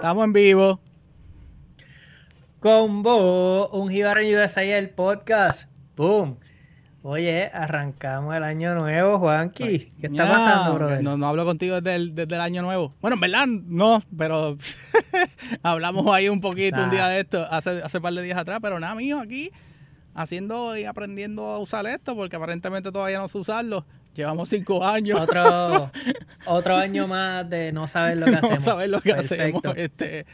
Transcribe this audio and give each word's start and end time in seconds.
Estamos 0.00 0.24
en 0.24 0.32
vivo. 0.32 0.80
Combo, 2.58 3.68
un 3.68 3.90
Jíbaro 3.90 4.22
en 4.22 4.34
USA 4.34 4.62
el 4.62 4.88
podcast. 4.88 5.68
¡Boom! 5.94 6.38
Oye, 7.02 7.50
arrancamos 7.52 8.34
el 8.34 8.42
año 8.42 8.74
nuevo, 8.76 9.18
Juanqui. 9.18 9.92
¿Qué 10.00 10.06
está 10.06 10.26
pasando, 10.26 10.74
brother? 10.76 11.02
No, 11.02 11.18
no 11.18 11.26
hablo 11.26 11.44
contigo 11.44 11.82
desde 11.82 11.96
el, 11.96 12.14
desde 12.14 12.34
el 12.34 12.40
año 12.40 12.62
nuevo. 12.62 12.94
Bueno, 13.02 13.16
en 13.16 13.20
verdad, 13.20 13.46
no, 13.46 14.02
pero 14.16 14.56
hablamos 15.62 16.06
ahí 16.06 16.30
un 16.30 16.40
poquito 16.40 16.82
un 16.82 16.88
día 16.88 17.06
de 17.08 17.20
esto, 17.20 17.46
hace, 17.50 17.82
hace 17.82 17.98
un 17.98 18.02
par 18.02 18.14
de 18.14 18.22
días 18.22 18.38
atrás, 18.38 18.58
pero 18.62 18.80
nada, 18.80 18.94
mío, 18.94 19.20
aquí 19.20 19.50
haciendo 20.14 20.78
y 20.78 20.84
aprendiendo 20.84 21.44
a 21.44 21.58
usar 21.58 21.86
esto, 21.86 22.16
porque 22.16 22.36
aparentemente 22.36 22.90
todavía 22.90 23.18
no 23.18 23.28
sé 23.28 23.36
usarlo. 23.36 23.84
Llevamos 24.14 24.48
cinco 24.48 24.84
años. 24.84 25.20
Otro, 25.20 25.90
otro 26.46 26.76
año 26.76 27.06
más 27.06 27.48
de 27.48 27.72
no 27.72 27.86
saber 27.86 28.18
lo 28.18 28.26
que 28.26 28.34
hacemos. 28.36 28.54
No 28.54 28.60
saber 28.60 28.90
lo 28.90 29.00
que 29.00 29.12
hacemos. 29.12 29.62
Este, 29.76 30.26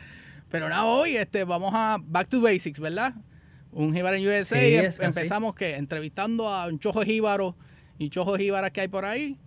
pero 0.51 0.69
nada, 0.69 0.85
hoy 0.85 1.17
este, 1.17 1.45
vamos 1.45 1.73
a 1.75 1.99
Back 2.01 2.29
to 2.29 2.41
Basics, 2.41 2.81
¿verdad? 2.81 3.15
Un 3.73 3.95
jíbaro 3.95 4.17
en 4.17 4.27
USA. 4.27 4.59
Em, 4.59 4.91
empezamos 5.01 5.55
que 5.55 5.77
entrevistando 5.77 6.49
a 6.49 6.67
un 6.67 6.79
chojo 6.79 7.03
jíbaro 7.03 7.57
y 7.99 8.11
chojo 8.11 8.37
jíbaras 8.37 8.71
que 8.71 8.83
hay 8.83 8.89
por 8.89 9.05
ahí. 9.05 9.39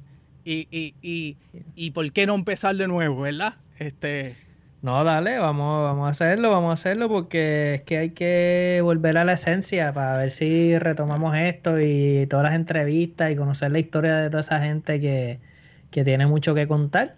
Y, 0.45 0.67
y, 0.71 0.95
y, 1.01 1.37
y 1.75 1.91
por 1.91 2.11
qué 2.11 2.25
no 2.25 2.35
empezar 2.35 2.75
de 2.75 2.87
nuevo, 2.87 3.21
¿verdad? 3.21 3.55
Este, 3.77 4.35
no, 4.81 5.03
dale, 5.03 5.37
vamos, 5.39 5.83
vamos 5.83 6.07
a 6.07 6.11
hacerlo, 6.11 6.51
vamos 6.51 6.69
a 6.69 6.73
hacerlo 6.73 7.09
porque 7.09 7.75
es 7.75 7.81
que 7.81 7.97
hay 7.97 8.09
que 8.11 8.79
volver 8.81 9.17
a 9.17 9.25
la 9.25 9.33
esencia 9.33 9.91
para 9.91 10.17
ver 10.17 10.31
si 10.31 10.79
retomamos 10.79 11.35
esto 11.35 11.81
y 11.81 12.25
todas 12.27 12.45
las 12.45 12.55
entrevistas 12.55 13.31
y 13.31 13.35
conocer 13.35 13.71
la 13.71 13.79
historia 13.79 14.15
de 14.15 14.29
toda 14.29 14.41
esa 14.41 14.61
gente 14.61 15.01
que, 15.01 15.39
que 15.91 16.05
tiene 16.05 16.27
mucho 16.27 16.55
que 16.55 16.67
contar. 16.67 17.15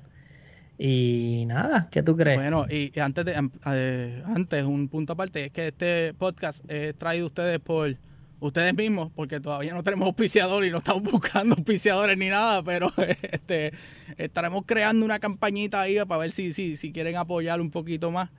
Y 0.79 1.45
nada, 1.45 1.89
¿qué 1.91 2.01
tú 2.01 2.17
crees? 2.17 2.39
Bueno, 2.39 2.65
y 2.67 2.99
antes 2.99 3.23
de 3.25 3.33
eh, 3.67 4.23
antes 4.25 4.65
un 4.65 4.87
punto 4.87 5.13
aparte 5.13 5.45
es 5.45 5.51
que 5.51 5.67
este 5.67 6.15
podcast 6.15 6.67
es 6.71 6.97
traído 6.97 7.27
ustedes 7.27 7.59
por 7.59 7.95
ustedes 8.41 8.73
mismos, 8.75 9.09
porque 9.15 9.39
todavía 9.39 9.73
no 9.73 9.83
tenemos 9.83 10.07
auspiciadores 10.07 10.67
y 10.67 10.71
no 10.71 10.79
estamos 10.79 11.03
buscando 11.11 11.55
auspiciadores 11.55 12.17
ni 12.17 12.27
nada, 12.27 12.61
pero 12.61 12.91
este 12.97 13.71
estaremos 14.17 14.63
creando 14.65 15.05
una 15.05 15.19
campañita 15.19 15.79
ahí 15.79 15.97
para 16.05 16.17
ver 16.17 16.31
si, 16.31 16.51
si, 16.51 16.75
si 16.75 16.91
quieren 16.91 17.15
apoyar 17.15 17.61
un 17.61 17.71
poquito 17.71 18.11
más. 18.11 18.29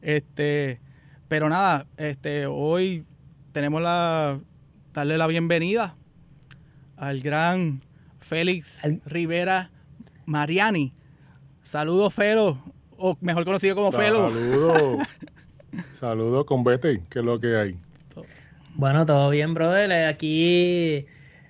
Este, 0.00 0.80
pero 1.26 1.48
nada, 1.48 1.86
este, 1.96 2.46
hoy 2.46 3.04
tenemos 3.50 3.82
la 3.82 4.38
darle 4.92 5.18
la 5.18 5.26
bienvenida 5.26 5.96
al 6.96 7.20
gran 7.20 7.82
Félix 8.20 8.82
Rivera 9.04 9.70
Mariani 10.24 10.92
Saludos, 11.66 12.14
Felo, 12.14 12.58
o 12.96 13.18
mejor 13.20 13.44
conocido 13.44 13.74
como 13.74 13.90
Felo. 13.90 14.30
Saludos. 14.30 15.08
Saludos 15.98 16.46
con 16.46 16.62
Betty, 16.62 17.00
que 17.10 17.18
es 17.18 17.24
lo 17.24 17.40
que 17.40 17.56
hay. 17.56 17.76
Bueno, 18.76 19.06
todo 19.06 19.30
bien, 19.30 19.54
brother. 19.54 19.90
Aquí 20.06 21.06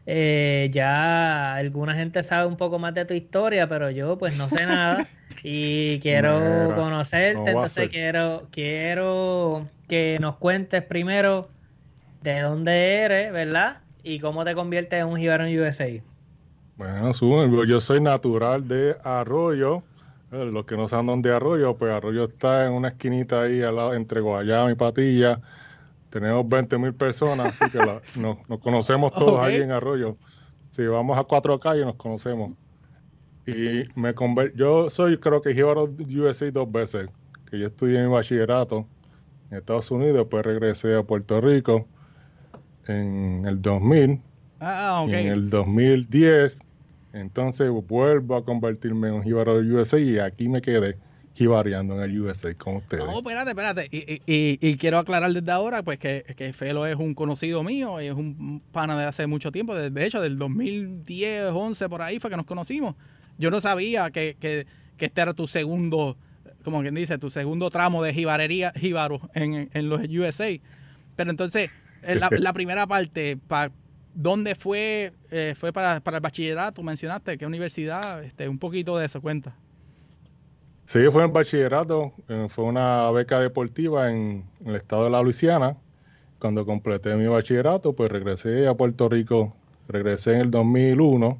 eh, 0.07 0.71
ya 0.73 1.55
alguna 1.57 1.95
gente 1.95 2.23
sabe 2.23 2.47
un 2.47 2.57
poco 2.57 2.79
más 2.79 2.95
de 2.95 3.05
tu 3.05 3.15
historia, 3.15 3.69
pero 3.69 3.91
yo 3.91 4.17
pues 4.17 4.39
no 4.39 4.49
sé 4.49 4.65
nada 4.65 5.05
y 5.43 5.99
quiero 5.99 6.73
conocerte, 6.77 7.51
entonces 7.51 7.89
quiero, 7.91 8.47
quiero 8.53 9.69
que 9.89 10.19
nos 10.21 10.37
cuentes 10.37 10.85
primero 10.85 11.49
de 12.23 12.41
dónde 12.41 12.95
eres, 13.03 13.33
¿verdad? 13.33 13.79
Y 14.05 14.21
cómo 14.21 14.45
te 14.45 14.55
conviertes 14.55 15.01
en 15.01 15.09
un 15.09 15.19
jíbaro 15.19 15.47
en 15.47 15.61
USA. 15.61 15.89
Bueno, 16.77 17.65
yo 17.65 17.81
soy 17.81 18.01
natural 18.01 18.69
de 18.69 18.97
Arroyo, 19.03 19.83
eh, 20.31 20.45
los 20.45 20.65
que 20.67 20.77
no 20.77 20.87
saben 20.87 21.07
dónde 21.07 21.35
Arroyo, 21.35 21.77
pues 21.77 21.91
Arroyo 21.91 22.25
está 22.25 22.67
en 22.67 22.73
una 22.75 22.89
esquinita 22.89 23.43
ahí 23.43 23.63
al 23.63 23.75
lado 23.75 23.95
entre 23.95 24.21
Guayama 24.21 24.71
y 24.71 24.75
Patilla. 24.77 25.41
Tenemos 26.19 26.49
20 26.49 26.79
mil 26.79 26.95
personas, 26.95 27.61
así 27.61 27.71
que 27.71 27.79
nos, 28.21 28.39
conocemos 28.61 29.13
todos 29.13 29.39
ahí 29.41 29.57
en 29.57 29.71
Arroyo. 29.71 30.17
Si 30.71 30.83
vamos 30.87 31.19
a 31.19 31.25
cuatro 31.25 31.61
calles, 31.61 31.85
nos 31.85 31.97
conocemos. 31.97 32.53
Y 33.47 33.85
me 33.95 34.15
yo 34.55 34.89
soy, 34.89 35.19
creo 35.19 35.43
que 35.43 35.53
Jíbaro 35.53 35.85
USA 35.85 36.51
dos 36.51 36.73
veces, 36.73 37.11
que 37.51 37.59
yo 37.59 37.67
estudié 37.67 38.03
mi 38.03 38.09
bachillerato 38.09 38.87
en 39.51 39.59
Estados 39.59 39.91
Unidos, 39.91 40.27
pues 40.31 40.43
regresé 40.45 40.97
a 40.97 41.03
Puerto 41.03 41.39
Rico 41.43 41.87
en 42.89 43.45
el 43.47 43.61
2000. 43.61 44.21
Ah, 44.61 45.03
okay. 45.05 45.27
en 45.27 45.33
el 45.35 45.51
2010 45.51 46.61
entonces 47.13 47.71
vuelvo 47.89 48.37
a 48.37 48.45
convertirme 48.45 49.09
en 49.09 49.15
un 49.15 49.23
jíbaro 49.23 49.57
USA 49.59 49.99
y 49.99 50.19
aquí 50.19 50.49
me 50.49 50.63
quedé 50.63 50.97
jibareando 51.37 51.95
en 51.95 52.11
el 52.11 52.21
USA 52.21 52.55
con 52.55 52.77
ustedes. 52.77 53.05
No, 53.05 53.19
espérate, 53.19 53.51
espérate. 53.51 53.89
Y, 53.91 54.77
quiero 54.77 54.99
aclarar 54.99 55.33
desde 55.33 55.53
ahora 55.53 55.83
pues 55.83 55.99
que, 55.99 56.25
que, 56.37 56.53
Felo 56.53 56.87
es 56.87 56.97
un 56.97 57.15
conocido 57.15 57.63
mío 57.63 58.01
y 58.01 58.07
es 58.07 58.15
un 58.15 58.63
pana 58.73 58.99
de 58.99 59.05
hace 59.05 59.27
mucho 59.27 59.53
tiempo. 59.53 59.75
De, 59.75 60.07
hecho, 60.07 60.21
del 60.21 60.39
2010, 60.39 61.51
11 61.53 61.89
por 61.89 62.03
ahí 62.03 62.19
fue 62.19 62.31
que 62.31 62.37
nos 62.37 62.47
conocimos. 62.47 62.97
Yo 63.39 63.51
no 63.51 63.61
sabía 63.61 64.11
que, 64.11 64.37
que, 64.41 64.67
este 64.99 65.21
era 65.21 65.35
tu 65.35 65.47
segundo, 65.47 66.17
como 66.65 66.81
quien 66.81 66.95
dice, 66.95 67.19
tu 67.19 67.31
segundo 67.31 67.71
tramo 67.71 68.03
de 68.03 68.15
jibarería, 68.15 68.73
jíbaro 68.75 69.21
en, 69.35 69.69
en 69.73 69.89
los 69.91 70.01
USA. 70.09 70.59
Pero 71.17 71.31
entonces, 71.31 71.71
la, 72.03 72.31
la 72.39 72.53
primera 72.55 72.87
parte, 72.87 73.37
para 73.47 73.73
¿Dónde 74.19 74.55
fue, 74.55 75.13
eh, 75.31 75.55
fue 75.59 75.75
para, 75.75 76.01
para, 76.01 76.17
el 76.17 76.23
bachillerato? 76.23 76.83
Mencionaste, 76.83 77.37
¿qué 77.37 77.45
universidad? 77.45 78.25
Este, 78.25 78.49
un 78.49 78.59
poquito 78.59 78.97
de 78.97 79.05
eso, 79.05 79.21
cuenta. 79.21 79.55
Sí, 80.87 81.01
fue 81.11 81.25
en 81.25 81.33
bachillerato, 81.33 82.13
eh, 82.29 82.47
fue 82.51 82.65
una 82.65 83.11
beca 83.11 83.41
deportiva 83.41 84.11
en, 84.11 84.45
el 84.65 84.77
estado 84.77 85.05
de 85.05 85.11
la 85.11 85.23
Luisiana. 85.23 85.77
Cuando 86.39 86.65
completé 86.65 87.15
mi 87.17 87.27
bachillerato, 87.27 87.95
pues 87.95 88.11
regresé 88.11 88.69
a 88.69 88.75
Puerto 88.75 89.09
Rico, 89.09 89.55
regresé 89.89 90.35
en 90.35 90.41
el 90.43 90.51
2001 90.51 91.39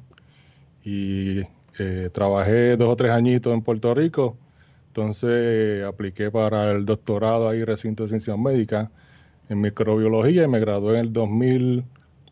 y 0.83 1.41
eh, 1.79 2.09
trabajé 2.13 2.75
dos 2.77 2.89
o 2.89 2.95
tres 2.95 3.11
añitos 3.11 3.53
en 3.53 3.61
Puerto 3.61 3.93
Rico. 3.93 4.37
Entonces 4.87 5.83
apliqué 5.85 6.31
para 6.31 6.71
el 6.71 6.85
doctorado 6.85 7.49
ahí, 7.49 7.63
recinto 7.63 8.03
de 8.03 8.09
ciencias 8.09 8.37
médicas, 8.37 8.89
en 9.49 9.61
microbiología 9.61 10.43
y 10.43 10.47
me 10.47 10.59
gradué 10.59 10.95
en 10.95 11.05
el 11.05 11.13
2000 11.13 11.85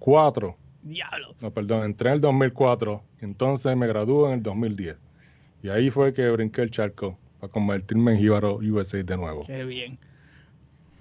2004. 0.05 0.55
Diablo. 0.83 1.35
No, 1.41 1.51
perdón, 1.51 1.83
entré 1.83 2.09
en 2.09 2.15
el 2.15 2.21
2004, 2.21 3.01
entonces 3.21 3.75
me 3.75 3.87
gradué 3.87 4.27
en 4.27 4.33
el 4.35 4.43
2010. 4.43 4.97
Y 5.65 5.69
ahí 5.69 5.89
fue 5.89 6.13
que 6.13 6.29
brinqué 6.29 6.61
el 6.61 6.69
charco 6.69 7.17
para 7.39 7.51
convertirme 7.51 8.11
en 8.11 8.19
Jíbaro 8.19 8.57
USA 8.57 9.01
de 9.01 9.17
nuevo. 9.17 9.43
Qué 9.47 9.65
bien. 9.65 9.97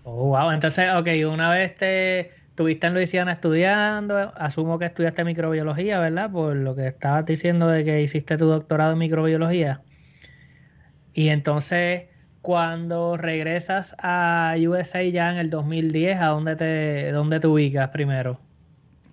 Oh, 0.04 0.28
wow. 0.28 0.52
Entonces, 0.52 0.90
ok, 0.94 1.06
una 1.30 1.50
vez 1.50 1.76
te 1.76 2.30
estuviste 2.48 2.86
en 2.86 2.94
Luisiana 2.94 3.32
estudiando, 3.32 4.16
asumo 4.34 4.78
que 4.78 4.86
estudiaste 4.86 5.22
microbiología, 5.22 5.98
¿verdad? 5.98 6.32
Por 6.32 6.56
lo 6.56 6.74
que 6.74 6.86
estabas 6.86 7.26
diciendo 7.26 7.68
de 7.68 7.84
que 7.84 8.00
hiciste 8.00 8.38
tu 8.38 8.46
doctorado 8.46 8.94
en 8.94 9.00
microbiología. 9.00 9.82
Y 11.12 11.28
entonces, 11.28 12.04
cuando 12.40 13.18
regresas 13.18 13.94
a 13.98 14.54
USA 14.66 15.02
ya 15.02 15.30
en 15.30 15.36
el 15.36 15.50
2010, 15.50 16.22
¿a 16.22 16.28
dónde 16.28 16.56
te, 16.56 17.12
dónde 17.12 17.38
te 17.38 17.48
ubicas 17.48 17.90
primero? 17.90 18.40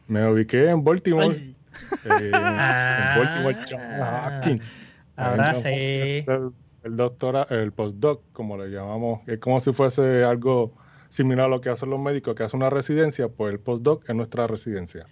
Me 0.07 0.25
ubiqué 0.25 0.69
en 0.69 0.81
Baltimore. 0.81 1.35
Eh, 1.35 2.31
en 2.31 2.31
Baltimore, 2.31 3.57
ah, 3.77 4.41
Ahora 5.21 5.55
sí. 5.55 5.69
El, 5.69 6.51
el 6.83 6.97
doctora, 6.97 7.47
el 7.49 7.71
postdoc, 7.71 8.21
como 8.33 8.57
le 8.57 8.69
llamamos, 8.69 9.21
es 9.27 9.39
como 9.39 9.59
si 9.59 9.71
fuese 9.71 10.23
algo 10.23 10.73
similar 11.09 11.45
a 11.45 11.49
lo 11.49 11.61
que 11.61 11.69
hacen 11.69 11.89
los 11.89 11.99
médicos, 11.99 12.35
que 12.35 12.43
hacen 12.43 12.59
una 12.59 12.69
residencia, 12.69 13.27
pues 13.27 13.53
el 13.53 13.59
postdoc 13.59 14.09
es 14.09 14.15
nuestra 14.15 14.47
residencia. 14.47 15.05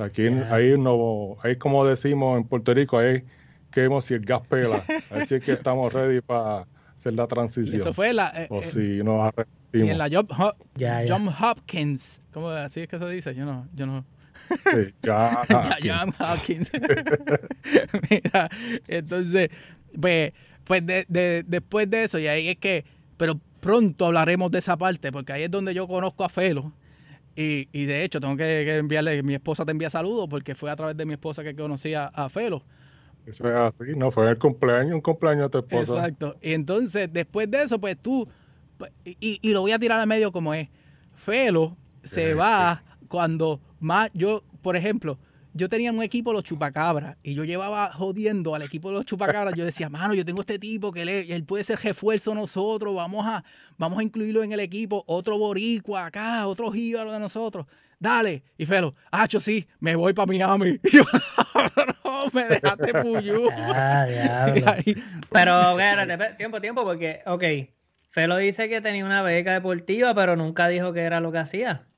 Aquí, 0.00 0.26
ahí, 0.26 0.78
no, 0.78 1.36
ahí 1.42 1.56
como 1.56 1.84
decimos 1.84 2.38
en 2.38 2.44
Puerto 2.44 2.72
Rico, 2.72 2.98
ahí 2.98 3.24
que 3.70 3.82
vemos 3.82 4.04
si 4.04 4.14
el 4.14 4.24
gas 4.24 4.42
pela. 4.46 4.84
Así 5.10 5.40
que 5.40 5.52
estamos 5.52 5.92
ready 5.92 6.20
para 6.20 6.66
hacer 6.96 7.14
la 7.14 7.26
transición. 7.26 7.80
eso 7.80 7.92
fue 7.92 8.12
la... 8.12 8.32
Eh, 8.34 8.46
o 8.48 8.60
eh, 8.60 8.64
si 8.64 9.02
nos 9.02 9.32
y 9.72 9.82
en 9.82 9.98
la 9.98 10.08
Job, 10.08 10.28
John 11.06 11.28
Hopkins, 11.28 12.22
¿cómo 12.32 12.48
así 12.48 12.80
es 12.80 12.88
que 12.88 12.98
se 12.98 13.08
dice? 13.08 13.34
Yo 13.34 13.44
no, 13.44 13.68
yo 13.74 13.86
no. 13.86 14.04
Sí, 14.48 14.94
John 15.04 16.14
Hopkins. 16.18 16.70
Mira, 18.10 18.48
entonces, 18.86 19.50
pues, 20.00 20.32
pues 20.64 20.86
de, 20.86 21.44
después 21.46 21.88
de 21.90 22.04
eso, 22.04 22.18
y 22.18 22.26
ahí 22.26 22.48
es 22.48 22.56
que, 22.56 22.84
pero 23.16 23.40
pronto 23.60 24.06
hablaremos 24.06 24.50
de 24.50 24.58
esa 24.58 24.76
parte, 24.76 25.12
porque 25.12 25.32
ahí 25.32 25.42
es 25.42 25.50
donde 25.50 25.74
yo 25.74 25.86
conozco 25.86 26.24
a 26.24 26.28
Felo. 26.28 26.72
Y, 27.36 27.68
y 27.72 27.84
de 27.84 28.02
hecho, 28.02 28.20
tengo 28.20 28.36
que, 28.36 28.76
enviarle, 28.76 29.22
mi 29.22 29.34
esposa 29.34 29.64
te 29.64 29.70
envía 29.70 29.90
saludos, 29.90 30.26
porque 30.28 30.54
fue 30.54 30.70
a 30.70 30.76
través 30.76 30.96
de 30.96 31.06
mi 31.06 31.12
esposa 31.12 31.44
que 31.44 31.54
conocí 31.54 31.94
a, 31.94 32.06
a 32.06 32.28
Felo. 32.28 32.64
Eso 33.26 33.46
es 33.48 33.54
así, 33.54 33.92
no 33.94 34.10
fue 34.10 34.28
el 34.30 34.38
cumpleaños, 34.38 34.94
un 34.94 35.00
cumpleaños 35.00 35.44
de 35.44 35.50
tu 35.50 35.58
esposa. 35.58 35.98
Exacto. 35.98 36.36
Y 36.40 36.52
entonces, 36.54 37.12
después 37.12 37.50
de 37.50 37.62
eso, 37.62 37.78
pues 37.78 37.96
tú 37.98 38.26
y, 39.04 39.52
lo 39.52 39.62
voy 39.62 39.72
a 39.72 39.78
tirar 39.78 40.00
al 40.00 40.06
medio 40.06 40.32
como 40.32 40.54
es. 40.54 40.68
Felo 41.14 41.76
se 42.02 42.34
va 42.34 42.82
cuando 43.08 43.60
más, 43.80 44.10
yo, 44.14 44.42
por 44.62 44.76
ejemplo, 44.76 45.18
yo 45.54 45.68
tenía 45.68 45.90
un 45.90 46.02
equipo 46.02 46.32
los 46.32 46.44
chupacabras 46.44 47.16
y 47.22 47.34
yo 47.34 47.44
llevaba 47.44 47.92
jodiendo 47.92 48.54
al 48.54 48.62
equipo 48.62 48.88
de 48.88 48.94
los 48.94 49.04
chupacabras. 49.04 49.54
Yo 49.54 49.64
decía, 49.64 49.88
mano, 49.88 50.14
yo 50.14 50.24
tengo 50.24 50.40
este 50.40 50.58
tipo 50.58 50.92
que 50.92 51.02
él, 51.02 51.44
puede 51.44 51.64
ser 51.64 51.78
refuerzo 51.80 52.34
nosotros, 52.34 52.94
vamos 52.94 53.26
a, 53.26 53.42
vamos 53.76 53.98
a 53.98 54.02
incluirlo 54.02 54.42
en 54.42 54.52
el 54.52 54.60
equipo. 54.60 55.04
Otro 55.06 55.38
boricua 55.38 56.06
acá, 56.06 56.46
otro 56.46 56.70
jíbaro 56.70 57.12
de 57.12 57.18
nosotros. 57.18 57.66
Dale. 57.98 58.44
Y 58.56 58.66
Felo, 58.66 58.94
Hacho, 59.10 59.40
sí, 59.40 59.66
me 59.80 59.96
voy 59.96 60.12
para 60.12 60.26
Miami. 60.26 60.78
Y 60.84 60.90
yo, 60.90 61.02
no, 62.04 62.30
me 62.32 62.44
dejaste 62.44 62.94
puyú. 63.02 63.48
Ah, 63.58 64.06
Pero, 65.30 65.76
tiempo, 66.36 66.60
tiempo, 66.60 66.84
porque, 66.84 67.22
ok, 67.26 67.44
Felo 68.10 68.36
dice 68.36 68.68
que 68.68 68.80
tenía 68.80 69.04
una 69.04 69.22
beca 69.22 69.52
deportiva, 69.52 70.14
pero 70.14 70.36
nunca 70.36 70.68
dijo 70.68 70.92
que 70.92 71.00
era 71.00 71.20
lo 71.20 71.32
que 71.32 71.38
hacía. 71.38 71.88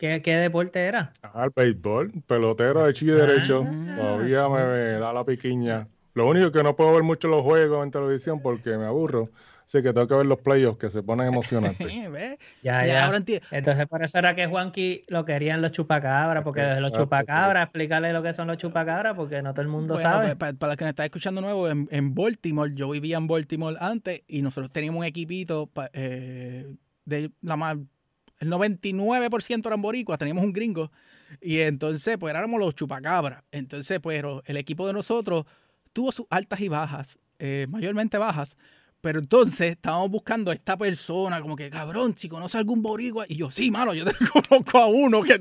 ¿Qué, 0.00 0.36
deporte 0.36 0.80
era? 0.80 1.12
Ah, 1.22 1.44
el 1.44 1.50
béisbol, 1.54 2.22
pelotero 2.26 2.86
de 2.86 2.94
chile 2.94 3.16
derecho. 3.16 3.62
Ah. 3.66 3.96
Todavía 3.98 4.48
me, 4.48 4.92
da 4.92 5.12
la 5.12 5.24
piquiña. 5.24 5.88
Lo 6.14 6.26
único 6.26 6.50
que 6.50 6.62
no 6.62 6.74
puedo 6.74 6.94
ver 6.94 7.02
mucho 7.02 7.28
los 7.28 7.42
juegos 7.42 7.84
en 7.84 7.90
televisión 7.90 8.40
porque 8.40 8.78
me 8.78 8.86
aburro. 8.86 9.28
Así 9.66 9.82
que 9.82 9.92
tengo 9.92 10.08
que 10.08 10.14
ver 10.14 10.24
los 10.24 10.38
playoffs 10.38 10.78
que 10.78 10.90
se 10.90 11.02
ponen 11.02 11.26
emocionantes. 11.26 11.86
ya, 12.62 12.86
ya. 12.86 13.12
Entonces, 13.50 13.86
por 13.88 14.02
eso 14.02 14.18
era 14.18 14.34
que 14.34 14.46
Juanqui 14.46 15.02
lo 15.08 15.26
querían 15.26 15.60
los 15.60 15.70
chupacabras, 15.70 16.42
porque 16.44 16.80
los 16.80 16.92
chupacabras, 16.92 17.64
explícale 17.64 18.14
lo 18.14 18.22
que 18.22 18.32
son 18.32 18.48
los 18.48 18.56
chupacabras, 18.56 19.14
porque 19.14 19.42
no 19.42 19.52
todo 19.52 19.62
el 19.62 19.68
mundo 19.68 19.98
sabe. 19.98 20.34
Pues, 20.34 20.54
para, 20.54 20.70
los 20.70 20.76
que 20.78 20.84
me 20.84 20.90
están 20.90 21.04
escuchando 21.04 21.42
nuevo, 21.42 21.68
en, 21.68 22.14
Baltimore, 22.14 22.72
yo 22.74 22.88
vivía 22.88 23.18
en 23.18 23.26
Baltimore 23.26 23.76
antes 23.78 24.22
y 24.26 24.40
nosotros 24.40 24.72
teníamos 24.72 25.00
un 25.00 25.04
equipito 25.04 25.70
eh, 25.92 26.74
de 27.04 27.30
la 27.42 27.56
más 27.56 27.76
el 28.40 28.50
99% 28.50 29.66
eran 29.66 29.82
boricuas, 29.82 30.18
teníamos 30.18 30.42
un 30.44 30.52
gringo. 30.52 30.90
Y 31.40 31.58
entonces, 31.58 32.16
pues 32.18 32.34
éramos 32.34 32.58
los 32.58 32.74
chupacabras. 32.74 33.44
Entonces, 33.52 34.00
pues 34.00 34.24
el 34.46 34.56
equipo 34.56 34.86
de 34.86 34.94
nosotros 34.94 35.44
tuvo 35.92 36.10
sus 36.10 36.26
altas 36.30 36.60
y 36.60 36.68
bajas, 36.68 37.18
eh, 37.38 37.66
mayormente 37.68 38.18
bajas. 38.18 38.56
Pero 39.02 39.18
entonces 39.18 39.72
estábamos 39.72 40.10
buscando 40.10 40.50
a 40.50 40.54
esta 40.54 40.76
persona, 40.76 41.40
como 41.40 41.56
que 41.56 41.70
cabrón, 41.70 42.14
si 42.16 42.28
conoce 42.28 42.58
algún 42.58 42.82
boricua. 42.82 43.26
Y 43.28 43.36
yo, 43.36 43.50
sí, 43.50 43.70
mano, 43.70 43.94
yo 43.94 44.04
te 44.04 44.12
conozco 44.32 44.78
a 44.78 44.86
uno 44.86 45.22
que, 45.22 45.40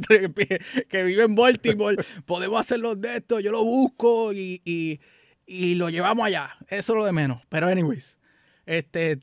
que 0.88 1.04
vive 1.04 1.24
en 1.24 1.36
Baltimore. 1.36 1.98
Podemos 2.26 2.60
hacerlo 2.60 2.96
de 2.96 3.18
esto, 3.18 3.40
yo 3.40 3.52
lo 3.52 3.64
busco 3.64 4.34
y, 4.34 4.62
y, 4.64 5.00
y, 5.46 5.76
lo 5.76 5.90
llevamos 5.90 6.26
allá. 6.26 6.52
Eso 6.68 6.94
es 6.94 6.98
lo 6.98 7.06
de 7.06 7.12
menos. 7.12 7.42
Pero, 7.50 7.68
anyways, 7.68 8.18
este, 8.66 9.20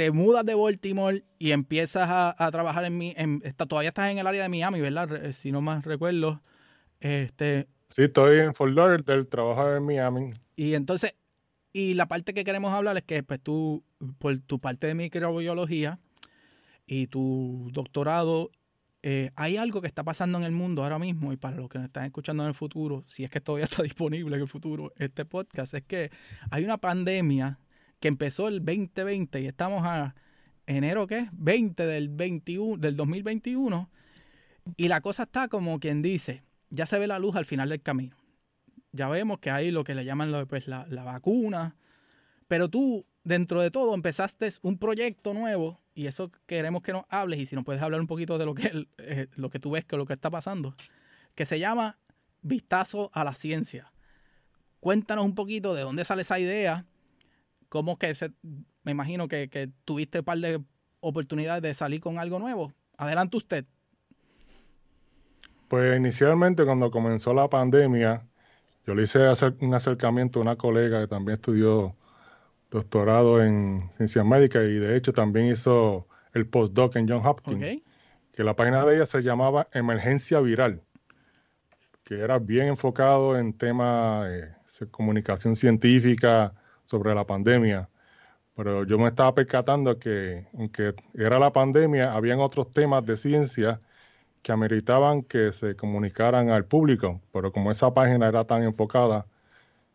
te 0.00 0.10
mudas 0.12 0.46
de 0.46 0.54
Baltimore 0.54 1.22
y 1.38 1.50
empiezas 1.50 2.08
a, 2.10 2.50
trabajar 2.50 2.86
en 2.86 2.96
mi, 2.96 3.12
en, 3.18 3.42
todavía 3.68 3.90
estás 3.90 4.10
en 4.10 4.16
el 4.16 4.26
área 4.26 4.44
de 4.44 4.48
Miami, 4.48 4.80
¿verdad? 4.80 5.30
Si 5.32 5.52
no 5.52 5.60
más 5.60 5.84
recuerdo. 5.84 6.40
Este, 7.00 7.68
sí, 7.90 8.04
estoy 8.04 8.38
en 8.38 8.54
Fort 8.54 8.72
Lauderdale, 8.72 9.26
trabajo 9.26 9.76
en 9.76 9.82
Miami. 9.82 10.32
Y 10.56 10.72
entonces, 10.72 11.14
y 11.74 11.92
la 11.92 12.08
parte 12.08 12.32
que 12.32 12.44
queremos 12.44 12.72
hablar 12.72 12.96
es 12.96 13.02
que 13.02 13.22
pues 13.22 13.42
tú, 13.42 13.84
por 14.18 14.38
tu 14.38 14.58
parte 14.58 14.86
de 14.86 14.94
microbiología 14.94 15.98
y 16.86 17.08
tu 17.08 17.68
doctorado, 17.70 18.52
eh, 19.02 19.32
hay 19.36 19.58
algo 19.58 19.82
que 19.82 19.88
está 19.88 20.02
pasando 20.02 20.38
en 20.38 20.44
el 20.44 20.52
mundo 20.52 20.82
ahora 20.82 20.98
mismo 20.98 21.30
y 21.30 21.36
para 21.36 21.58
los 21.58 21.68
que 21.68 21.76
nos 21.76 21.88
están 21.88 22.06
escuchando 22.06 22.42
en 22.42 22.48
el 22.48 22.54
futuro, 22.54 23.04
si 23.06 23.24
es 23.24 23.30
que 23.30 23.42
todavía 23.42 23.66
está 23.70 23.82
disponible 23.82 24.34
en 24.34 24.40
el 24.40 24.48
futuro 24.48 24.94
este 24.96 25.26
podcast, 25.26 25.74
es 25.74 25.82
que 25.82 26.10
hay 26.50 26.64
una 26.64 26.78
pandemia 26.78 27.58
que 28.00 28.08
empezó 28.08 28.48
el 28.48 28.64
2020 28.64 29.42
y 29.42 29.46
estamos 29.46 29.84
a 29.86 30.14
enero, 30.66 31.06
¿qué? 31.06 31.28
20 31.32 31.86
del, 31.86 32.08
21, 32.08 32.78
del 32.78 32.96
2021. 32.96 33.90
Y 34.76 34.88
la 34.88 35.00
cosa 35.00 35.24
está 35.24 35.48
como 35.48 35.78
quien 35.78 36.02
dice, 36.02 36.42
ya 36.70 36.86
se 36.86 36.98
ve 36.98 37.06
la 37.06 37.18
luz 37.18 37.36
al 37.36 37.44
final 37.44 37.68
del 37.68 37.82
camino. 37.82 38.16
Ya 38.92 39.08
vemos 39.08 39.38
que 39.38 39.50
hay 39.50 39.70
lo 39.70 39.84
que 39.84 39.94
le 39.94 40.04
llaman 40.04 40.46
pues, 40.48 40.66
la, 40.66 40.86
vacuna. 41.04 41.76
Pero 42.48 42.68
tú, 42.68 43.06
dentro 43.22 43.60
de 43.60 43.70
todo, 43.70 43.94
empezaste 43.94 44.50
un 44.62 44.78
proyecto 44.78 45.34
nuevo 45.34 45.80
y 45.94 46.06
eso 46.06 46.32
queremos 46.46 46.82
que 46.82 46.92
nos 46.92 47.04
hables 47.08 47.38
y 47.38 47.46
si 47.46 47.54
nos 47.54 47.64
puedes 47.64 47.82
hablar 47.82 48.00
un 48.00 48.06
poquito 48.06 48.38
de 48.38 48.46
lo 48.46 48.54
que, 48.54 48.86
eh, 48.98 49.28
lo 49.34 49.50
que 49.50 49.60
tú 49.60 49.72
ves, 49.72 49.84
que 49.84 49.96
lo 49.96 50.06
que 50.06 50.14
está 50.14 50.30
pasando, 50.30 50.74
que 51.34 51.46
se 51.46 51.58
llama 51.58 51.98
Vistazo 52.42 53.10
a 53.12 53.24
la 53.24 53.34
Ciencia. 53.34 53.92
Cuéntanos 54.80 55.24
un 55.24 55.34
poquito 55.34 55.74
de 55.74 55.82
dónde 55.82 56.04
sale 56.04 56.22
esa 56.22 56.38
idea 56.38 56.86
¿Cómo 57.70 57.98
que 57.98 58.14
se, 58.16 58.32
me 58.82 58.90
imagino 58.90 59.28
que, 59.28 59.70
tuviste 59.84 60.18
un 60.18 60.24
par 60.24 60.38
de 60.38 60.60
oportunidades 60.98 61.62
de 61.62 61.72
salir 61.72 62.00
con 62.00 62.18
algo 62.18 62.40
nuevo? 62.40 62.72
Adelante 62.98 63.36
usted. 63.36 63.64
Pues 65.68 65.96
inicialmente 65.96 66.64
cuando 66.64 66.90
comenzó 66.90 67.32
la 67.32 67.48
pandemia, 67.48 68.26
yo 68.86 68.94
le 68.96 69.04
hice 69.04 69.24
hacer 69.24 69.54
un 69.60 69.72
acercamiento 69.72 70.40
a 70.40 70.42
una 70.42 70.56
colega 70.56 71.00
que 71.00 71.06
también 71.06 71.34
estudió 71.36 71.94
doctorado 72.72 73.40
en 73.40 73.88
ciencias 73.92 74.26
médicas 74.26 74.64
y 74.64 74.74
de 74.74 74.96
hecho 74.96 75.12
también 75.12 75.46
hizo 75.46 76.08
el 76.34 76.48
postdoc 76.48 76.96
en 76.96 77.08
John 77.08 77.24
Hopkins, 77.24 77.82
que 78.32 78.42
la 78.42 78.56
página 78.56 78.84
de 78.84 78.96
ella 78.96 79.06
se 79.06 79.22
llamaba 79.22 79.68
Emergencia 79.72 80.40
Viral, 80.40 80.82
que 82.02 82.18
era 82.18 82.40
bien 82.40 82.66
enfocado 82.66 83.38
en 83.38 83.52
temas 83.52 84.28
de 84.28 84.90
comunicación 84.90 85.54
científica, 85.54 86.52
sobre 86.90 87.14
la 87.14 87.24
pandemia, 87.26 87.88
pero 88.56 88.84
yo 88.84 88.98
me 88.98 89.08
estaba 89.08 89.34
percatando 89.34 89.98
que 89.98 90.46
aunque 90.58 90.94
era 91.14 91.38
la 91.38 91.52
pandemia, 91.52 92.12
habían 92.14 92.40
otros 92.40 92.72
temas 92.72 93.06
de 93.06 93.16
ciencia 93.16 93.80
que 94.42 94.52
ameritaban 94.52 95.22
que 95.22 95.52
se 95.52 95.76
comunicaran 95.76 96.50
al 96.50 96.66
público, 96.66 97.20
pero 97.32 97.52
como 97.52 97.70
esa 97.70 97.94
página 97.94 98.28
era 98.28 98.44
tan 98.46 98.64
enfocada 98.64 99.26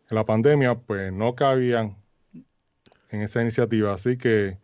en 0.09 0.15
la 0.15 0.25
pandemia, 0.25 0.75
pues 0.75 1.11
no 1.13 1.35
cabían 1.35 1.97
en 3.11 3.21
esa 3.23 3.41
iniciativa. 3.41 3.93
Así 3.93 4.17
que 4.17 4.59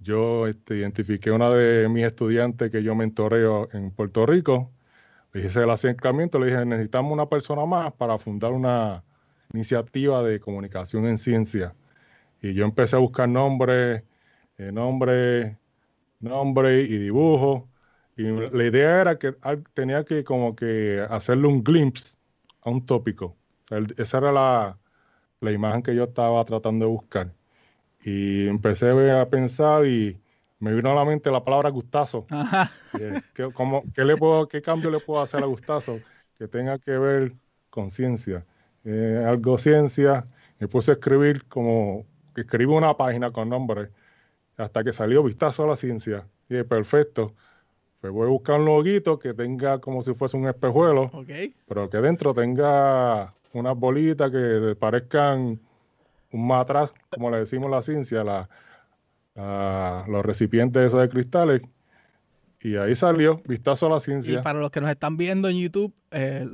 yo 0.00 0.46
este, 0.48 0.76
identifiqué 0.76 1.30
una 1.30 1.50
de 1.50 1.88
mis 1.88 2.04
estudiantes 2.06 2.70
que 2.70 2.82
yo 2.82 2.94
mentoreo 2.94 3.68
en 3.72 3.90
Puerto 3.92 4.26
Rico, 4.26 4.72
le 5.32 5.46
hice 5.46 5.62
el 5.62 5.70
acercamiento, 5.70 6.38
le 6.38 6.46
dije, 6.48 6.64
necesitamos 6.66 7.12
una 7.12 7.26
persona 7.28 7.66
más 7.66 7.92
para 7.94 8.18
fundar 8.18 8.52
una 8.52 9.04
iniciativa 9.52 10.22
de 10.22 10.40
comunicación 10.40 11.06
en 11.06 11.18
ciencia. 11.18 11.74
Y 12.42 12.54
yo 12.54 12.64
empecé 12.64 12.96
a 12.96 13.00
buscar 13.00 13.28
nombres, 13.28 14.02
eh, 14.58 14.72
nombre, 14.72 15.58
nombre 16.20 16.82
y 16.82 16.98
dibujo. 16.98 17.68
Y 18.16 18.24
la 18.24 18.64
idea 18.64 19.00
era 19.00 19.18
que 19.18 19.34
tenía 19.74 20.04
que 20.04 20.24
como 20.24 20.54
que 20.54 21.04
hacerle 21.08 21.48
un 21.48 21.64
glimpse 21.64 22.16
a 22.62 22.70
un 22.70 22.84
tópico. 22.84 23.36
esa 23.96 24.18
era 24.18 24.32
la, 24.32 24.78
imagen 25.52 25.82
que 25.82 25.94
yo 25.94 26.04
estaba 26.04 26.44
tratando 26.44 26.86
de 26.86 26.90
buscar. 26.90 27.32
Y 28.04 28.48
empecé 28.48 29.10
a 29.10 29.28
pensar 29.28 29.86
y 29.86 30.18
me 30.58 30.74
vino 30.74 30.90
a 30.90 30.94
la 30.94 31.04
mente 31.04 31.30
la 31.30 31.44
palabra 31.44 31.70
gustazo. 31.70 32.26
¿qué, 33.34 34.04
le 34.04 34.16
puedo, 34.16 34.48
¿Qué 34.48 34.62
cambio 34.62 34.90
le 34.90 35.00
puedo 35.00 35.22
hacer 35.22 35.42
a 35.42 35.46
gustazo 35.46 36.00
que 36.38 36.48
tenga 36.48 36.78
que 36.78 36.92
ver 36.92 37.32
con 37.70 37.90
ciencia? 37.90 38.44
Eh, 38.84 39.24
algo 39.26 39.58
ciencia, 39.58 40.26
me 40.58 40.68
puse 40.68 40.92
a 40.92 40.94
escribir 40.94 41.44
como 41.46 42.04
que 42.34 42.42
escribo 42.42 42.76
una 42.76 42.96
página 42.96 43.30
con 43.30 43.48
nombre 43.48 43.90
hasta 44.56 44.84
que 44.84 44.92
salió 44.92 45.22
Vistazo 45.22 45.64
a 45.64 45.68
la 45.68 45.76
Ciencia. 45.76 46.26
Y 46.48 46.56
es 46.56 46.64
perfecto. 46.64 47.34
Pues 48.00 48.12
voy 48.12 48.26
a 48.26 48.30
buscar 48.30 48.58
un 48.58 48.66
loguito 48.66 49.18
que 49.18 49.34
tenga 49.34 49.78
como 49.78 50.02
si 50.02 50.14
fuese 50.14 50.36
un 50.36 50.48
espejuelo, 50.48 51.10
pero 51.68 51.90
que 51.90 51.98
dentro 51.98 52.32
tenga 52.32 53.34
unas 53.52 53.76
bolitas 53.76 54.30
que 54.30 54.74
parezcan 54.78 55.60
un 56.32 56.46
matraz, 56.46 56.92
como 57.10 57.30
le 57.30 57.38
decimos 57.38 57.70
la 57.70 57.82
ciencia, 57.82 58.24
la, 58.24 58.48
los 60.08 60.24
recipientes 60.24 60.86
esos 60.86 61.00
de 61.00 61.08
cristales 61.08 61.62
y 62.62 62.76
ahí 62.76 62.94
salió, 62.94 63.42
vistazo 63.46 63.86
a 63.86 63.90
la 63.90 64.00
ciencia. 64.00 64.38
Y 64.38 64.42
para 64.42 64.60
los 64.60 64.70
que 64.70 64.82
nos 64.82 64.90
están 64.90 65.16
viendo 65.16 65.48
en 65.48 65.58
YouTube, 65.58 65.94
eh, 66.10 66.46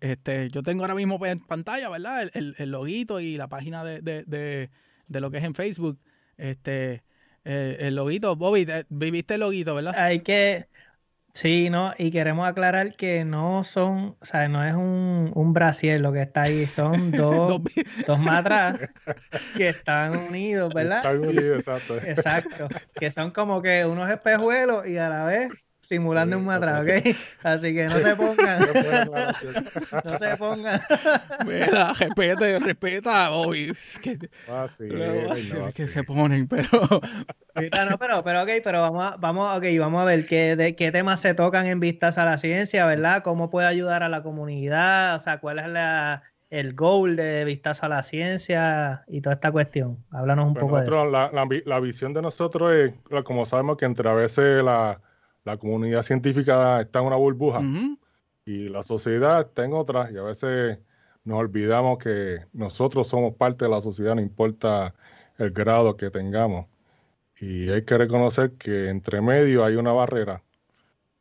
este, 0.00 0.50
yo 0.50 0.64
tengo 0.64 0.82
ahora 0.82 0.96
mismo 0.96 1.24
en 1.24 1.38
pantalla, 1.38 1.88
¿verdad? 1.88 2.28
El, 2.32 2.56
el, 2.58 2.70
loguito 2.70 3.20
y 3.20 3.36
la 3.36 3.48
página 3.48 3.84
de, 3.84 4.00
de, 4.02 4.70
de, 5.06 5.20
lo 5.20 5.30
que 5.30 5.38
es 5.38 5.44
en 5.44 5.54
Facebook. 5.54 6.00
Este, 6.36 7.04
eh, 7.44 7.76
el 7.80 7.94
loguito, 7.94 8.34
Bobby, 8.34 8.66
viviste 8.88 9.34
el 9.34 9.40
loguito, 9.40 9.76
¿verdad? 9.76 9.94
Hay 9.96 10.20
que, 10.20 10.66
Sí, 11.34 11.68
no, 11.68 11.92
y 11.98 12.12
queremos 12.12 12.46
aclarar 12.48 12.94
que 12.96 13.24
no 13.24 13.64
son, 13.64 14.16
o 14.20 14.24
sea, 14.24 14.48
no 14.48 14.64
es 14.64 14.74
un, 14.74 15.32
un 15.34 15.52
brasier 15.52 16.00
lo 16.00 16.12
que 16.12 16.22
está 16.22 16.42
ahí, 16.42 16.66
son 16.68 17.10
dos, 17.14 17.60
dos 18.04 18.18
matras 18.20 18.78
que 19.54 19.68
están 19.68 20.16
unidos, 20.16 20.72
¿verdad? 20.72 21.06
Están 21.06 21.20
unidos, 21.20 21.58
exacto. 21.58 21.96
Exacto, 22.02 22.72
que 22.98 23.10
son 23.10 23.30
como 23.32 23.62
que 23.62 23.86
unos 23.86 24.10
espejuelos 24.10 24.86
y 24.86 24.98
a 24.98 25.08
la 25.08 25.24
vez 25.24 25.63
simulando 25.86 26.38
un 26.38 26.44
matraca, 26.46 26.80
¿ok? 26.82 27.16
Así 27.42 27.74
que 27.74 27.84
no 27.84 27.90
se 27.92 28.16
pongan. 28.16 28.60
no 30.04 30.18
se 30.18 30.36
pongan. 30.36 30.80
Mira, 31.46 31.92
respeta, 31.92 32.58
respeta. 32.58 33.30
Hoy. 33.32 33.76
que, 34.02 34.18
Ah, 34.48 34.66
sí, 34.74 34.84
luego, 34.88 35.34
no, 35.34 35.72
que 35.72 35.86
sí. 35.86 35.92
se 35.94 36.04
ponen, 36.04 36.46
pero. 36.48 36.68
No, 37.88 37.98
pero, 37.98 38.24
pero 38.24 38.42
ok, 38.42 38.48
pero 38.64 38.80
vamos 38.80 39.04
a, 39.04 39.16
vamos, 39.16 39.56
okay, 39.56 39.78
vamos 39.78 40.02
a 40.02 40.04
ver 40.04 40.26
qué, 40.26 40.56
de, 40.56 40.74
qué 40.74 40.90
temas 40.90 41.20
se 41.20 41.34
tocan 41.34 41.66
en 41.66 41.78
Vistas 41.78 42.18
a 42.18 42.24
la 42.24 42.36
Ciencia, 42.36 42.84
¿verdad? 42.84 43.22
¿Cómo 43.22 43.48
puede 43.48 43.68
ayudar 43.68 44.02
a 44.02 44.08
la 44.08 44.24
comunidad? 44.24 45.14
O 45.14 45.20
sea, 45.20 45.38
¿cuál 45.38 45.60
es 45.60 45.68
la, 45.68 46.24
el 46.50 46.74
goal 46.74 47.14
de 47.14 47.44
Vistas 47.44 47.84
a 47.84 47.88
la 47.88 48.02
Ciencia 48.02 49.04
y 49.06 49.20
toda 49.20 49.34
esta 49.34 49.52
cuestión? 49.52 50.04
Háblanos 50.10 50.46
un 50.48 50.54
Pues 50.54 50.62
poco 50.64 50.78
de 50.78 50.82
eso. 50.86 50.90
nosotros, 50.96 51.12
la, 51.12 51.30
la 51.32 51.46
la 51.64 51.78
visión 51.80 52.12
de 52.12 52.22
nosotros 52.22 52.74
es, 52.74 52.92
como 53.24 53.46
sabemos 53.46 53.76
que 53.76 53.84
entre 53.84 54.08
a 54.08 54.14
veces 54.14 54.60
la, 54.64 55.00
la 55.44 55.58
comunidad 55.58 56.02
científica 56.02 56.80
está 56.80 57.00
en 57.00 57.06
una 57.06 57.16
burbuja 57.16 57.60
y 58.46 58.68
la 58.68 58.82
sociedad 58.82 59.42
está 59.42 59.64
en 59.64 59.74
otra 59.74 60.10
y 60.10 60.16
a 60.16 60.22
veces 60.22 60.78
nos 61.24 61.38
olvidamos 61.38 61.98
que 61.98 62.44
nosotros 62.52 63.08
somos 63.08 63.34
parte 63.34 63.64
de 63.64 63.70
la 63.70 63.80
sociedad, 63.80 64.14
no 64.14 64.20
importa 64.20 64.94
el 65.38 65.50
grado 65.50 65.96
que 65.96 66.10
tengamos. 66.10 66.66
Y 67.40 67.70
hay 67.70 67.84
que 67.84 67.98
reconocer 67.98 68.52
que 68.52 68.88
entre 68.88 69.20
medio 69.20 69.64
hay 69.64 69.76
una 69.76 69.92
barrera. 69.92 70.42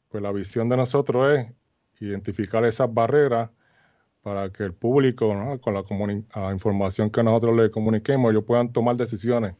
Pues 0.10 0.22
la 0.22 0.32
visión 0.32 0.70
de 0.70 0.78
nosotros 0.78 1.40
es 1.40 1.54
identificar 2.00 2.66
esas 2.66 2.94
barreras 2.94 3.50
para 4.22 4.50
que 4.52 4.64
el 4.64 4.74
público, 4.74 5.34
¿no? 5.34 5.60
con 5.60 5.74
la, 5.74 5.84
la 6.36 6.54
información 6.54 7.10
que 7.10 7.24
nosotros 7.24 7.56
le 7.58 7.72
comuniquemos, 7.72 8.32
ellos 8.32 8.46
puedan 8.46 8.72
tomar 8.72 8.96
decisiones 8.96 9.56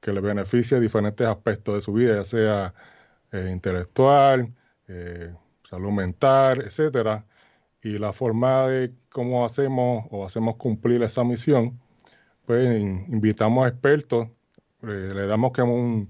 que 0.00 0.12
les 0.12 0.22
beneficien 0.22 0.80
diferentes 0.80 1.26
aspectos 1.26 1.74
de 1.76 1.82
su 1.82 1.92
vida, 1.92 2.16
ya 2.16 2.24
sea 2.24 2.74
eh, 3.32 3.50
intelectual, 3.52 4.52
eh, 4.88 5.34
salud 5.68 5.90
mental, 5.90 6.62
etcétera. 6.62 7.26
Y 7.82 7.98
la 7.98 8.12
forma 8.12 8.66
de 8.68 8.92
cómo 9.10 9.44
hacemos 9.46 10.06
o 10.10 10.24
hacemos 10.26 10.56
cumplir 10.56 11.02
esa 11.02 11.24
misión, 11.24 11.80
pues 12.46 12.64
in- 12.80 13.06
invitamos 13.08 13.64
a 13.66 13.68
expertos, 13.68 14.28
eh, 14.82 15.12
le 15.14 15.26
damos 15.26 15.52
como 15.52 15.74
un, 15.74 16.08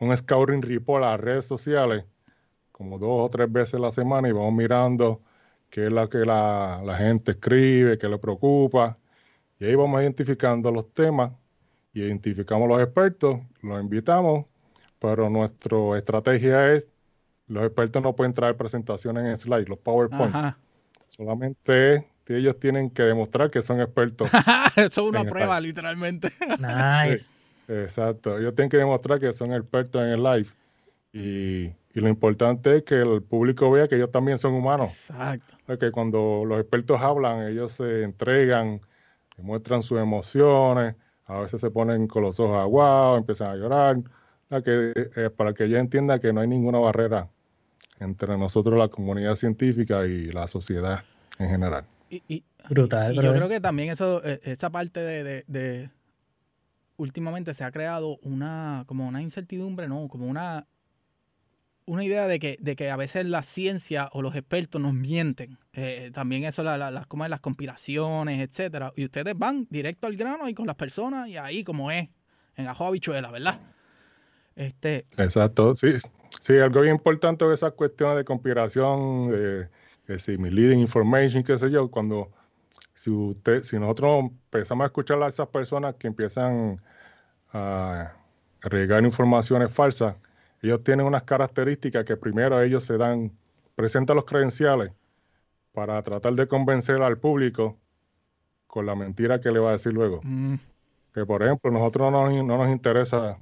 un 0.00 0.16
scouting 0.16 0.62
report 0.62 1.04
a 1.04 1.12
las 1.12 1.20
redes 1.20 1.46
sociales, 1.46 2.04
como 2.72 2.98
dos 2.98 3.26
o 3.26 3.30
tres 3.30 3.50
veces 3.52 3.74
a 3.74 3.78
la 3.78 3.92
semana, 3.92 4.28
y 4.28 4.32
vamos 4.32 4.54
mirando 4.54 5.22
qué 5.70 5.86
es 5.86 5.92
lo 5.92 6.08
que 6.08 6.18
la, 6.18 6.82
la 6.84 6.96
gente 6.96 7.32
escribe, 7.32 7.98
qué 7.98 8.08
le 8.08 8.18
preocupa, 8.18 8.98
y 9.58 9.66
ahí 9.66 9.74
vamos 9.74 10.02
identificando 10.02 10.70
los 10.70 10.92
temas, 10.94 11.32
y 11.94 12.02
identificamos 12.02 12.68
los 12.68 12.80
expertos, 12.82 13.40
los 13.62 13.80
invitamos, 13.82 14.46
pero 15.02 15.28
nuestra 15.28 15.98
estrategia 15.98 16.74
es, 16.74 16.86
los 17.48 17.64
expertos 17.64 18.00
no 18.02 18.14
pueden 18.14 18.32
traer 18.32 18.56
presentaciones 18.56 19.24
en 19.24 19.36
slide, 19.36 19.68
los 19.68 19.78
PowerPoint, 19.80 20.34
Ajá. 20.34 20.58
solamente 21.08 22.06
ellos 22.28 22.58
tienen 22.58 22.88
que 22.88 23.02
demostrar 23.02 23.50
que 23.50 23.62
son 23.62 23.80
expertos. 23.80 24.30
Eso 24.76 25.02
es 25.02 25.08
una 25.08 25.24
prueba, 25.24 25.60
literalmente. 25.60 26.30
Nice. 26.58 27.36
Exacto, 27.68 28.38
ellos 28.38 28.54
tienen 28.54 28.70
que 28.70 28.76
demostrar 28.76 29.18
que 29.18 29.32
son 29.32 29.52
expertos 29.52 30.02
en 30.02 30.08
el 30.08 30.22
live. 30.22 30.48
Y, 31.12 31.64
y 31.94 32.00
lo 32.00 32.08
importante 32.08 32.76
es 32.76 32.82
que 32.84 32.94
el 32.94 33.22
público 33.22 33.70
vea 33.70 33.88
que 33.88 33.96
ellos 33.96 34.10
también 34.10 34.38
son 34.38 34.54
humanos. 34.54 34.92
Exacto. 35.10 35.56
Que 35.78 35.90
cuando 35.90 36.44
los 36.46 36.60
expertos 36.60 37.00
hablan, 37.00 37.46
ellos 37.48 37.72
se 37.72 38.02
entregan, 38.02 38.80
demuestran 39.36 39.82
sus 39.82 39.98
emociones, 39.98 40.94
a 41.26 41.40
veces 41.40 41.60
se 41.60 41.70
ponen 41.70 42.06
con 42.06 42.22
los 42.22 42.38
ojos 42.40 42.58
aguados, 42.58 43.18
empiezan 43.18 43.50
a 43.50 43.56
llorar, 43.56 43.96
¿verdad? 44.52 44.64
que, 44.64 45.10
eh, 45.26 45.30
para 45.30 45.54
que 45.54 45.64
ella 45.64 45.78
entienda 45.80 46.18
que 46.20 46.32
no 46.32 46.40
hay 46.40 46.48
ninguna 46.48 46.78
barrera 46.78 47.28
entre 48.00 48.36
nosotros, 48.36 48.78
la 48.78 48.88
comunidad 48.88 49.36
científica 49.36 50.04
y 50.06 50.30
la 50.32 50.48
sociedad 50.48 51.04
en 51.38 51.48
general. 51.48 51.84
Y, 52.10 52.22
y- 52.28 52.44
Brutal, 52.68 53.12
y 53.12 53.16
yo 53.16 53.34
creo 53.34 53.48
que 53.48 53.60
también 53.60 53.90
eso, 53.90 54.22
eh, 54.24 54.40
esa 54.44 54.70
parte 54.70 55.00
de, 55.00 55.24
de- 55.24 55.44
de- 55.48 55.90
últimamente 56.96 57.54
se 57.54 57.64
ha 57.64 57.72
creado 57.72 58.18
una, 58.22 58.84
como 58.86 59.06
una 59.08 59.22
incertidumbre, 59.22 59.88
no, 59.88 60.06
como 60.08 60.26
una, 60.26 60.66
una 61.86 62.04
idea 62.04 62.28
de 62.28 62.38
que, 62.38 62.56
de 62.60 62.76
que 62.76 62.90
a 62.90 62.96
veces 62.96 63.26
la 63.26 63.42
ciencia 63.42 64.08
o 64.12 64.22
los 64.22 64.34
expertos 64.36 64.80
nos 64.80 64.94
mienten. 64.94 65.58
Eh, 65.72 66.10
también 66.14 66.44
eso, 66.44 66.62
la- 66.62 66.76
la- 66.78 66.90
las, 66.90 67.06
como 67.06 67.24
es, 67.24 67.30
las 67.30 67.40
conspiraciones, 67.40 68.40
etcétera. 68.40 68.92
Y 68.96 69.04
ustedes 69.04 69.36
van 69.36 69.66
directo 69.70 70.06
al 70.06 70.16
grano 70.16 70.48
y 70.48 70.54
con 70.54 70.66
las 70.66 70.76
personas 70.76 71.28
y 71.28 71.36
ahí 71.36 71.64
como 71.64 71.90
es, 71.90 72.08
en 72.56 72.68
ajo 72.68 72.86
habichuela, 72.86 73.30
¿verdad? 73.30 73.58
Este, 74.56 75.06
Exacto, 75.18 75.74
sí, 75.76 75.92
sí, 76.42 76.58
algo 76.58 76.80
bien 76.82 76.94
importante 76.94 77.44
de 77.44 77.54
esas 77.54 77.72
cuestiones 77.72 78.16
de 78.18 78.24
conspiración, 78.24 79.30
de, 79.30 79.68
de 80.06 80.18
si 80.18 80.36
misleading 80.38 80.80
information, 80.80 81.42
qué 81.42 81.56
sé 81.58 81.70
yo, 81.70 81.90
cuando 81.90 82.30
si 82.94 83.10
usted, 83.10 83.62
si 83.64 83.78
nosotros 83.78 84.24
empezamos 84.24 84.84
a 84.84 84.86
escuchar 84.86 85.22
a 85.22 85.28
esas 85.28 85.48
personas 85.48 85.96
que 85.96 86.06
empiezan 86.08 86.80
a 87.52 88.12
regar 88.62 89.04
informaciones 89.04 89.70
falsas, 89.72 90.16
ellos 90.62 90.82
tienen 90.84 91.06
unas 91.06 91.24
características 91.24 92.04
que 92.04 92.16
primero 92.16 92.60
ellos 92.62 92.84
se 92.84 92.96
dan, 92.96 93.32
presentan 93.74 94.16
los 94.16 94.24
credenciales 94.26 94.92
para 95.72 96.02
tratar 96.02 96.34
de 96.34 96.46
convencer 96.48 97.02
al 97.02 97.18
público 97.18 97.78
con 98.66 98.86
la 98.86 98.94
mentira 98.94 99.40
que 99.40 99.50
le 99.50 99.58
va 99.58 99.70
a 99.70 99.72
decir 99.72 99.92
luego. 99.92 100.20
mm, 100.22 100.54
Que 101.14 101.26
por 101.26 101.42
ejemplo, 101.42 101.70
nosotros 101.70 102.12
no, 102.12 102.30
nos- 102.30 102.44
no 102.44 102.58
nos 102.58 102.70
interesa 102.70 103.38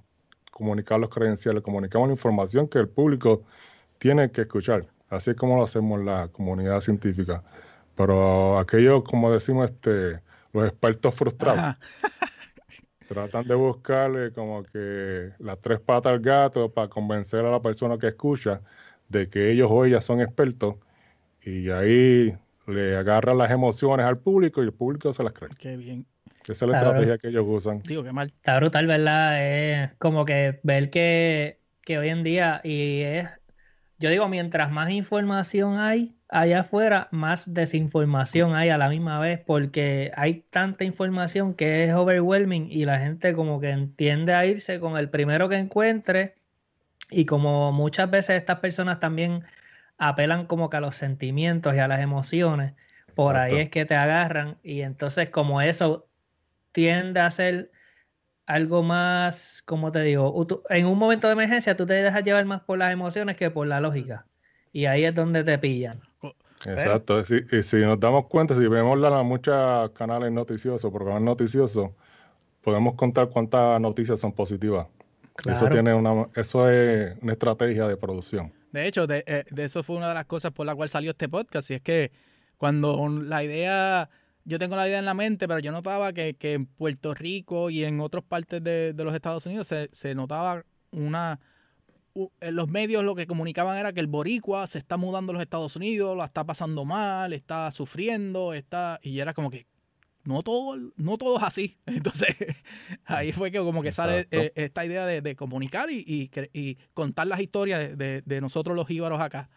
comunicar 0.61 1.01
los 1.01 1.09
credenciales, 1.09 1.63
comunicamos 1.63 2.09
la 2.09 2.15
información 2.15 2.69
que 2.69 2.79
el 2.79 2.89
público 2.89 3.43
tiene 3.99 4.31
que 4.31 4.43
escuchar. 4.43 4.87
Así 5.09 5.31
es 5.31 5.37
como 5.37 5.57
lo 5.57 5.65
hacemos 5.65 5.99
en 5.99 6.07
la 6.07 6.29
comunidad 6.29 6.81
científica. 6.83 7.41
Pero 7.97 8.59
aquellos, 8.59 9.03
como 9.05 9.33
decimos, 9.33 9.71
este, 9.71 10.21
los 10.53 10.69
expertos 10.69 11.15
frustrados, 11.15 11.59
ajá. 11.59 11.79
tratan 13.09 13.47
de 13.49 13.55
buscarle 13.55 14.33
como 14.33 14.63
que 14.63 15.31
las 15.39 15.59
tres 15.61 15.81
patas 15.81 16.13
al 16.13 16.21
gato 16.21 16.71
para 16.71 16.89
convencer 16.89 17.45
a 17.45 17.51
la 17.51 17.61
persona 17.61 17.99
que 17.99 18.09
escucha 18.09 18.61
de 19.09 19.29
que 19.29 19.51
ellos 19.51 19.69
o 19.71 19.85
ellas 19.85 20.05
son 20.05 20.21
expertos 20.21 20.77
y 21.43 21.71
ahí 21.71 22.37
le 22.67 22.97
agarran 22.97 23.39
las 23.39 23.51
emociones 23.51 24.07
al 24.07 24.19
público 24.19 24.63
y 24.63 24.67
el 24.67 24.73
público 24.73 25.13
se 25.13 25.25
las 25.25 25.33
cree. 25.33 25.51
Qué 25.59 25.77
bien. 25.77 26.07
Esa 26.51 26.65
es 26.65 26.73
la 26.73 26.79
estrategia 26.79 27.19
que 27.19 27.29
ellos 27.29 27.45
usan. 27.49 27.83
Digo, 27.83 28.03
qué 28.03 28.13
mal. 28.13 28.29
Está 28.29 28.57
brutal, 28.57 28.87
¿verdad? 28.87 29.43
Es 29.43 29.91
como 29.99 30.25
que 30.25 30.61
ver 30.63 30.91
que, 30.91 31.61
que 31.83 31.99
hoy 31.99 32.09
en 32.09 32.25
día, 32.25 32.61
y 32.65 33.03
es, 33.03 33.29
yo 33.99 34.11
digo, 34.11 34.29
mientras 34.29 34.71
más 34.71 34.91
información 34.91 35.79
hay 35.79 36.17
allá 36.29 36.61
afuera, 36.61 37.09
más 37.11 37.53
desinformación 37.53 38.55
hay 38.55 38.71
a 38.71 38.79
la 38.79 38.89
misma 38.89 39.19
vez, 39.19 39.41
porque 39.45 40.11
hay 40.15 40.45
tanta 40.51 40.85
información 40.85 41.55
que 41.55 41.85
es 41.85 41.93
overwhelming 41.93 42.69
y 42.71 42.85
la 42.85 43.01
gente 43.01 43.33
como 43.33 43.61
que 43.61 43.71
entiende 43.71 44.33
a 44.35 44.47
irse 44.47 44.81
con 44.81 44.97
el 44.97 45.11
primero 45.11 45.49
que 45.49 45.57
encuentre, 45.57 46.35
y 47.11 47.25
como 47.25 47.73
muchas 47.73 48.11
veces 48.11 48.37
estas 48.37 48.61
personas 48.61 49.01
también 49.01 49.43
apelan 49.99 50.47
como 50.47 50.71
que 50.71 50.77
a 50.77 50.81
los 50.81 50.95
sentimientos 50.95 51.75
y 51.75 51.79
a 51.79 51.89
las 51.89 52.01
emociones, 52.01 52.75
por 53.15 53.37
ahí 53.37 53.57
es 53.57 53.71
que 53.71 53.85
te 53.85 53.97
agarran, 53.97 54.57
y 54.63 54.83
entonces 54.83 55.31
como 55.31 55.61
eso 55.61 56.07
tiende 56.73 57.21
a 57.21 57.31
ser 57.31 57.71
algo 58.47 58.83
más, 58.83 59.63
como 59.65 59.93
te 59.93 60.03
digo, 60.03 60.47
en 60.71 60.87
un 60.87 60.99
momento 60.99 61.27
de 61.29 61.35
emergencia 61.35 61.77
tú 61.77 61.87
te 61.87 61.95
dejas 61.95 62.25
llevar 62.25 62.45
más 62.47 62.63
por 62.63 62.79
las 62.79 62.93
emociones 62.93 63.37
que 63.37 63.51
por 63.51 63.67
la 63.67 63.81
lógica. 63.81 64.27
Y 64.73 64.87
ahí 64.87 65.05
es 65.05 65.15
donde 65.15 65.45
te 65.45 65.59
pillan. 65.59 66.01
Exacto. 66.67 67.25
Si- 67.25 67.45
y 67.53 67.63
si 67.63 67.77
nos 67.77 67.99
damos 67.99 68.27
cuenta, 68.27 68.55
si 68.57 68.67
vemos 68.67 68.99
la, 68.99 69.23
muchos 69.23 69.91
canales 69.91 70.31
noticiosos, 70.33 70.93
programas 70.93 71.23
noticiosos, 71.23 71.91
podemos 72.61 72.95
contar 72.95 73.29
cuántas 73.31 73.81
noticias 73.81 74.21
son 74.21 74.33
positivas. 74.33 74.87
Eso 75.47 75.71
tiene 75.71 75.95
una, 75.95 76.29
eso 76.35 76.69
es 76.69 77.17
una 77.23 77.33
estrategia 77.33 77.87
de 77.89 77.97
producción. 77.97 78.53
De 78.73 78.87
hecho, 78.87 79.07
de, 79.07 79.25
eh, 79.27 79.45
de 79.51 79.65
eso 79.65 79.83
fue 79.83 79.97
una 79.97 80.09
de 80.09 80.15
las 80.15 80.27
cosas 80.27 80.53
por 80.53 80.67
la 80.67 80.75
cual 80.75 80.89
salió 80.91 81.13
este 81.13 81.29
podcast. 81.29 81.71
Y 81.71 81.75
es 81.75 81.81
que 81.81 82.13
cuando 82.59 83.09
la 83.09 83.43
idea, 83.43 84.11
yo 84.45 84.59
tengo 84.59 84.77
la 84.77 84.89
idea 84.89 84.99
en 84.99 85.05
la 85.05 85.15
mente, 85.15 85.47
pero 85.49 85.61
yo 85.61 85.73
notaba 85.73 86.13
que, 86.13 86.35
que 86.35 86.55
en 86.55 86.67
Puerto 86.67 87.15
Rico 87.15 87.71
y 87.71 87.85
en 87.85 88.01
otras 88.01 88.25
partes 88.25 88.63
de, 88.63 88.93
de 88.93 89.05
los 89.05 89.15
Estados 89.15 89.47
Unidos 89.47 89.67
se, 89.69 89.89
se 89.93 90.15
notaba 90.15 90.65
una... 90.91 91.41
En 92.41 92.57
los 92.57 92.69
medios 92.69 93.05
lo 93.05 93.15
que 93.15 93.27
comunicaban 93.29 93.79
era 93.79 93.93
que 93.93 94.01
el 94.01 94.09
boricua 94.09 94.67
se 94.67 94.79
está 94.79 94.97
mudando 94.97 95.31
a 95.31 95.35
los 95.35 95.43
Estados 95.43 95.77
Unidos, 95.77 96.17
la 96.17 96.25
está 96.25 96.45
pasando 96.45 96.85
mal, 96.85 97.33
está 97.33 97.71
sufriendo, 97.71 98.53
está... 98.53 98.99
Y 99.03 99.21
era 99.21 99.33
como 99.33 99.49
que 99.51 99.67
no 100.25 100.43
todo, 100.43 100.77
no 100.97 101.17
todo 101.19 101.39
es 101.39 101.43
así. 101.45 101.79
Entonces, 101.87 102.37
ahí 103.05 103.33
fue 103.33 103.51
que 103.53 103.59
como 103.59 103.83
que 103.83 103.93
sale 103.93 104.27
eh, 104.33 104.53
esta 104.57 104.85
idea 104.85 105.07
de, 105.07 105.23
de 105.23 105.37
comunicar 105.37 105.89
y, 105.91 106.31
y 106.53 106.77
contar 106.95 107.27
las 107.29 107.41
historias 107.41 107.79
de, 107.81 107.97
de- 107.97 108.23
de 108.25 108.41
nosotros 108.41 108.75
los 108.77 108.91
íbaros 108.91 109.21
acá. 109.21 109.49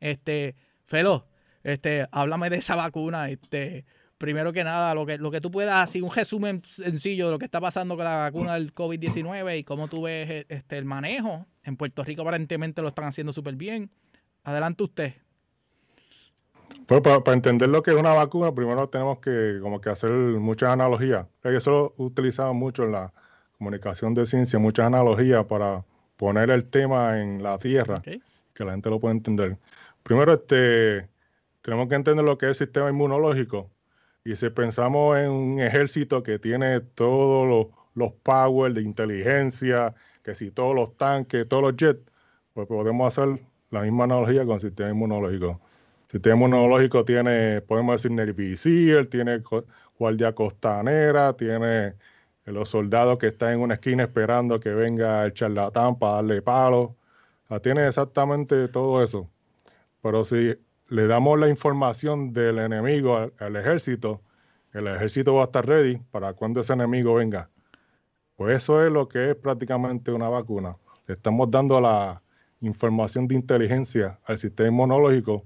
Este, 0.00 0.54
Felo, 0.84 1.26
este, 1.64 2.06
háblame 2.12 2.50
de 2.50 2.56
esa 2.56 2.76
vacuna, 2.76 3.30
este, 3.30 3.84
primero 4.18 4.52
que 4.52 4.64
nada, 4.64 4.94
lo 4.94 5.06
que, 5.06 5.16
lo 5.16 5.30
que 5.30 5.40
tú 5.40 5.50
puedas, 5.50 5.88
así 5.88 6.02
un 6.02 6.12
resumen 6.12 6.62
sencillo 6.64 7.26
de 7.26 7.32
lo 7.32 7.38
que 7.38 7.44
está 7.44 7.60
pasando 7.60 7.96
con 7.96 8.04
la 8.04 8.16
vacuna 8.16 8.54
del 8.54 8.74
COVID-19 8.74 9.58
y 9.58 9.64
cómo 9.64 9.88
tú 9.88 10.02
ves 10.02 10.28
eh, 10.28 10.46
este, 10.48 10.76
el 10.76 10.84
manejo. 10.84 11.46
En 11.62 11.76
Puerto 11.76 12.04
Rico 12.04 12.22
aparentemente 12.22 12.82
lo 12.82 12.88
están 12.88 13.06
haciendo 13.06 13.32
súper 13.32 13.54
bien. 13.54 13.90
Adelante 14.42 14.82
usted. 14.82 15.14
Pues 16.86 17.00
para, 17.00 17.32
entender 17.32 17.68
lo 17.68 17.82
que 17.82 17.92
es 17.92 17.96
una 17.96 18.12
vacuna, 18.12 18.52
primero 18.54 18.88
tenemos 18.88 19.18
que 19.20 19.58
como 19.62 19.80
que 19.80 19.90
hacer 19.90 20.10
muchas 20.10 20.70
analogías. 20.70 21.26
Eso 21.44 21.94
lo 21.96 22.04
utilizamos 22.04 22.56
mucho 22.56 22.84
en 22.84 22.92
la 22.92 23.12
comunicación 23.58 24.14
de 24.14 24.26
ciencia, 24.26 24.58
muchas 24.58 24.86
analogías 24.86 25.44
para 25.46 25.84
poner 26.16 26.50
el 26.50 26.64
tema 26.64 27.20
en 27.20 27.42
la 27.42 27.58
tierra, 27.58 28.00
que 28.02 28.64
la 28.64 28.72
gente 28.72 28.90
lo 28.90 29.00
pueda 29.00 29.12
entender. 29.12 29.58
Primero, 30.02 30.32
este, 30.32 31.08
tenemos 31.60 31.88
que 31.88 31.94
entender 31.94 32.24
lo 32.24 32.38
que 32.38 32.46
es 32.46 32.50
el 32.50 32.66
sistema 32.66 32.88
inmunológico. 32.88 33.70
Y 34.28 34.36
si 34.36 34.50
pensamos 34.50 35.16
en 35.16 35.30
un 35.30 35.58
ejército 35.58 36.22
que 36.22 36.38
tiene 36.38 36.80
todos 36.82 37.48
los, 37.48 37.74
los 37.94 38.12
powers 38.22 38.74
de 38.74 38.82
inteligencia, 38.82 39.94
que 40.22 40.34
si 40.34 40.50
todos 40.50 40.74
los 40.74 40.98
tanques, 40.98 41.48
todos 41.48 41.62
los 41.62 41.76
jets, 41.78 42.02
pues 42.52 42.68
podemos 42.68 43.08
hacer 43.16 43.40
la 43.70 43.80
misma 43.80 44.04
analogía 44.04 44.44
con 44.44 44.56
el 44.56 44.60
sistema 44.60 44.90
inmunológico. 44.90 45.62
El 46.08 46.10
sistema 46.10 46.36
inmunológico 46.36 47.06
tiene, 47.06 47.62
podemos 47.62 48.02
decir, 48.02 48.10
Navy 48.10 49.06
tiene 49.08 49.42
guardia 49.98 50.34
costanera, 50.34 51.32
tiene 51.34 51.94
los 52.44 52.68
soldados 52.68 53.18
que 53.18 53.28
están 53.28 53.54
en 53.54 53.60
una 53.60 53.74
esquina 53.76 54.02
esperando 54.02 54.60
que 54.60 54.74
venga 54.74 55.24
el 55.24 55.32
charlatán 55.32 55.98
para 55.98 56.16
darle 56.16 56.42
palo. 56.42 56.96
tiene 57.62 57.88
exactamente 57.88 58.68
todo 58.68 59.02
eso. 59.02 59.30
Pero 60.02 60.26
si 60.26 60.54
le 60.88 61.06
damos 61.06 61.38
la 61.38 61.48
información 61.48 62.32
del 62.32 62.58
enemigo 62.58 63.30
al, 63.38 63.56
ejército, 63.56 64.22
el 64.72 64.86
ejército 64.86 65.34
va 65.34 65.42
a 65.42 65.44
estar 65.44 65.66
ready 65.66 65.98
para 66.10 66.32
cuando 66.32 66.60
ese 66.60 66.72
enemigo 66.72 67.14
venga. 67.14 67.50
Pues 68.36 68.56
eso 68.56 68.84
es 68.84 68.90
lo 68.90 69.08
que 69.08 69.30
es 69.30 69.36
prácticamente 69.36 70.12
una 70.12 70.28
vacuna. 70.28 70.76
Le 71.06 71.14
estamos 71.14 71.50
dando 71.50 71.80
la 71.80 72.22
información 72.60 73.28
de 73.28 73.34
inteligencia 73.34 74.18
al 74.24 74.38
sistema 74.38 74.68
inmunológico. 74.68 75.44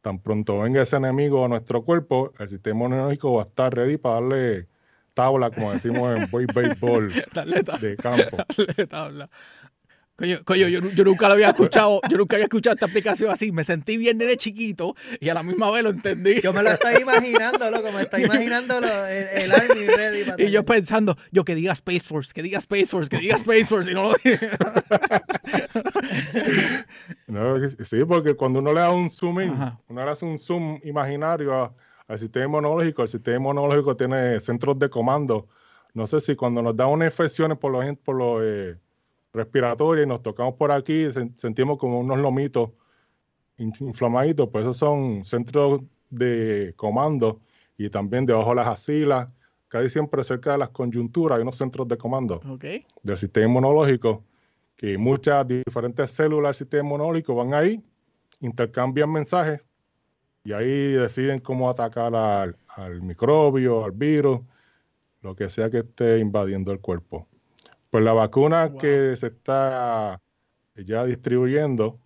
Tan 0.00 0.18
pronto 0.18 0.60
venga 0.60 0.82
ese 0.82 0.96
enemigo 0.96 1.44
a 1.44 1.48
nuestro 1.48 1.84
cuerpo, 1.84 2.32
el 2.38 2.48
sistema 2.48 2.86
inmunológico 2.86 3.34
va 3.34 3.42
a 3.42 3.46
estar 3.46 3.74
ready 3.74 3.98
para 3.98 4.14
darle 4.16 4.68
tabla, 5.14 5.50
como 5.50 5.72
decimos 5.72 6.16
en 6.16 6.28
béisbol 6.30 7.12
de 7.80 7.96
campo. 7.96 8.36
Dale 8.56 8.86
tabla. 8.86 9.30
Coño, 10.44 10.68
yo, 10.68 10.80
nunca 11.04 11.26
lo 11.26 11.34
había 11.34 11.48
escuchado, 11.50 12.00
yo 12.08 12.16
nunca 12.16 12.36
había 12.36 12.44
escuchado 12.44 12.74
esta 12.74 12.86
aplicación 12.86 13.30
así. 13.30 13.50
Me 13.50 13.64
sentí 13.64 13.96
bien 13.96 14.18
de 14.18 14.36
chiquito 14.36 14.94
y 15.20 15.28
a 15.28 15.34
la 15.34 15.42
misma 15.42 15.70
vez 15.72 15.82
lo 15.82 15.90
entendí. 15.90 16.40
Yo 16.40 16.52
me 16.52 16.62
lo 16.62 16.70
estoy 16.70 17.02
imaginando, 17.02 17.68
loco, 17.70 17.90
me 17.90 18.02
estoy 18.02 18.22
imaginando 18.24 18.78
el, 18.78 19.52
Army 19.52 19.86
Ready. 19.86 20.44
y 20.44 20.50
yo 20.50 20.64
pensando, 20.64 21.16
yo 21.32 21.44
que 21.44 21.56
diga 21.56 21.72
Space 21.72 22.08
Force, 22.08 22.32
que 22.32 22.42
diga 22.42 22.58
Space 22.58 22.86
Force, 22.86 23.10
que 23.10 23.18
diga 23.18 23.34
Space 23.34 23.64
Force 23.64 23.90
y 23.90 23.94
no 23.94 24.04
lo 24.04 24.12
no, 27.26 27.56
sí, 27.84 28.04
porque 28.06 28.34
cuando 28.34 28.60
uno 28.60 28.72
le 28.72 28.80
da 28.80 28.90
un 28.90 29.10
zoom 29.10 29.40
in, 29.40 29.54
uno 29.88 30.04
le 30.04 30.10
hace 30.10 30.24
un 30.24 30.38
zoom 30.38 30.78
imaginario 30.84 31.74
al 32.06 32.20
sistema 32.20 32.44
inmunológico, 32.44 33.02
el 33.02 33.08
sistema 33.08 33.38
inmunológico 33.38 33.96
tiene 33.96 34.40
centros 34.40 34.78
de 34.78 34.88
comando. 34.88 35.48
No 35.94 36.06
sé 36.06 36.20
si 36.20 36.36
cuando 36.36 36.62
nos 36.62 36.76
da 36.76 36.86
unas 36.86 37.10
infecciones 37.10 37.58
por 37.58 37.72
los, 37.72 37.84
por 37.98 38.16
los 38.16 38.40
eh, 38.42 38.76
respiratoria 39.32 40.04
y 40.04 40.06
nos 40.06 40.22
tocamos 40.22 40.54
por 40.54 40.72
aquí, 40.72 41.08
sentimos 41.38 41.78
como 41.78 42.00
unos 42.00 42.18
lomitos 42.18 42.70
inflamaditos, 43.56 44.48
pues 44.50 44.62
esos 44.62 44.76
son 44.76 45.24
centros 45.24 45.82
de 46.10 46.74
comando 46.76 47.40
y 47.78 47.88
también 47.88 48.26
debajo 48.26 48.50
de 48.50 48.56
las 48.56 48.68
asilas, 48.68 49.28
casi 49.68 49.88
siempre 49.88 50.22
cerca 50.24 50.52
de 50.52 50.58
las 50.58 50.70
conjunturas 50.70 51.36
hay 51.36 51.42
unos 51.42 51.56
centros 51.56 51.88
de 51.88 51.96
comando 51.96 52.40
del 53.02 53.18
sistema 53.18 53.46
inmunológico, 53.46 54.22
que 54.76 54.98
muchas 54.98 55.46
diferentes 55.48 56.10
células 56.10 56.50
del 56.50 56.66
sistema 56.66 56.88
inmunológico 56.88 57.34
van 57.34 57.54
ahí, 57.54 57.82
intercambian 58.40 59.10
mensajes 59.10 59.62
y 60.44 60.52
ahí 60.52 60.92
deciden 60.92 61.40
cómo 61.40 61.70
atacar 61.70 62.14
al, 62.14 62.56
al 62.68 63.00
microbio, 63.00 63.84
al 63.84 63.92
virus, 63.92 64.40
lo 65.22 65.36
que 65.36 65.48
sea 65.48 65.70
que 65.70 65.78
esté 65.78 66.18
invadiendo 66.18 66.72
el 66.72 66.80
cuerpo. 66.80 67.28
Pues 67.92 68.04
la 68.04 68.14
vacuna 68.14 68.72
que 68.72 69.14
se 69.18 69.26
está 69.26 70.18
ya 70.74 71.04
distribuyendo, 71.04 72.00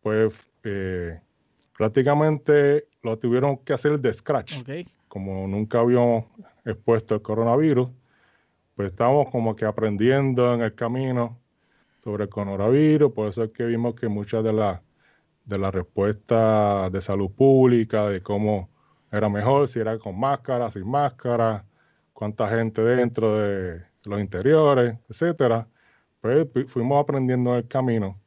pues 0.00 0.32
eh, 0.62 1.18
prácticamente 1.76 2.86
lo 3.02 3.18
tuvieron 3.18 3.56
que 3.56 3.72
hacer 3.72 3.98
de 3.98 4.12
scratch. 4.12 4.62
Como 5.08 5.48
nunca 5.48 5.80
habíamos 5.80 6.26
expuesto 6.64 7.16
el 7.16 7.22
coronavirus, 7.22 7.88
pues 8.76 8.92
estamos 8.92 9.28
como 9.32 9.56
que 9.56 9.64
aprendiendo 9.64 10.54
en 10.54 10.60
el 10.60 10.76
camino 10.76 11.40
sobre 12.04 12.22
el 12.22 12.30
coronavirus, 12.30 13.12
por 13.12 13.28
eso 13.28 13.42
es 13.42 13.50
que 13.50 13.64
vimos 13.64 13.96
que 13.96 14.06
muchas 14.06 14.44
de 14.44 14.52
las 14.52 14.80
de 15.44 15.58
las 15.58 15.74
respuestas 15.74 16.92
de 16.92 17.02
salud 17.02 17.32
pública, 17.32 18.08
de 18.08 18.22
cómo 18.22 18.70
era 19.10 19.28
mejor, 19.28 19.66
si 19.66 19.80
era 19.80 19.98
con 19.98 20.20
máscara, 20.20 20.70
sin 20.70 20.88
máscara, 20.88 21.64
cuánta 22.12 22.48
gente 22.48 22.80
dentro 22.82 23.40
de 23.40 23.95
los 24.06 24.20
interiores, 24.20 24.98
etcétera, 25.08 25.68
pues 26.20 26.46
fuimos 26.68 27.02
aprendiendo 27.02 27.52
en 27.52 27.56
el 27.58 27.68
camino. 27.68 28.18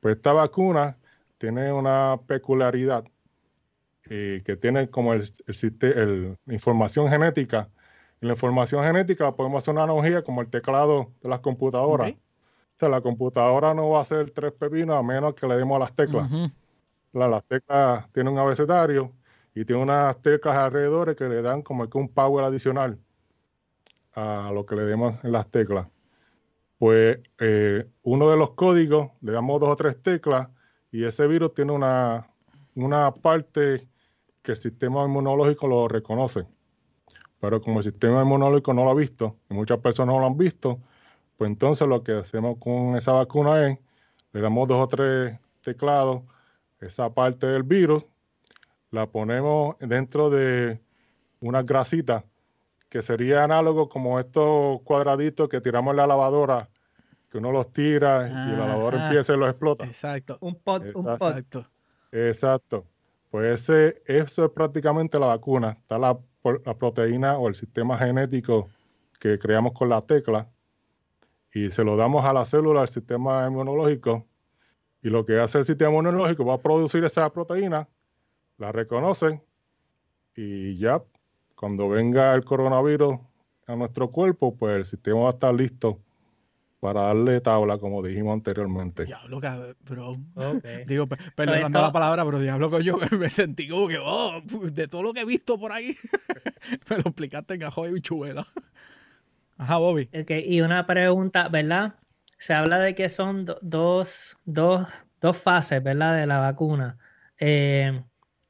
Pues 0.00 0.16
esta 0.16 0.32
vacuna 0.32 0.96
tiene 1.38 1.72
una 1.72 2.18
peculiaridad 2.26 3.04
eh, 4.10 4.42
que 4.44 4.56
tiene 4.56 4.88
como 4.90 5.14
el, 5.14 5.30
el, 5.46 6.38
información 6.46 7.08
genética. 7.08 7.68
En 8.20 8.28
la 8.28 8.34
información 8.34 8.84
genética 8.84 9.32
podemos 9.32 9.62
hacer 9.62 9.72
una 9.72 9.84
analogía 9.84 10.22
como 10.22 10.40
el 10.40 10.48
teclado 10.48 11.12
de 11.22 11.28
las 11.28 11.40
computadoras. 11.40 12.12
O 12.12 12.78
sea, 12.78 12.88
la 12.88 13.00
computadora 13.00 13.72
no 13.72 13.90
va 13.90 14.00
a 14.00 14.04
ser 14.04 14.30
tres 14.30 14.52
pepinos 14.52 14.96
a 14.96 15.02
menos 15.02 15.34
que 15.34 15.46
le 15.46 15.56
demos 15.56 15.76
a 15.76 15.80
las 15.80 15.94
teclas. 15.94 16.30
las 17.12 17.44
teclas 17.44 18.10
tienen 18.12 18.32
un 18.32 18.38
abecedario 18.40 19.12
y 19.54 19.64
tiene 19.64 19.82
unas 19.82 20.20
teclas 20.22 20.56
alrededor 20.56 21.14
que 21.14 21.28
le 21.28 21.40
dan 21.40 21.62
como 21.62 21.88
que 21.88 21.96
un 21.96 22.08
power 22.08 22.44
adicional 22.44 22.98
a 24.14 24.50
lo 24.52 24.64
que 24.66 24.76
le 24.76 24.82
demos 24.82 25.22
en 25.24 25.32
las 25.32 25.50
teclas, 25.50 25.88
pues 26.78 27.18
eh, 27.38 27.86
uno 28.02 28.30
de 28.30 28.36
los 28.36 28.50
códigos 28.50 29.10
le 29.20 29.32
damos 29.32 29.60
dos 29.60 29.70
o 29.70 29.76
tres 29.76 30.02
teclas 30.02 30.48
y 30.92 31.04
ese 31.04 31.26
virus 31.26 31.54
tiene 31.54 31.72
una, 31.72 32.28
una 32.74 33.12
parte 33.12 33.88
que 34.42 34.52
el 34.52 34.58
sistema 34.58 35.04
inmunológico 35.04 35.66
lo 35.66 35.88
reconoce. 35.88 36.46
Pero 37.40 37.60
como 37.60 37.80
el 37.80 37.84
sistema 37.84 38.22
inmunológico 38.22 38.74
no 38.74 38.84
lo 38.84 38.90
ha 38.90 38.94
visto, 38.94 39.36
y 39.50 39.54
muchas 39.54 39.78
personas 39.80 40.14
no 40.14 40.20
lo 40.20 40.26
han 40.26 40.38
visto, 40.38 40.78
pues 41.36 41.50
entonces 41.50 41.86
lo 41.88 42.02
que 42.02 42.12
hacemos 42.12 42.58
con 42.58 42.96
esa 42.96 43.12
vacuna 43.12 43.68
es, 43.68 43.78
le 44.32 44.40
damos 44.40 44.68
dos 44.68 44.84
o 44.84 44.88
tres 44.88 45.38
teclados, 45.62 46.22
esa 46.80 47.12
parte 47.12 47.46
del 47.46 47.62
virus, 47.62 48.04
la 48.90 49.06
ponemos 49.06 49.76
dentro 49.80 50.30
de 50.30 50.80
una 51.40 51.62
grasita 51.62 52.24
que 52.94 53.02
sería 53.02 53.42
análogo 53.42 53.88
como 53.88 54.20
estos 54.20 54.80
cuadraditos 54.82 55.48
que 55.48 55.60
tiramos 55.60 55.90
en 55.90 55.96
la 55.96 56.06
lavadora, 56.06 56.68
que 57.28 57.38
uno 57.38 57.50
los 57.50 57.72
tira 57.72 58.28
y 58.28 58.56
la 58.56 58.68
lavadora 58.68 59.06
empieza 59.08 59.34
y 59.34 59.36
los 59.36 59.50
explota. 59.50 59.84
Exacto. 59.84 60.38
Un 60.40 60.54
pot, 60.54 60.84
un 60.94 61.02
pot. 61.02 61.14
Exacto. 61.20 61.66
Exacto. 62.12 62.86
Pues 63.32 63.62
ese, 63.68 64.00
eso 64.06 64.44
es 64.44 64.50
prácticamente 64.52 65.18
la 65.18 65.26
vacuna. 65.26 65.70
Está 65.70 65.98
la, 65.98 66.16
la 66.64 66.78
proteína 66.78 67.36
o 67.36 67.48
el 67.48 67.56
sistema 67.56 67.98
genético 67.98 68.70
que 69.18 69.40
creamos 69.40 69.72
con 69.72 69.88
la 69.88 70.00
tecla 70.02 70.48
y 71.52 71.72
se 71.72 71.82
lo 71.82 71.96
damos 71.96 72.24
a 72.24 72.32
la 72.32 72.46
célula 72.46 72.82
del 72.82 72.90
sistema 72.90 73.44
inmunológico 73.44 74.24
y 75.02 75.08
lo 75.08 75.26
que 75.26 75.40
hace 75.40 75.58
el 75.58 75.64
sistema 75.64 75.90
inmunológico 75.90 76.44
va 76.44 76.54
a 76.54 76.62
producir 76.62 77.04
esa 77.04 77.28
proteína, 77.32 77.88
la 78.56 78.70
reconocen 78.70 79.42
y 80.36 80.78
ya 80.78 81.02
cuando 81.54 81.88
venga 81.88 82.34
el 82.34 82.44
coronavirus 82.44 83.18
a 83.66 83.76
nuestro 83.76 84.10
cuerpo, 84.10 84.54
pues 84.56 84.76
el 84.76 84.86
sistema 84.86 85.20
va 85.20 85.28
a 85.28 85.32
estar 85.32 85.54
listo 85.54 86.00
para 86.84 87.04
darle 87.04 87.40
tabla, 87.40 87.78
como 87.78 88.02
dijimos 88.02 88.34
anteriormente. 88.34 89.06
Diablo, 89.06 89.40
bro. 89.86 90.12
Digo, 90.86 91.08
perdonando 91.34 91.80
la 91.80 91.90
palabra, 91.90 92.26
pero 92.26 92.38
diablo, 92.38 92.78
yo 92.80 92.98
me 93.18 93.30
sentí 93.30 93.66
como 93.66 93.88
que, 93.88 93.96
oh, 93.98 94.42
de 94.42 94.86
todo 94.86 95.02
lo 95.02 95.14
que 95.14 95.20
he 95.20 95.24
visto 95.24 95.58
por 95.58 95.72
ahí, 95.72 95.96
me 96.90 96.96
lo 96.96 97.02
explicaste 97.04 97.54
en 97.54 97.62
ajo 97.62 97.88
y 97.88 97.92
bichuela. 97.94 98.46
Ajá, 99.56 99.78
Bobby. 99.78 100.10
y 100.12 100.60
una 100.60 100.86
pregunta, 100.86 101.48
¿verdad? 101.48 101.94
Se 102.36 102.52
habla 102.52 102.78
de 102.78 102.94
que 102.94 103.08
son 103.08 103.46
dos, 103.62 104.36
dos, 104.44 104.86
dos 105.22 105.38
fases, 105.38 105.82
¿verdad? 105.82 106.18
De 106.18 106.26
la 106.26 106.40
vacuna. 106.40 106.98
Eh, 107.38 108.04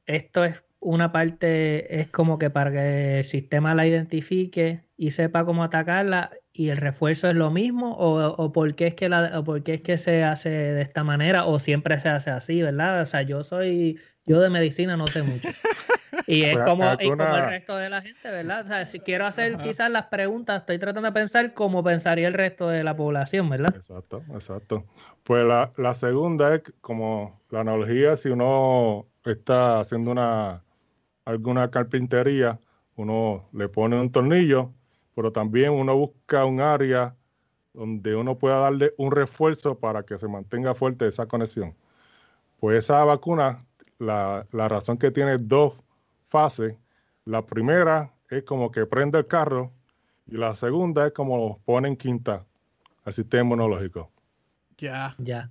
esto 0.07 0.45
es 0.45 0.64
una 0.85 1.13
parte 1.13 2.01
es 2.01 2.11
como 2.11 2.39
que 2.39 2.51
para 2.51 2.71
que 2.71 3.19
el 3.19 3.25
sistema 3.25 3.75
la 3.75 3.87
identifique 3.87 4.85
y 4.97 5.11
sepa 5.13 5.45
cómo 5.45 5.65
atacarla 5.65 6.31
y 6.53 6.69
el 6.69 6.77
refuerzo 6.77 7.29
es 7.29 7.35
lo 7.35 7.51
mismo 7.51 7.95
o, 7.95 8.27
o 8.27 8.53
por 8.53 8.75
qué 8.75 8.89
es 8.89 8.95
que 8.95 9.09
la 9.09 9.39
o 9.39 9.45
por 9.45 9.69
es 9.69 9.81
que 9.81 9.99
se 9.99 10.23
hace 10.23 10.51
de 10.51 10.83
esta 10.83 11.03
manera 11.03 11.47
o 11.47 11.59
siempre 11.59 11.99
se 11.99 12.11
hace 12.11 12.31
así, 12.31 12.63
¿verdad? 12.63 13.01
O 13.01 13.07
sea, 13.07 13.23
yo 13.23 13.43
soy 13.43 13.99
yo 14.27 14.41
de 14.41 14.51
medicina 14.51 14.97
no 14.97 15.07
sé 15.07 15.23
mucho. 15.23 15.49
Y 16.27 16.43
es 16.43 16.55
pues, 16.55 16.65
como, 16.65 16.85
el 16.85 16.99
resto 17.49 17.77
de 17.77 17.91
la 17.91 18.01
gente, 18.01 18.31
¿verdad? 18.31 18.65
O 18.65 18.69
sea, 18.69 18.87
si 18.87 19.01
quiero 19.01 19.27
hacer 19.27 19.59
quizás 19.59 19.91
las 19.91 20.07
preguntas, 20.07 20.61
estoy 20.61 20.79
tratando 20.79 21.09
de 21.09 21.13
pensar 21.13 21.53
como 21.55 21.83
pensaría 21.83 22.29
el 22.29 22.35
resto 22.35 22.69
de 22.69 22.85
la 22.85 22.97
población, 22.97 23.51
¿verdad? 23.51 23.75
Exacto, 23.77 24.23
exacto. 24.33 24.85
Pues 25.25 25.45
la, 25.45 25.73
la 25.77 25.95
segunda 25.95 26.55
es 26.55 26.63
como 26.81 27.41
la 27.51 27.61
analogía, 27.61 28.17
si 28.17 28.29
uno 28.29 29.07
está 29.25 29.81
haciendo 29.81 30.13
una 30.13 30.63
alguna 31.25 31.71
carpintería, 31.71 32.59
uno 32.97 33.49
le 33.53 33.69
pone 33.69 34.01
un 34.01 34.11
tornillo, 34.11 34.73
pero 35.15 35.33
también 35.33 35.71
uno 35.71 35.97
busca 35.97 36.45
un 36.45 36.61
área 36.61 37.15
donde 37.73 38.15
uno 38.15 38.39
pueda 38.39 38.59
darle 38.59 38.95
un 38.99 39.11
refuerzo 39.11 39.79
para 39.79 40.05
que 40.05 40.19
se 40.19 40.29
mantenga 40.29 40.75
fuerte 40.75 41.07
esa 41.09 41.27
conexión. 41.27 41.75
Pues 42.61 42.85
esa 42.85 43.05
vacuna, 43.05 43.65
la, 43.99 44.47
razón 44.53 44.97
que 44.97 45.11
tiene 45.11 45.37
dos 45.39 45.75
fases, 46.29 46.77
la 47.25 47.45
primera 47.45 48.13
es 48.31 48.45
como 48.45 48.71
que 48.71 48.87
prende 48.87 49.19
el 49.19 49.27
carro 49.27 49.73
y 50.27 50.37
la 50.37 50.55
segunda 50.55 51.07
es 51.07 51.13
como 51.13 51.59
pone 51.65 51.89
en 51.89 51.97
quinta 51.97 52.45
al 53.05 53.13
sistema 53.13 53.43
inmunológico. 53.43 54.11
Ya. 54.79 55.15
Ya. 55.19 55.51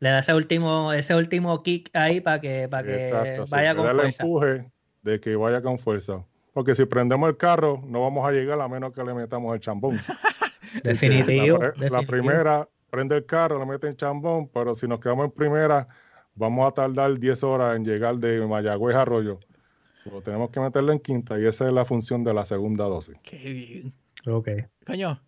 Le, 0.00 0.10
da 0.10 0.20
ese 0.20 0.34
último, 0.34 0.92
ese 0.92 1.14
último 1.14 1.62
kick 1.62 1.94
ahí 1.94 2.20
para 2.20 2.40
que, 2.40 2.68
para 2.68 2.86
que 2.86 3.44
vaya 3.50 3.74
con 3.74 3.84
fuerza. 3.84 4.22
El 4.22 4.28
empuje 4.28 4.70
de 5.02 5.20
que 5.20 5.36
vaya 5.36 5.62
con 5.62 5.78
fuerza. 5.78 6.24
Porque 6.52 6.74
si 6.74 6.84
prendemos 6.84 7.28
el 7.28 7.36
carro, 7.36 7.82
no 7.86 8.02
vamos 8.02 8.26
a 8.26 8.32
llegar 8.32 8.60
a 8.60 8.68
menos 8.68 8.92
que 8.92 9.02
le 9.02 9.14
metamos 9.14 9.54
el 9.54 9.60
chambón. 9.60 9.98
definitivo, 10.82 11.58
la, 11.76 12.02
primera 12.02 12.68
prende 12.90 13.16
el 13.16 13.26
carro, 13.26 13.58
le 13.58 13.66
mete 13.66 13.88
el 13.88 13.96
chambón, 13.96 14.48
pero 14.48 14.74
si 14.74 14.86
nos 14.86 15.00
quedamos 15.00 15.26
en 15.26 15.30
primera, 15.30 15.88
vamos 16.34 16.68
a 16.68 16.74
tardar 16.74 17.18
10 17.18 17.42
horas 17.44 17.76
en 17.76 17.84
llegar 17.84 18.16
de 18.16 18.46
Mayagüez 18.46 18.96
a 18.96 19.02
Arroyo. 19.02 19.40
Pero 20.04 20.22
tenemos 20.22 20.50
que 20.50 20.60
meterlo 20.60 20.92
en 20.92 21.00
quinta 21.00 21.38
y 21.38 21.46
esa 21.46 21.66
es 21.66 21.72
la 21.72 21.84
función 21.84 22.24
de 22.24 22.32
la 22.32 22.44
segunda 22.44 22.84
dosis. 22.84 23.16
Qué 23.22 23.36
bien. 23.36 23.92
Ok. 24.26 24.48
Coño, 24.86 25.20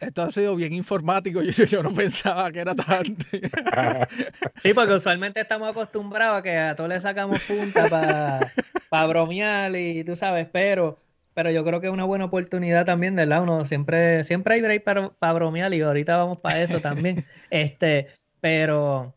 esto 0.00 0.22
ha 0.22 0.30
sido 0.30 0.56
bien 0.56 0.72
informático. 0.72 1.42
Yo, 1.46 1.64
yo 1.64 1.82
no 1.82 1.92
pensaba 1.94 2.50
que 2.50 2.60
era 2.60 2.74
tan. 2.74 3.04
sí, 4.62 4.74
porque 4.74 4.94
usualmente 4.94 5.40
estamos 5.40 5.68
acostumbrados 5.68 6.38
a 6.38 6.42
que 6.42 6.56
a 6.56 6.76
todos 6.76 6.88
le 6.88 7.00
sacamos 7.00 7.40
punta 7.42 7.88
para 8.88 9.06
bromear 9.06 9.74
y 9.76 10.04
tú 10.04 10.16
sabes, 10.16 10.48
pero, 10.52 10.98
pero 11.34 11.50
yo 11.50 11.64
creo 11.64 11.80
que 11.80 11.86
es 11.86 11.92
una 11.92 12.04
buena 12.04 12.26
oportunidad 12.26 12.84
también, 12.84 13.14
¿verdad? 13.16 13.42
Uno 13.42 13.64
siempre, 13.64 14.24
siempre 14.24 14.54
hay 14.54 14.62
break 14.62 14.84
para 14.84 15.32
bromear 15.32 15.72
y 15.74 15.80
ahorita 15.80 16.16
vamos 16.16 16.38
para 16.38 16.62
eso 16.62 16.80
también. 16.80 17.24
este, 17.50 18.08
pero, 18.40 19.14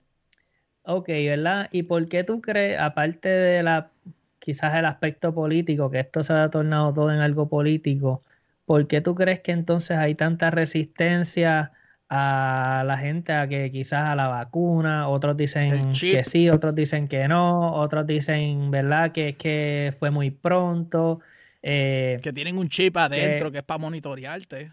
ok, 0.84 1.08
¿verdad? 1.08 1.70
¿Y 1.72 1.84
por 1.84 2.08
qué 2.08 2.24
tú 2.24 2.42
crees, 2.42 2.80
aparte 2.80 3.30
de 3.30 3.64
la, 3.64 3.92
quizás 4.40 4.76
el 4.76 4.86
aspecto 4.86 5.34
político, 5.34 5.90
que 5.90 6.00
esto 6.00 6.24
se 6.24 6.34
ha 6.34 6.50
tornado 6.50 6.94
todo 6.94 7.12
en 7.12 7.20
algo 7.20 7.50
político? 7.50 8.22
¿Por 8.70 8.86
qué 8.86 9.02
tú 9.02 9.16
crees 9.16 9.40
que 9.40 9.52
entonces 9.52 9.98
hay 9.98 10.14
tanta 10.14 10.52
resistencia 10.52 11.72
a 12.08 12.84
la 12.86 13.00
gente 13.00 13.34
a 13.34 13.48
que 13.48 13.72
quizás 13.72 14.10
a 14.10 14.16
la 14.16 14.28
vacuna? 14.28 15.08
Otros 15.10 15.36
dicen 15.36 15.92
que 15.92 16.24
sí, 16.24 16.52
otros 16.52 16.76
dicen 16.76 17.08
que 17.08 17.28
no, 17.28 17.74
otros 17.74 18.06
dicen, 18.06 18.70
¿verdad? 18.70 19.12
Que 19.12 19.30
es 19.30 19.38
que 19.38 19.92
fue 19.98 20.12
muy 20.12 20.30
pronto. 20.30 21.20
Eh, 21.64 22.20
que 22.22 22.32
tienen 22.32 22.60
un 22.60 22.70
chip 22.70 22.96
adentro 22.96 23.52
que, 23.52 23.58
es 23.58 23.64
para 23.64 23.80
monitorearte. 23.80 24.72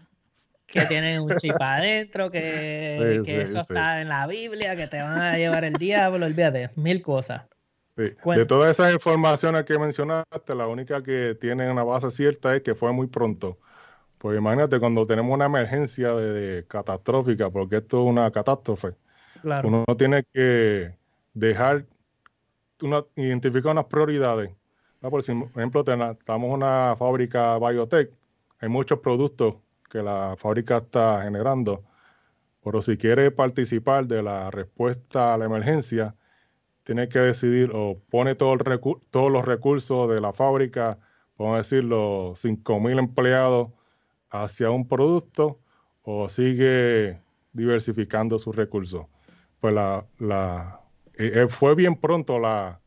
Que 0.67 0.85
tienen 0.85 1.19
un 1.19 1.35
chip 1.37 1.59
adentro, 1.59 2.29
que, 2.29 3.23
eso 3.25 3.61
está 3.61 3.99
en 3.99 4.09
la 4.09 4.27
Biblia, 4.27 4.75
que 4.75 4.85
te 4.85 5.01
van 5.01 5.19
a 5.19 5.37
llevar 5.39 5.63
el 5.63 5.73
diablo, 5.73 6.23
olvídate, 6.23 6.69
mil 6.75 7.01
cosas. 7.01 7.47
De 7.95 8.45
todas 8.45 8.69
esas 8.69 8.93
informaciones 8.93 9.65
que 9.65 9.79
mencionaste, 9.79 10.53
la 10.53 10.67
única 10.67 11.01
que 11.01 11.35
tiene 11.41 11.71
una 11.71 11.83
base 11.83 12.11
cierta 12.11 12.55
es 12.55 12.61
que 12.61 12.75
fue 12.75 12.93
muy 12.93 13.07
pronto. 13.07 13.57
Pues 14.17 14.37
imagínate 14.37 14.79
cuando 14.79 15.05
tenemos 15.05 15.33
una 15.33 15.45
emergencia 15.45 16.13
de, 16.13 16.65
catastrófica, 16.67 17.49
porque 17.49 17.77
esto 17.77 18.01
es 18.03 18.09
una 18.09 18.31
catástrofe. 18.31 18.95
Uno 19.43 19.85
tiene 19.97 20.23
que 20.33 20.95
dejar, 21.33 21.85
una, 22.81 23.03
identificar 23.15 23.71
unas 23.71 23.85
prioridades. 23.85 24.51
Por 24.99 25.21
ejemplo, 25.21 25.81
estamos 25.81 26.47
en 26.47 26.53
una 26.53 26.95
fábrica 26.97 27.57
biotech, 27.59 28.11
hay 28.59 28.69
muchos 28.69 28.99
productos 28.99 29.55
que 29.89 30.01
la 30.01 30.35
fábrica 30.37 30.77
está 30.77 31.21
generando, 31.21 31.83
pero 32.63 32.81
si 32.81 32.97
quiere 32.97 33.29
participar 33.31 34.07
de 34.07 34.23
la 34.23 34.49
respuesta 34.49 35.33
a 35.33 35.37
la 35.37 35.45
emergencia, 35.45 36.15
tiene 36.83 37.07
que 37.07 37.19
decidir 37.19 37.71
o 37.73 37.99
pone 38.09 38.35
todo 38.35 38.57
todos 39.11 39.31
los 39.31 39.45
recursos 39.45 40.09
de 40.09 40.19
la 40.19 40.33
fábrica, 40.33 40.97
podemos 41.35 41.59
decir 41.59 41.83
los 41.83 42.43
5.000 42.43 42.99
empleados 42.99 43.69
hacia 44.29 44.69
un 44.69 44.87
producto 44.87 45.59
o 46.03 46.29
sigue 46.29 47.19
diversificando 47.53 48.39
sus 48.39 48.55
recursos. 48.55 49.05
Pues 49.59 49.73
la, 49.73 50.05
la 50.19 50.81
eh, 51.17 51.31
eh, 51.33 51.47
fue 51.49 51.75
bien 51.75 51.95
pronto 51.95 52.39
la, 52.39 52.79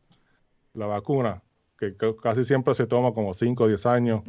la 0.73 0.85
vacuna, 0.85 1.41
que, 1.77 1.95
casi 2.21 2.43
siempre 2.43 2.73
se 2.75 2.87
toma 2.87 3.13
como 3.13 3.33
5 3.33 3.63
o 3.63 3.67
10 3.67 3.85
años. 3.85 4.21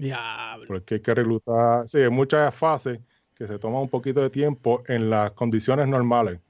Porque 0.66 0.96
hay 0.96 1.00
que 1.00 1.14
reclutar. 1.14 1.88
Sí, 1.88 1.98
hay 1.98 2.10
muchas 2.10 2.54
fases 2.54 3.00
que 3.34 3.46
se 3.46 3.58
toma 3.58 3.80
un 3.80 3.88
poquito 3.88 4.20
de 4.20 4.30
tiempo 4.30 4.82
en 4.88 5.10
las 5.10 5.32
condiciones 5.32 5.88
normales. 5.88 6.40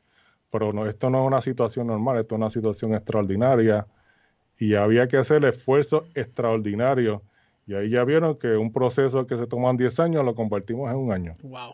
Pero 0.50 0.72
no, 0.72 0.86
esto 0.86 1.10
no 1.10 1.22
es 1.22 1.26
una 1.26 1.40
situación 1.40 1.86
normal, 1.86 2.18
esto 2.18 2.34
es 2.34 2.38
una 2.38 2.50
situación 2.50 2.94
extraordinaria. 2.94 3.86
Y 4.58 4.74
había 4.74 5.08
que 5.08 5.16
hacer 5.16 5.44
esfuerzos 5.44 6.04
extraordinarios 6.14 7.22
y 7.66 7.74
ahí 7.74 7.90
ya 7.90 8.04
vieron 8.04 8.38
que 8.38 8.56
un 8.56 8.72
proceso 8.72 9.26
que 9.26 9.36
se 9.36 9.46
toma 9.46 9.72
10 9.72 10.00
años 10.00 10.24
lo 10.24 10.34
convertimos 10.34 10.90
en 10.90 10.96
un 10.96 11.12
año. 11.12 11.34
Wow. 11.42 11.70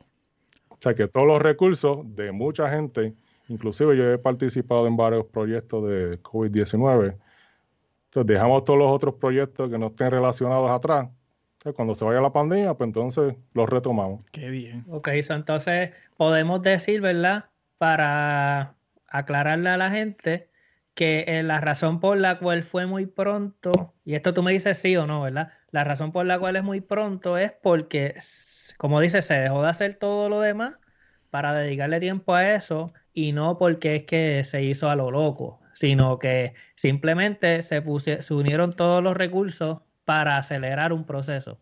O 0.68 0.76
sea 0.80 0.94
que 0.94 1.08
todos 1.08 1.26
los 1.26 1.40
recursos 1.40 2.00
de 2.14 2.30
mucha 2.30 2.70
gente, 2.70 3.14
inclusive 3.48 3.96
yo 3.96 4.12
he 4.12 4.18
participado 4.18 4.86
en 4.86 4.96
varios 4.96 5.26
proyectos 5.26 5.88
de 5.88 6.22
COVID-19, 6.22 7.16
entonces 8.04 8.26
dejamos 8.26 8.64
todos 8.64 8.78
los 8.78 8.90
otros 8.90 9.14
proyectos 9.14 9.70
que 9.70 9.78
no 9.78 9.88
estén 9.88 10.10
relacionados 10.10 10.70
atrás. 10.70 11.08
cuando 11.74 11.94
se 11.94 12.04
vaya 12.04 12.20
la 12.20 12.32
pandemia, 12.32 12.74
pues 12.74 12.88
entonces 12.88 13.34
los 13.52 13.68
retomamos. 13.68 14.24
Qué 14.30 14.48
bien. 14.48 14.84
Ok, 14.88 15.08
entonces 15.08 15.90
podemos 16.16 16.62
decir, 16.62 17.00
¿verdad? 17.00 17.46
Para 17.76 18.74
aclararle 19.08 19.70
a 19.70 19.76
la 19.76 19.90
gente 19.90 20.48
que 20.94 21.24
eh, 21.28 21.42
la 21.42 21.60
razón 21.60 22.00
por 22.00 22.16
la 22.16 22.38
cual 22.38 22.62
fue 22.62 22.86
muy 22.86 23.06
pronto, 23.06 23.94
y 24.04 24.14
esto 24.14 24.34
tú 24.34 24.42
me 24.42 24.52
dices 24.52 24.78
sí 24.78 24.96
o 24.96 25.06
no, 25.06 25.22
¿verdad? 25.22 25.52
La 25.70 25.84
razón 25.84 26.12
por 26.12 26.26
la 26.26 26.38
cual 26.38 26.56
es 26.56 26.64
muy 26.64 26.80
pronto 26.80 27.36
es 27.36 27.52
porque, 27.52 28.14
como 28.78 29.00
dice, 29.00 29.22
se 29.22 29.34
dejó 29.34 29.62
de 29.62 29.68
hacer 29.68 29.94
todo 29.94 30.28
lo 30.28 30.40
demás 30.40 30.80
para 31.30 31.52
dedicarle 31.54 32.00
tiempo 32.00 32.34
a 32.34 32.54
eso 32.54 32.92
y 33.12 33.32
no 33.32 33.58
porque 33.58 33.96
es 33.96 34.04
que 34.04 34.44
se 34.44 34.62
hizo 34.62 34.88
a 34.88 34.96
lo 34.96 35.10
loco, 35.10 35.60
sino 35.74 36.18
que 36.18 36.54
simplemente 36.74 37.62
se, 37.62 37.82
se 38.22 38.34
unieron 38.34 38.72
todos 38.72 39.02
los 39.02 39.16
recursos 39.16 39.80
para 40.04 40.38
acelerar 40.38 40.92
un 40.92 41.04
proceso. 41.04 41.58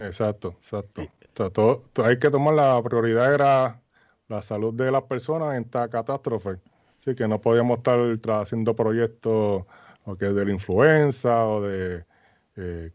Exacto, 0.00 0.48
exacto. 0.48 1.08
todo, 1.52 1.84
hay 2.04 2.18
que 2.18 2.30
tomar 2.30 2.54
la 2.54 2.82
prioridad 2.82 3.32
era 3.32 3.80
la 4.28 4.42
salud 4.42 4.74
de 4.74 4.90
las 4.90 5.04
personas 5.04 5.56
en 5.56 5.62
esta 5.62 5.88
catástrofe. 5.88 6.58
Así 6.98 7.14
que 7.14 7.28
no 7.28 7.40
podíamos 7.40 7.78
estar 7.78 7.98
haciendo 8.40 8.74
proyectos 8.74 9.64
o 10.04 10.16
que 10.16 10.26
de 10.26 10.44
la 10.44 10.52
influenza 10.52 11.46
o 11.46 11.62
de 11.62 12.04
eh, 12.56 12.90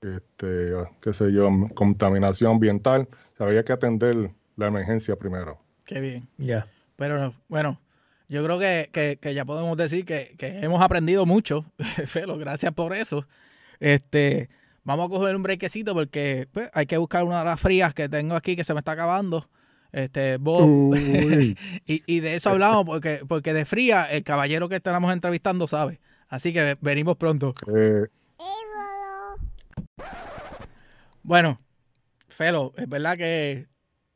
este, 0.00 0.72
qué 1.00 1.12
sé 1.12 1.32
yo, 1.32 1.48
contaminación 1.74 2.52
ambiental. 2.52 3.08
había 3.38 3.64
que 3.64 3.72
atender 3.72 4.30
la 4.56 4.66
emergencia 4.66 5.16
primero. 5.16 5.58
Qué 5.84 6.00
bien. 6.00 6.28
Ya. 6.36 6.66
Pero 6.96 7.34
bueno, 7.48 7.80
yo 8.28 8.44
creo 8.44 8.58
que, 8.58 9.18
ya 9.34 9.44
podemos 9.44 9.76
decir 9.76 10.04
que, 10.04 10.34
hemos 10.38 10.82
aprendido 10.82 11.26
mucho, 11.26 11.64
Felo, 12.06 12.36
gracias 12.38 12.72
por 12.72 12.94
eso. 12.94 13.26
Este, 13.80 14.48
vamos 14.84 15.06
a 15.06 15.10
coger 15.10 15.36
un 15.36 15.42
brequecito 15.42 15.94
porque 15.94 16.48
pues, 16.52 16.70
hay 16.74 16.86
que 16.86 16.98
buscar 16.98 17.24
una 17.24 17.40
de 17.40 17.44
las 17.44 17.60
frías 17.60 17.94
que 17.94 18.08
tengo 18.08 18.34
aquí 18.34 18.56
que 18.56 18.64
se 18.64 18.74
me 18.74 18.80
está 18.80 18.92
acabando. 18.92 19.48
Este, 19.92 20.36
Bob. 20.36 20.94
y, 20.96 21.56
y, 21.86 22.20
de 22.20 22.36
eso 22.36 22.50
hablamos 22.50 22.84
porque, 22.84 23.22
porque 23.26 23.54
de 23.54 23.64
fría 23.64 24.04
el 24.04 24.22
caballero 24.24 24.68
que 24.68 24.76
estamos 24.76 25.12
entrevistando 25.12 25.66
sabe. 25.66 26.00
Así 26.28 26.52
que 26.52 26.76
venimos 26.82 27.16
pronto. 27.16 27.54
Eh, 27.74 28.06
bueno, 31.28 31.60
Felo, 32.30 32.72
es 32.78 32.88
verdad 32.88 33.18
que 33.18 33.68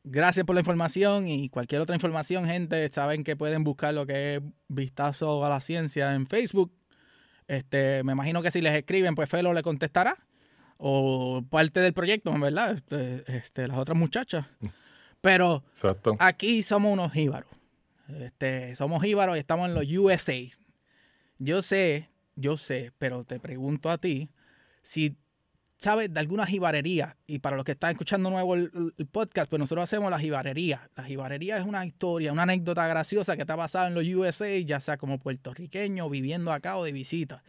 gracias 0.02 0.46
por 0.46 0.54
la 0.54 0.60
información 0.60 1.28
y 1.28 1.50
cualquier 1.50 1.82
otra 1.82 1.94
información, 1.94 2.46
gente, 2.46 2.88
saben 2.90 3.22
que 3.22 3.36
pueden 3.36 3.64
buscar 3.64 3.92
lo 3.92 4.06
que 4.06 4.36
es 4.36 4.42
Vistazo 4.68 5.44
a 5.44 5.50
la 5.50 5.60
Ciencia 5.60 6.14
en 6.14 6.26
Facebook. 6.26 6.72
Este, 7.48 8.02
me 8.02 8.12
imagino 8.12 8.40
que 8.40 8.50
si 8.50 8.62
les 8.62 8.74
escriben, 8.74 9.14
pues 9.14 9.28
Felo 9.28 9.52
le 9.52 9.62
contestará. 9.62 10.26
O 10.78 11.44
parte 11.50 11.80
del 11.80 11.92
proyecto, 11.92 12.32
¿verdad? 12.32 12.76
Este, 12.76 13.24
este, 13.26 13.68
las 13.68 13.76
otras 13.76 13.98
muchachas. 13.98 14.46
Pero 15.20 15.64
aquí 16.18 16.62
somos 16.62 16.94
unos 16.94 17.12
jíbaros. 17.12 17.50
Este, 18.08 18.74
somos 18.74 19.02
jíbaros 19.02 19.36
y 19.36 19.40
estamos 19.40 19.68
en 19.68 19.74
los 19.74 19.84
USA. 19.84 20.40
Yo 21.36 21.60
sé, 21.60 22.08
yo 22.36 22.56
sé, 22.56 22.90
pero 22.96 23.24
te 23.24 23.38
pregunto 23.38 23.90
a 23.90 23.98
ti, 23.98 24.30
si 24.82 25.18
sabes 25.82 26.14
de 26.14 26.20
alguna 26.20 26.46
jibarería, 26.46 27.16
y 27.26 27.40
para 27.40 27.56
los 27.56 27.64
que 27.64 27.72
están 27.72 27.90
escuchando 27.90 28.30
nuevo 28.30 28.54
el, 28.54 28.70
podcast, 29.10 29.50
pues 29.50 29.58
nosotros 29.58 29.82
hacemos 29.82 30.10
la 30.10 30.18
jibarería. 30.18 30.88
La 30.94 31.02
jibarería 31.02 31.58
es 31.58 31.64
una 31.64 31.84
historia, 31.84 32.32
una 32.32 32.44
anécdota 32.44 32.86
graciosa 32.86 33.36
que 33.36 33.42
ha 33.42 33.56
pasado 33.56 33.88
en 33.88 33.94
los 33.94 34.06
USA, 34.06 34.56
ya 34.60 34.78
sea 34.78 34.96
como 34.96 35.18
puertorriqueño, 35.18 36.08
viviendo 36.08 36.52
acá 36.52 36.76
o 36.76 36.84
de 36.84 36.92
visita. 36.92 37.42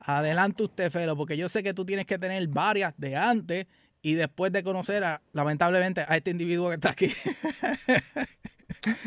Adelante 0.00 0.64
usted, 0.64 0.90
Felo, 0.90 1.16
porque 1.16 1.36
yo 1.36 1.48
sé 1.48 1.62
que 1.62 1.72
tú 1.72 1.86
tienes 1.86 2.06
que 2.06 2.18
tener 2.18 2.46
varias 2.48 2.94
de 2.96 3.14
antes 3.14 3.66
y 4.02 4.14
después 4.14 4.50
de 4.50 4.64
conocer, 4.64 5.04
a, 5.04 5.22
lamentablemente, 5.32 6.04
a 6.08 6.16
este 6.16 6.32
individuo 6.32 6.68
que 6.68 6.74
está 6.74 6.90
aquí. 6.90 7.12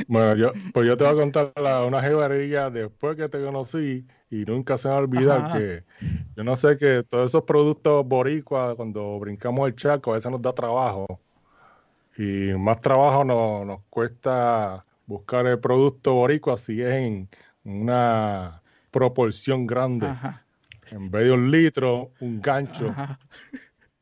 Bueno, 0.08 0.36
yo, 0.36 0.54
pues 0.74 0.88
yo 0.88 0.96
te 0.96 1.04
voy 1.04 1.13
a 1.13 1.15
contar 1.15 1.52
una 1.86 2.02
jibarería 2.02 2.70
después 2.70 3.18
que 3.18 3.28
te 3.28 3.41
conocí 3.41 4.06
y 4.30 4.44
nunca 4.46 4.78
se 4.78 4.88
me 4.88 4.94
va 4.94 5.00
a 5.00 5.04
olvidar 5.04 5.58
que 5.58 5.84
yo 6.36 6.44
no 6.44 6.56
sé 6.56 6.78
que 6.78 7.04
todos 7.10 7.32
esos 7.32 7.44
productos 7.44 8.06
boricuas, 8.08 8.76
cuando 8.76 9.20
brincamos 9.20 9.68
el 9.68 9.76
charco, 9.76 10.12
a 10.12 10.16
veces 10.16 10.32
nos 10.32 10.42
da 10.42 10.54
trabajo. 10.54 11.06
Y 12.18 12.54
más 12.58 12.82
trabajo 12.82 13.24
nos, 13.24 13.82
cuesta 13.90 14.86
buscar 15.06 15.46
el 15.46 15.60
producto 15.60 16.14
boricua 16.14 16.58
si 16.58 16.82
es 16.82 16.92
en 16.92 17.30
una 17.64 18.62
proporción 18.92 19.68
grande. 19.68 20.08
En 20.92 21.10
vez 21.12 21.26
de 21.26 21.32
un 21.32 21.52
litro, 21.52 22.12
un 22.20 22.42
gancho 22.42 22.94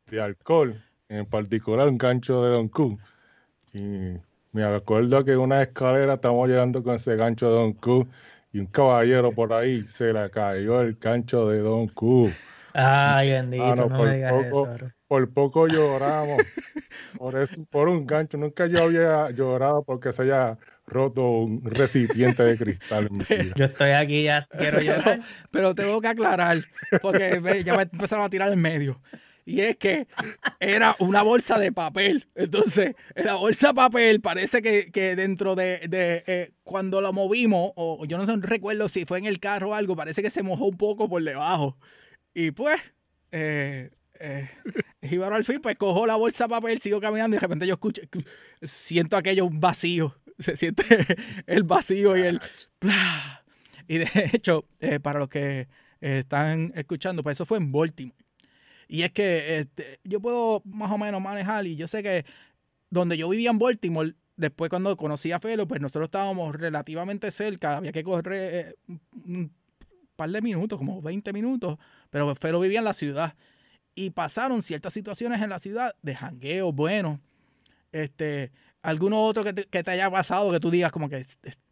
de 0.08 0.22
alcohol, 0.22 0.82
en 1.10 1.26
particular 1.26 1.88
un 1.88 1.98
gancho 1.98 2.44
de 2.44 2.52
Don 2.52 2.68
Q. 2.68 2.98
Y 3.74 4.18
me 4.52 4.64
acuerdo 4.64 5.24
que 5.24 5.32
en 5.32 5.40
una 5.40 5.64
escalera 5.64 6.16
estamos 6.16 6.48
llegando 6.48 6.84
con 6.84 6.96
ese 6.96 7.16
gancho 7.16 7.48
de 7.48 7.54
Don 7.54 7.74
Q 7.74 8.08
y 8.54 8.60
un 8.60 8.68
caballero 8.68 9.32
por 9.32 9.52
ahí 9.52 9.86
se 9.88 10.13
le 10.13 10.30
cayó 10.30 10.82
el 10.82 10.94
gancho 10.94 11.50
de 11.50 11.60
Don 11.60 11.88
Q. 11.88 12.32
Ay, 12.74 13.32
bendito, 13.32 13.76
no, 13.76 13.89
por, 13.89 14.08
me 14.08 14.30
poco, 14.30 14.70
por 15.08 15.34
poco 15.34 15.68
lloramos 15.68 16.42
por, 17.18 17.38
eso, 17.38 17.66
por 17.70 17.89
un 17.89 18.06
gancho. 18.06 18.38
Nunca 18.38 18.68
yo 18.68 18.84
había 18.84 19.32
llorado 19.32 19.84
porque 19.84 20.13
se 20.13 20.24
haya 20.24 20.58
roto 20.86 21.24
un 21.24 21.63
recipiente 21.63 22.44
de 22.44 22.58
cristal. 22.58 23.10
yo 23.56 23.66
estoy 23.66 23.89
aquí, 23.92 24.24
ya 24.24 24.48
quiero 24.56 24.82
llorar. 24.82 25.22
Pero, 25.50 25.74
tengo 25.74 26.00
que 26.00 26.08
aclarar, 26.08 26.60
porque 27.02 27.42
ya 27.66 27.76
me 27.76 27.84
empezaron 27.84 28.24
a 28.24 28.30
tirar 28.30 28.54
en 28.54 28.62
medio 28.62 29.02
y 29.46 29.62
es 29.62 29.78
que 29.78 30.08
era 30.60 30.96
una 31.00 31.22
bolsa 31.22 31.60
de 31.60 31.72
papel. 31.72 32.28
Entonces, 32.36 32.96
la 33.16 33.36
bolsa 33.36 33.70
de 33.70 33.74
papel 33.74 34.22
parece 34.22 34.62
que, 34.62 35.16
dentro 35.16 35.56
de, 35.56 35.80
eh, 35.92 36.52
cuando 36.64 37.02
la 37.02 37.12
movimos, 37.12 37.72
o 37.76 38.06
yo 38.06 38.18
no 38.18 38.26
sé, 38.26 38.34
recuerdo 38.42 38.90
si 38.90 39.06
fue 39.06 39.18
en 39.20 39.26
el 39.26 39.40
carro 39.40 39.70
o 39.70 39.74
algo, 39.74 39.96
parece 39.96 40.22
que 40.22 40.30
se 40.30 40.44
mojó 40.44 40.66
un 40.66 40.78
poco 40.78 41.10
por 41.10 41.24
debajo. 41.24 41.78
Y 42.34 42.52
pues, 42.52 42.78
eh, 43.32 43.92
eh, 44.20 44.50
al 45.24 45.44
fin, 45.44 45.60
pues 45.62 45.76
cojo 45.76 46.08
la 46.08 46.16
bolsa 46.16 46.46
de 46.46 46.50
papel, 46.50 46.80
sigo 46.80 47.02
caminando 47.02 47.36
y 47.36 47.38
de 47.38 47.42
repente 47.42 47.68
yo 47.68 47.74
escucho, 47.74 48.02
siento 48.62 49.18
aquello 49.18 49.46
un 49.46 49.60
vacío. 49.60 50.16
Se 50.40 50.58
siente 50.58 50.84
el 51.46 51.64
vacío 51.64 52.18
y 52.18 52.22
el... 52.22 52.42
Y 53.88 53.98
de 54.00 54.10
hecho, 54.34 54.66
eh, 54.80 55.00
para 55.00 55.20
los 55.20 55.30
que 55.30 55.68
están 56.00 56.72
escuchando, 56.76 57.22
pues 57.22 57.38
eso 57.38 57.46
fue 57.46 57.58
en 57.58 57.72
Baltimore. 57.72 58.23
Y 58.88 59.04
es 59.04 59.12
que 59.12 59.60
este, 59.60 60.00
yo 60.04 60.19
puedo 60.19 60.62
más 60.65 60.91
o 60.91 60.98
menos 60.98 61.22
manejar 61.22 61.65
y 61.65 61.76
yo 61.76 61.88
sé 61.88 62.04
que 62.04 62.26
donde 62.89 63.17
yo 63.17 63.28
vivía 63.30 63.50
en 63.50 63.60
Baltimore, 63.60 64.13
después 64.36 64.69
cuando 64.69 64.96
conocí 64.98 65.32
a 65.32 65.39
Felo, 65.39 65.67
pues 65.67 65.82
nosotros 65.82 66.08
estábamos 66.08 66.56
relativamente 66.56 67.32
cerca, 67.32 67.78
había 67.78 67.91
que 67.91 68.04
correr 68.04 68.76
eh, 68.88 68.96
un 69.26 69.52
par 70.15 70.30
de 70.30 70.41
minutos, 70.41 70.78
como 70.78 71.02
20 71.02 71.34
minutos, 71.34 71.78
pero 72.10 72.34
Felo 72.36 72.60
vivía 72.60 72.80
en 72.80 72.86
la 72.86 72.93
ciudad. 72.93 73.36
Y 73.96 74.12
pasaron 74.12 74.62
ciertas 74.62 74.93
situaciones 74.93 75.41
en 75.41 75.50
la 75.50 75.60
ciudad 75.60 75.96
de 76.02 76.15
jangueo, 76.15 76.72
bueno, 76.72 77.19
este, 77.91 78.52
alguno 78.82 79.22
otro 79.22 79.43
que 79.43 79.54
te, 79.54 79.91
haya 79.91 80.12
pasado 80.12 80.52
que 80.52 80.60
tú 80.60 80.69
digas 80.69 80.91
como 80.91 81.10
que 81.10 81.26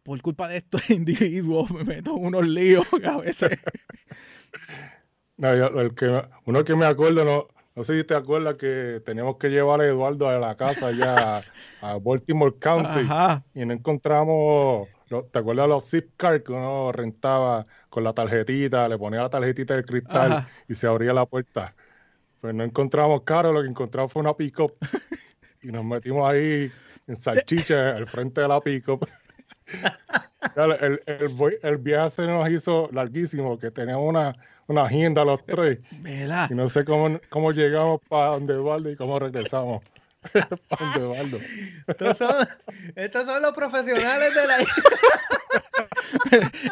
por 0.03 0.21
culpa 0.21 0.47
de 0.47 0.57
estos 0.57 0.89
individuos 0.89 1.69
me 1.71 1.83
meto 1.83 2.15
unos 2.15 2.47
líos 2.47 2.87
a 3.03 3.17
veces. 3.17 3.59
No, 5.41 5.49
el 5.49 5.95
que, 5.95 6.23
uno 6.45 6.63
que 6.63 6.75
me 6.75 6.85
acuerdo, 6.85 7.25
no, 7.25 7.47
no 7.75 7.83
sé 7.83 7.97
si 7.97 8.03
te 8.03 8.13
acuerdas 8.13 8.57
que 8.57 9.01
teníamos 9.03 9.37
que 9.37 9.49
llevar 9.49 9.81
a 9.81 9.87
Eduardo 9.87 10.29
a 10.29 10.37
la 10.37 10.53
casa 10.53 10.89
allá 10.89 11.41
a 11.81 11.97
Baltimore 11.97 12.53
County 12.59 13.09
y 13.55 13.65
no 13.65 13.73
encontramos, 13.73 14.87
¿te 15.09 15.39
acuerdas 15.39 15.67
los 15.67 15.89
zip 15.89 16.11
cards 16.15 16.43
que 16.43 16.51
uno 16.51 16.91
rentaba 16.91 17.65
con 17.89 18.03
la 18.03 18.13
tarjetita, 18.13 18.87
le 18.87 18.99
ponía 18.99 19.23
la 19.23 19.31
tarjetita 19.31 19.73
del 19.73 19.83
cristal 19.83 20.47
y 20.69 20.75
se 20.75 20.85
abría 20.85 21.11
la 21.11 21.25
puerta? 21.25 21.73
Pues 22.39 22.53
no 22.53 22.63
encontramos 22.63 23.23
carro, 23.23 23.51
lo 23.51 23.63
que 23.63 23.69
encontramos 23.69 24.13
fue 24.13 24.21
una 24.21 24.35
pick-up 24.35 24.75
y 25.63 25.71
nos 25.71 25.83
metimos 25.83 26.29
ahí 26.29 26.71
en 27.07 27.15
salchicha 27.15 27.95
al 27.95 28.05
frente 28.05 28.41
de 28.41 28.47
la 28.47 28.61
pick-up. 28.61 29.09
el, 30.55 31.01
el, 31.07 31.59
el, 31.63 31.77
viaje 31.77 32.09
se 32.11 32.27
nos 32.27 32.47
hizo 32.47 32.89
larguísimo, 32.91 33.57
que 33.57 33.71
teníamos 33.71 34.07
una 34.07 34.35
una 34.67 34.83
agenda 34.83 35.23
los 35.25 35.45
tres. 35.45 35.79
Y 36.49 36.53
no 36.53 36.69
sé 36.69 36.85
cómo, 36.85 37.19
cómo 37.29 37.51
llegamos 37.51 38.01
para 38.07 38.31
donde 38.31 38.53
Eduardo 38.53 38.89
y 38.89 38.95
cómo 38.95 39.19
regresamos. 39.19 39.83
para 40.33 40.47
donde 40.79 40.99
Eduardo. 40.99 41.39
Estos 41.87 42.17
son, 42.17 42.47
estos 42.95 43.25
son 43.25 43.41
los 43.41 43.53
profesionales 43.53 44.33
de 44.35 44.47
la 44.47 44.57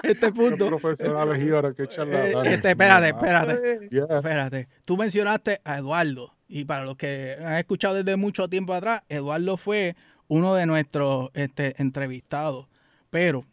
este 0.04 0.32
punto. 0.32 0.69
Los 0.69 0.82
profesionales 0.82 1.43
y 1.43 1.49
ahora 1.52 1.73
que 1.73 1.84
eh, 1.84 2.34
este, 2.45 2.69
espérate, 2.71 3.10
espérate. 3.10 3.89
Espérate. 3.91 4.67
Tú 4.86 4.97
mencionaste 4.97 5.62
a 5.63 5.78
Eduardo. 5.78 6.36
Y 6.47 6.65
para 6.65 6.84
los 6.84 6.97
que 6.97 7.38
han 7.39 7.56
escuchado 7.56 7.95
desde 7.95 8.15
mucho 8.15 8.47
tiempo 8.47 8.73
atrás, 8.73 9.04
Eduardo 9.08 9.58
fue 9.58 9.95
uno 10.28 10.56
de 10.56 10.65
nuestros 10.65 11.30
este, 11.34 11.80
entrevistados. 11.82 12.67
Pero 13.10 13.45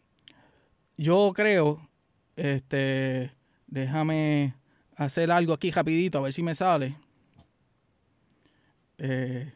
yo 0.96 1.32
creo, 1.34 1.88
este, 2.36 3.32
Déjame 3.76 4.54
hacer 4.96 5.30
algo 5.30 5.52
aquí 5.52 5.70
rapidito, 5.70 6.16
a 6.16 6.22
ver 6.22 6.32
si 6.32 6.42
me 6.42 6.54
sale. 6.54 6.96
Eh, 8.96 9.52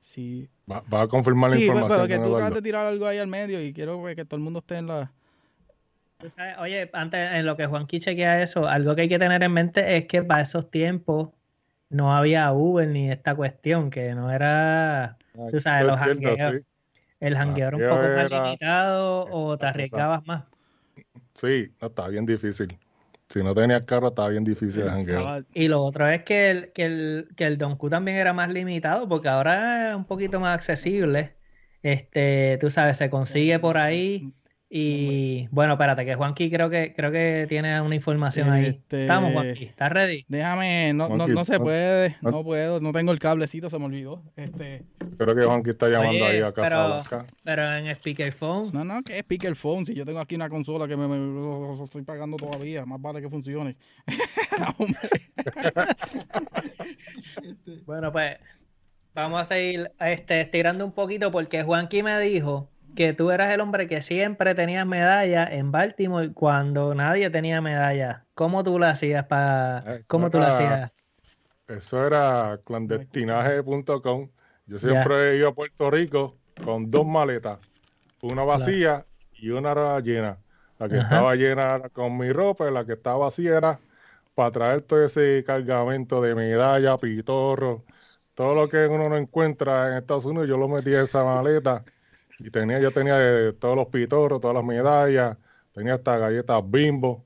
sí. 0.00 0.48
Va, 0.70 1.02
a 1.02 1.06
confirmar 1.06 1.50
la 1.50 1.58
información. 1.58 2.00
Sí, 2.00 2.08
que 2.08 2.18
tú 2.18 2.34
acabas 2.36 2.54
de 2.54 2.62
tirar 2.62 2.86
algo 2.86 3.06
ahí 3.06 3.18
al 3.18 3.26
medio 3.26 3.62
y 3.62 3.74
quiero 3.74 4.02
que 4.16 4.24
todo 4.24 4.36
el 4.36 4.42
mundo 4.42 4.60
esté 4.60 4.78
en 4.78 4.86
la... 4.86 5.12
Oye, 6.60 6.88
antes 6.94 7.30
en 7.34 7.44
lo 7.44 7.58
que 7.58 7.66
Juanqui 7.66 8.00
chequea 8.00 8.42
eso, 8.42 8.66
algo 8.66 8.94
que 8.94 9.02
hay 9.02 9.08
que 9.10 9.18
tener 9.18 9.42
en 9.42 9.52
mente 9.52 9.98
es 9.98 10.06
que 10.06 10.22
para 10.22 10.40
esos 10.40 10.70
tiempos 10.70 11.28
no 11.90 12.16
había 12.16 12.50
Uber 12.52 12.88
ni 12.88 13.10
esta 13.10 13.34
cuestión, 13.34 13.90
que 13.90 14.14
no 14.14 14.32
era, 14.32 15.18
tú 15.50 15.60
sabes, 15.60 15.86
los 15.86 15.98
jangueos. 15.98 16.62
El 17.20 17.36
jangueo 17.36 17.68
era 17.68 17.76
un 17.76 17.82
poco 17.82 18.02
más 18.16 18.30
limitado 18.30 19.26
o 19.30 19.58
te 19.58 19.66
arriesgabas 19.66 20.26
más. 20.26 20.44
Sí, 21.34 21.70
no, 21.82 21.88
está 21.88 22.08
bien 22.08 22.24
difícil. 22.24 22.78
Si 23.30 23.42
no 23.44 23.54
tenías 23.54 23.84
carro, 23.84 24.08
estaba 24.08 24.28
bien 24.28 24.42
difícil 24.42 24.82
el. 24.82 25.46
Y 25.54 25.68
lo 25.68 25.84
otro 25.84 26.08
es 26.08 26.24
que 26.24 26.50
el, 26.50 26.72
que 26.72 26.84
el, 26.84 27.28
que 27.36 27.46
el 27.46 27.58
Don 27.58 27.76
Q 27.76 27.88
también 27.88 28.16
era 28.16 28.32
más 28.32 28.48
limitado, 28.52 29.08
porque 29.08 29.28
ahora 29.28 29.90
es 29.90 29.96
un 29.96 30.04
poquito 30.04 30.40
más 30.40 30.56
accesible. 30.56 31.36
Este, 31.82 32.58
tú 32.60 32.70
sabes, 32.70 32.96
se 32.96 33.08
consigue 33.08 33.58
por 33.60 33.78
ahí 33.78 34.34
y 34.72 35.48
bueno, 35.50 35.72
espérate, 35.72 36.04
que 36.04 36.14
Juanqui 36.14 36.48
creo 36.48 36.70
que 36.70 36.94
creo 36.94 37.10
que 37.10 37.46
tiene 37.48 37.80
una 37.80 37.96
información 37.96 38.50
ahí. 38.50 38.66
Este, 38.66 39.02
Estamos, 39.02 39.32
Juanqui, 39.32 39.64
¿estás 39.64 39.90
ready? 39.90 40.24
Déjame, 40.28 40.92
no, 40.94 41.08
no, 41.08 41.26
no, 41.26 41.44
se 41.44 41.58
puede, 41.58 42.16
no 42.20 42.44
puedo, 42.44 42.78
no 42.78 42.92
tengo 42.92 43.10
el 43.10 43.18
cablecito, 43.18 43.68
se 43.68 43.80
me 43.80 43.86
olvidó. 43.86 44.22
Este... 44.36 44.84
Creo 45.18 45.34
que 45.34 45.42
Juanqui 45.42 45.70
está 45.70 45.88
llamando 45.88 46.24
ahí 46.24 46.38
a 46.38 46.52
casa. 46.52 47.02
Pero, 47.08 47.26
pero 47.42 47.74
en 47.74 47.92
speakerphone. 47.96 48.70
No, 48.72 48.84
no, 48.84 49.02
que 49.02 49.18
es 49.18 49.24
speakerphone. 49.24 49.86
Si 49.86 49.92
yo 49.92 50.06
tengo 50.06 50.20
aquí 50.20 50.36
una 50.36 50.48
consola 50.48 50.86
que 50.86 50.96
me, 50.96 51.08
me, 51.08 51.82
estoy 51.82 52.02
pagando 52.02 52.36
todavía, 52.36 52.86
más 52.86 53.02
vale 53.02 53.20
que 53.20 53.28
funcione. 53.28 53.76
bueno, 57.86 58.12
pues 58.12 58.36
vamos 59.14 59.40
a 59.40 59.44
seguir 59.46 59.90
este, 59.98 60.42
estirando 60.42 60.84
un 60.84 60.92
poquito 60.92 61.32
porque 61.32 61.64
Juanqui 61.64 62.04
me 62.04 62.20
dijo 62.20 62.70
que 62.94 63.12
tú 63.12 63.30
eras 63.30 63.50
el 63.52 63.60
hombre 63.60 63.86
que 63.86 64.02
siempre 64.02 64.54
tenía 64.54 64.84
medalla 64.84 65.46
en 65.46 65.72
Baltimore 65.72 66.32
cuando 66.32 66.94
nadie 66.94 67.30
tenía 67.30 67.60
medalla. 67.60 68.24
¿Cómo 68.34 68.64
tú 68.64 68.78
lo 68.78 68.86
hacías 68.86 69.24
para 69.26 70.00
cómo 70.08 70.30
tú 70.30 70.38
lo 70.38 70.46
hacías? 70.46 70.92
Eso 71.68 72.06
era 72.06 72.58
clandestinaje.com. 72.64 74.28
Yo 74.66 74.78
siempre 74.78 75.32
he 75.32 75.36
ido 75.36 75.48
a 75.48 75.54
Puerto 75.54 75.90
Rico 75.90 76.36
con 76.64 76.90
dos 76.90 77.06
maletas, 77.06 77.58
una 78.22 78.42
vacía 78.42 79.04
y 79.34 79.50
una 79.50 80.00
llena. 80.00 80.38
La 80.78 80.88
que 80.88 80.98
estaba 80.98 81.34
llena 81.34 81.76
era 81.76 81.88
con 81.90 82.16
mi 82.16 82.32
ropa 82.32 82.68
y 82.68 82.72
la 82.72 82.84
que 82.84 82.94
estaba 82.94 83.18
vacía 83.18 83.56
era 83.56 83.78
para 84.34 84.50
traer 84.50 84.82
todo 84.82 85.04
ese 85.04 85.44
cargamento 85.46 86.20
de 86.22 86.34
medalla, 86.34 86.96
pitorro, 86.96 87.84
todo 88.34 88.54
lo 88.54 88.68
que 88.68 88.86
uno 88.86 89.04
no 89.04 89.16
encuentra 89.16 89.88
en 89.88 89.98
Estados 89.98 90.24
Unidos, 90.24 90.48
yo 90.48 90.56
lo 90.56 90.68
metí 90.68 90.94
en 90.94 91.00
esa 91.00 91.24
maleta 91.24 91.84
y 92.40 92.50
tenía, 92.50 92.78
yo 92.80 92.90
tenía 92.90 93.16
de 93.16 93.52
todos 93.52 93.76
los 93.76 93.88
pitorros, 93.88 94.40
todas 94.40 94.54
las 94.54 94.64
medallas, 94.64 95.36
tenía 95.72 95.94
hasta 95.94 96.18
galletas 96.18 96.62
bimbo. 96.68 97.24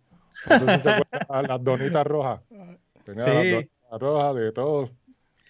Entonces 0.48 0.82
se 0.82 1.42
las 1.48 1.64
donitas 1.64 2.06
rojas. 2.06 2.40
Tenía 3.04 3.26
las 3.90 4.00
rojas, 4.00 4.34
de 4.34 4.52
todo. 4.52 4.90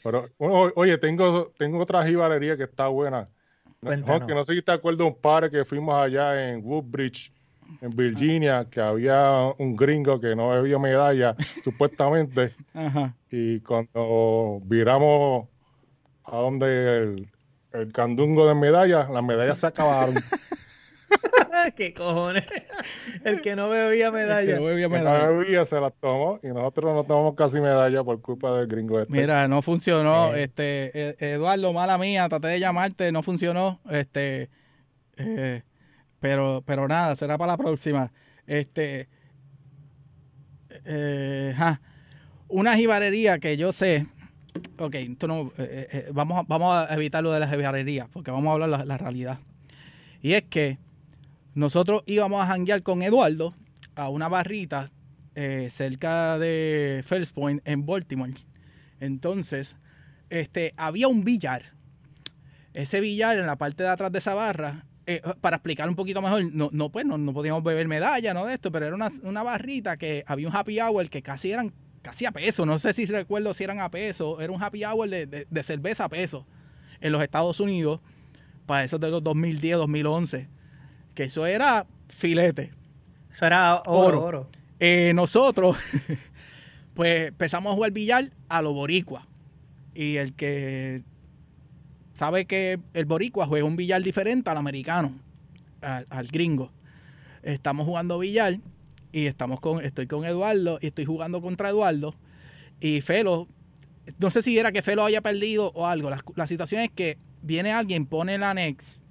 Pero, 0.02 0.28
oye, 0.38 0.98
tengo, 0.98 1.52
tengo 1.56 1.78
otra 1.78 2.06
jibalería 2.06 2.56
que 2.56 2.64
está 2.64 2.88
buena. 2.88 3.28
No, 3.80 4.26
que 4.26 4.34
no 4.34 4.44
sé 4.44 4.54
si 4.54 4.62
te 4.62 4.72
acuerdas 4.72 5.06
un 5.06 5.16
par 5.20 5.50
que 5.50 5.64
fuimos 5.64 5.94
allá 5.94 6.50
en 6.50 6.64
Woodbridge, 6.64 7.32
en 7.80 7.90
Virginia, 7.90 8.66
que 8.70 8.80
había 8.80 9.52
un 9.58 9.74
gringo 9.74 10.20
que 10.20 10.34
no 10.34 10.52
había 10.52 10.78
medalla, 10.78 11.34
supuestamente. 11.62 12.54
Y 13.30 13.60
cuando 13.60 14.60
viramos 14.64 15.48
a 16.24 16.36
donde 16.36 17.02
el, 17.02 17.33
el 17.74 17.92
candungo 17.92 18.48
de 18.48 18.54
medallas, 18.54 19.10
las 19.10 19.22
medallas 19.22 19.58
se 19.58 19.66
acabaron. 19.66 20.14
¿Qué 21.76 21.94
cojones? 21.94 22.44
El 23.24 23.40
que 23.40 23.56
no 23.56 23.68
bebía 23.68 24.10
medalla. 24.10 24.56
no 24.56 24.64
bebía 24.64 24.88
medalla. 24.88 25.26
no 25.26 25.38
bebía 25.38 25.64
se 25.64 25.80
las 25.80 25.92
tomó 26.00 26.38
y 26.42 26.48
nosotros 26.48 26.94
no 26.94 27.04
tomamos 27.04 27.34
casi 27.34 27.60
medalla 27.60 28.02
por 28.02 28.20
culpa 28.20 28.56
del 28.56 28.66
gringo 28.66 29.00
este. 29.00 29.12
Mira, 29.12 29.48
no 29.48 29.62
funcionó. 29.62 30.34
Eh. 30.34 30.44
Este, 30.44 30.90
e, 30.94 31.32
Eduardo, 31.32 31.72
mala 31.72 31.98
mía, 31.98 32.28
traté 32.28 32.48
de 32.48 32.60
llamarte, 32.60 33.12
no 33.12 33.22
funcionó. 33.22 33.80
Este, 33.90 34.50
eh, 35.16 35.62
pero, 36.20 36.62
pero 36.66 36.88
nada, 36.88 37.16
será 37.16 37.38
para 37.38 37.52
la 37.52 37.58
próxima. 37.58 38.12
Este, 38.46 39.08
eh, 40.84 41.54
una 42.48 42.76
jibarería 42.76 43.38
que 43.38 43.56
yo 43.56 43.72
sé. 43.72 44.06
Ok, 44.78 44.96
no, 45.26 45.52
vamos, 46.12 46.46
vamos 46.48 46.74
a 46.74 46.94
evitar 46.94 47.22
lo 47.22 47.32
de 47.32 47.40
la 47.40 47.48
jibarería, 47.48 48.08
porque 48.12 48.30
vamos 48.30 48.48
a 48.48 48.52
hablar 48.52 48.68
la, 48.68 48.84
la 48.84 48.98
realidad. 48.98 49.38
Y 50.22 50.34
es 50.34 50.44
que 50.44 50.78
nosotros 51.54 52.02
íbamos 52.06 52.42
a 52.42 52.46
janguear 52.46 52.82
con 52.82 53.02
Eduardo 53.02 53.54
a 53.94 54.08
una 54.08 54.28
barrita 54.28 54.90
eh, 55.36 55.68
cerca 55.72 56.38
de 56.38 57.02
First 57.06 57.34
Point 57.34 57.60
en 57.64 57.84
Baltimore. 57.84 58.34
Entonces, 59.00 59.76
este, 60.30 60.74
había 60.76 61.08
un 61.08 61.24
billar. 61.24 61.74
Ese 62.72 63.00
billar 63.00 63.36
en 63.38 63.46
la 63.46 63.56
parte 63.56 63.82
de 63.82 63.88
atrás 63.88 64.12
de 64.12 64.18
esa 64.18 64.34
barra, 64.34 64.86
eh, 65.06 65.20
para 65.40 65.56
explicar 65.56 65.88
un 65.88 65.96
poquito 65.96 66.22
mejor, 66.22 66.44
no, 66.52 66.70
no 66.72 66.90
pues 66.90 67.04
no, 67.04 67.32
podíamos 67.32 67.62
beber 67.62 67.86
medalla, 67.88 68.32
no 68.32 68.46
de 68.46 68.54
esto, 68.54 68.70
pero 68.70 68.86
era 68.86 68.96
una, 68.96 69.42
barrita 69.42 69.96
que 69.96 70.24
había 70.26 70.48
un 70.48 70.54
happy 70.54 70.80
hour 70.80 71.08
que 71.10 71.22
casi 71.22 71.50
eran 71.50 71.72
casi 72.04 72.24
a 72.24 72.30
peso. 72.30 72.64
No 72.64 72.78
sé 72.78 72.94
si 72.94 73.06
recuerdo 73.06 73.52
si 73.52 73.64
eran 73.64 73.80
a 73.80 73.90
peso. 73.90 74.40
Era 74.40 74.52
un 74.52 74.62
happy 74.62 74.84
hour 74.84 75.08
de, 75.08 75.26
de 75.26 75.62
cerveza 75.64 76.04
a 76.04 76.08
peso 76.08 76.46
en 77.00 77.10
los 77.10 77.20
Estados 77.20 77.58
Unidos 77.58 78.00
para 78.66 78.84
esos 78.84 79.00
de 79.00 79.10
los 79.10 79.24
2010, 79.24 79.78
2011 79.78 80.54
que 81.14 81.24
eso 81.24 81.46
era 81.46 81.86
filete. 82.08 82.72
Eso 83.30 83.46
era 83.46 83.82
oro. 83.86 84.22
oro. 84.22 84.50
Eh, 84.80 85.12
nosotros, 85.14 85.78
pues 86.94 87.28
empezamos 87.28 87.72
a 87.72 87.74
jugar 87.74 87.92
billar 87.92 88.30
a 88.48 88.60
lo 88.60 88.74
boricua. 88.74 89.26
Y 89.94 90.16
el 90.16 90.34
que 90.34 91.02
sabe 92.14 92.46
que 92.46 92.80
el 92.92 93.04
boricua 93.04 93.46
juega 93.46 93.64
un 93.64 93.76
billar 93.76 94.02
diferente 94.02 94.50
al 94.50 94.56
americano, 94.56 95.14
al, 95.80 96.26
gringo. 96.28 96.72
Estamos 97.42 97.86
jugando 97.86 98.18
billar 98.18 98.58
y 99.14 99.28
estamos 99.28 99.60
con, 99.60 99.82
estoy 99.84 100.08
con 100.08 100.24
Eduardo 100.24 100.80
y 100.82 100.88
estoy 100.88 101.04
jugando 101.04 101.40
contra 101.40 101.68
Eduardo. 101.68 102.16
Y 102.80 103.00
Felo, 103.00 103.46
no 104.18 104.28
sé 104.28 104.42
si 104.42 104.58
era 104.58 104.72
que 104.72 104.82
Felo 104.82 105.04
haya 105.04 105.20
perdido 105.20 105.70
o 105.76 105.86
algo. 105.86 106.10
La, 106.10 106.20
la 106.34 106.48
situación 106.48 106.80
es 106.80 106.90
que 106.90 107.16
viene 107.40 107.70
alguien, 107.70 108.06
pone 108.06 108.34
el 108.34 108.42
anex, 108.42 109.04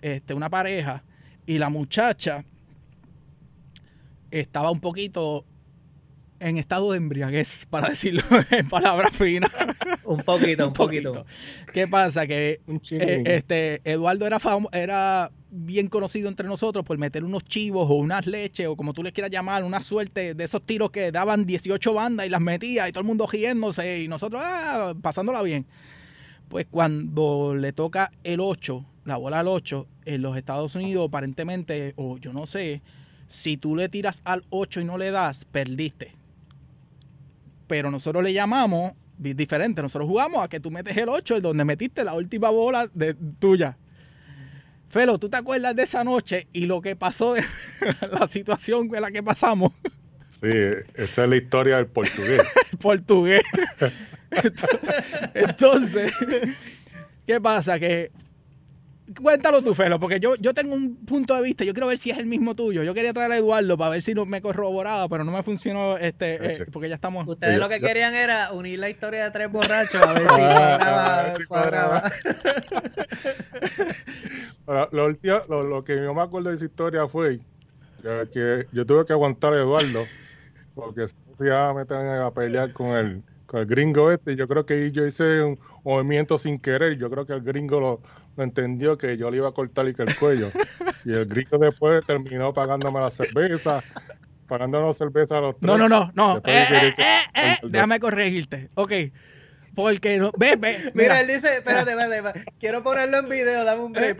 este, 0.00 0.32
una 0.34 0.48
pareja, 0.48 1.02
y 1.44 1.58
la 1.58 1.70
muchacha 1.70 2.44
estaba 4.30 4.70
un 4.70 4.78
poquito 4.78 5.44
en 6.42 6.56
estado 6.56 6.92
de 6.92 6.98
embriaguez, 6.98 7.66
para 7.70 7.88
decirlo 7.88 8.22
en 8.50 8.68
palabras 8.68 9.14
finas. 9.16 9.50
un 10.04 10.22
poquito, 10.22 10.66
un, 10.68 10.72
poquito. 10.72 11.24
¿Qué 11.72 11.88
pasa? 11.88 12.26
Que 12.26 12.60
eh, 12.90 13.22
este 13.26 13.80
Eduardo 13.84 14.26
era, 14.26 14.38
era 14.72 15.30
bien 15.50 15.88
conocido 15.88 16.28
entre 16.28 16.46
nosotros 16.46 16.84
por 16.84 16.98
meter 16.98 17.24
unos 17.24 17.44
chivos 17.44 17.88
o 17.88 17.94
unas 17.94 18.26
leches 18.26 18.66
o 18.66 18.76
como 18.76 18.92
tú 18.92 19.02
les 19.02 19.12
quieras 19.12 19.30
llamar, 19.30 19.64
una 19.64 19.80
suerte 19.80 20.34
de 20.34 20.44
esos 20.44 20.62
tiros 20.62 20.90
que 20.90 21.12
daban 21.12 21.46
18 21.46 21.94
bandas 21.94 22.26
y 22.26 22.30
las 22.30 22.40
metía 22.40 22.88
y 22.88 22.92
todo 22.92 23.00
el 23.00 23.06
mundo 23.06 23.26
riéndose 23.26 24.00
y 24.00 24.08
nosotros 24.08 24.42
ah, 24.44 24.94
pasándola 25.00 25.42
bien. 25.42 25.66
Pues 26.48 26.66
cuando 26.70 27.54
le 27.54 27.72
toca 27.72 28.12
el 28.24 28.40
8 28.40 28.86
la 29.04 29.16
bola 29.16 29.40
al 29.40 29.48
8, 29.48 29.86
en 30.04 30.22
los 30.22 30.36
Estados 30.36 30.74
Unidos 30.74 31.08
aparentemente, 31.08 31.92
o 31.96 32.18
yo 32.18 32.32
no 32.32 32.46
sé, 32.46 32.82
si 33.26 33.56
tú 33.56 33.74
le 33.76 33.88
tiras 33.88 34.20
al 34.24 34.44
8 34.50 34.80
y 34.80 34.84
no 34.84 34.98
le 34.98 35.10
das, 35.10 35.44
perdiste. 35.44 36.14
Pero 37.66 37.90
nosotros 37.90 38.22
le 38.22 38.32
llamamos 38.32 38.92
diferente, 39.18 39.82
nosotros 39.82 40.08
jugamos 40.08 40.44
a 40.44 40.48
que 40.48 40.60
tú 40.60 40.70
metes 40.70 40.96
el 40.96 41.08
8, 41.08 41.36
el 41.36 41.42
donde 41.42 41.64
metiste 41.64 42.04
la 42.04 42.14
última 42.14 42.50
bola 42.50 42.88
de, 42.92 43.14
tuya. 43.38 43.76
Felo, 44.88 45.18
¿tú 45.18 45.28
te 45.28 45.36
acuerdas 45.36 45.74
de 45.74 45.84
esa 45.84 46.04
noche 46.04 46.48
y 46.52 46.66
lo 46.66 46.82
que 46.82 46.96
pasó 46.96 47.34
de 47.34 47.44
la 48.10 48.26
situación 48.26 48.88
con 48.88 49.00
la 49.00 49.10
que 49.10 49.22
pasamos? 49.22 49.72
Sí, 50.28 50.48
esa 50.94 51.24
es 51.24 51.30
la 51.30 51.36
historia 51.36 51.76
del 51.76 51.86
portugués. 51.86 52.42
el 52.72 52.78
portugués. 52.78 53.42
Entonces, 55.34 56.12
¿qué 57.26 57.40
pasa? 57.40 57.78
Que 57.78 58.10
Cuéntalo 59.20 59.62
tú, 59.62 59.74
Felo, 59.74 59.98
porque 59.98 60.20
yo, 60.20 60.34
yo 60.36 60.54
tengo 60.54 60.74
un 60.74 60.96
punto 61.04 61.34
de 61.34 61.42
vista. 61.42 61.64
Yo 61.64 61.72
quiero 61.72 61.88
ver 61.88 61.98
si 61.98 62.10
es 62.10 62.18
el 62.18 62.26
mismo 62.26 62.54
tuyo. 62.54 62.82
Yo 62.82 62.94
quería 62.94 63.12
traer 63.12 63.32
a 63.32 63.36
Eduardo 63.36 63.76
para 63.76 63.90
ver 63.90 64.02
si 64.02 64.14
no 64.14 64.26
me 64.26 64.40
corroboraba, 64.40 65.08
pero 65.08 65.24
no 65.24 65.32
me 65.32 65.42
funcionó 65.42 65.98
este, 65.98 66.62
eh, 66.62 66.66
porque 66.72 66.88
ya 66.88 66.94
estamos. 66.94 67.26
Ustedes 67.26 67.58
lo 67.58 67.68
que 67.68 67.80
querían 67.80 68.14
era 68.14 68.52
unir 68.52 68.78
la 68.78 68.90
historia 68.90 69.24
de 69.24 69.30
tres 69.30 69.50
borrachos 69.50 70.00
a 70.00 70.12
ver 70.12 70.22
si 71.38 71.44
cuadraba. 71.46 72.12
lo, 74.92 75.62
lo, 75.62 75.84
que 75.84 75.96
yo 75.96 76.14
me 76.14 76.22
acuerdo 76.22 76.50
de 76.50 76.56
esa 76.56 76.64
historia 76.64 77.08
fue 77.08 77.40
que, 78.32 78.66
yo 78.72 78.86
tuve 78.86 79.06
que 79.06 79.12
aguantar 79.12 79.52
a 79.54 79.58
Eduardo 79.58 80.00
porque 80.74 81.08
se 81.08 81.14
iba 81.40 81.70
a 81.70 81.74
meter 81.74 81.96
a 81.96 82.30
pelear 82.30 82.72
con 82.72 82.88
el, 82.88 83.22
con 83.46 83.60
el 83.60 83.66
gringo 83.66 84.10
este. 84.10 84.36
Yo 84.36 84.48
creo 84.48 84.64
que 84.66 84.90
yo 84.90 85.06
hice 85.06 85.42
un 85.42 85.58
movimiento 85.84 86.38
sin 86.38 86.58
querer. 86.58 86.96
Yo 86.96 87.10
creo 87.10 87.26
que 87.26 87.34
el 87.34 87.42
gringo 87.42 87.80
lo 87.80 88.00
entendió 88.38 88.96
que 88.96 89.16
yo 89.16 89.30
le 89.30 89.38
iba 89.38 89.48
a 89.48 89.52
cortar 89.52 89.86
el 89.86 89.96
cuello. 90.18 90.50
y 91.04 91.12
el 91.12 91.26
gringo 91.26 91.58
después 91.58 92.04
terminó 92.06 92.52
pagándome 92.52 93.00
la 93.00 93.10
cerveza, 93.10 93.82
pagándonos 94.48 94.96
cerveza 94.96 95.38
a 95.38 95.40
los 95.40 95.58
tres. 95.58 95.66
No, 95.66 95.76
no, 95.76 95.88
no, 95.88 96.10
no. 96.14 96.38
Eh, 96.44 96.66
eh, 96.70 96.94
eh, 97.34 97.56
déjame 97.62 98.00
corregirte. 98.00 98.70
Ok. 98.74 98.92
Porque 99.74 100.18
no. 100.18 100.32
Ve, 100.38 100.56
ve. 100.56 100.92
Mira, 100.94 101.20
él 101.20 101.28
dice, 101.28 101.56
espérate, 101.56 101.92
espérate, 101.92 102.44
quiero 102.58 102.82
ponerlo 102.82 103.18
en 103.18 103.28
video, 103.28 103.64
dame 103.64 103.82
un 103.82 103.92
break. 103.92 104.18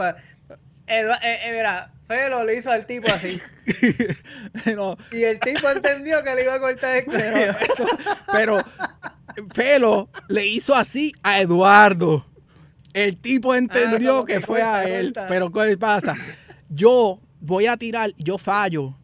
mira, 0.86 1.92
Felo 2.06 2.44
le 2.44 2.56
hizo 2.56 2.70
al 2.70 2.86
tipo 2.86 3.08
así. 3.08 3.40
Y 5.12 5.22
el 5.22 5.38
tipo 5.38 5.68
entendió 5.70 6.22
que 6.24 6.34
le 6.34 6.42
iba 6.42 6.54
a 6.54 6.60
cortar 6.60 6.96
el 6.96 7.04
cuello. 7.04 7.54
pero 8.32 8.64
Felo 9.54 10.10
le 10.28 10.46
hizo 10.46 10.74
así 10.74 11.12
a 11.22 11.40
Eduardo. 11.40 12.26
El 12.94 13.16
tipo 13.16 13.52
ah, 13.52 13.58
entendió 13.58 14.24
que, 14.24 14.40
fue 14.40 14.62
a 14.62 14.84
él. 14.84 15.14
Pero 15.28 15.50
¿qué 15.50 15.76
pasa? 15.76 16.16
Yo 16.68 17.20
voy 17.40 17.66
a 17.66 17.76
tirar, 17.76 18.12
yo 18.16 18.38
fallo. 18.38 18.96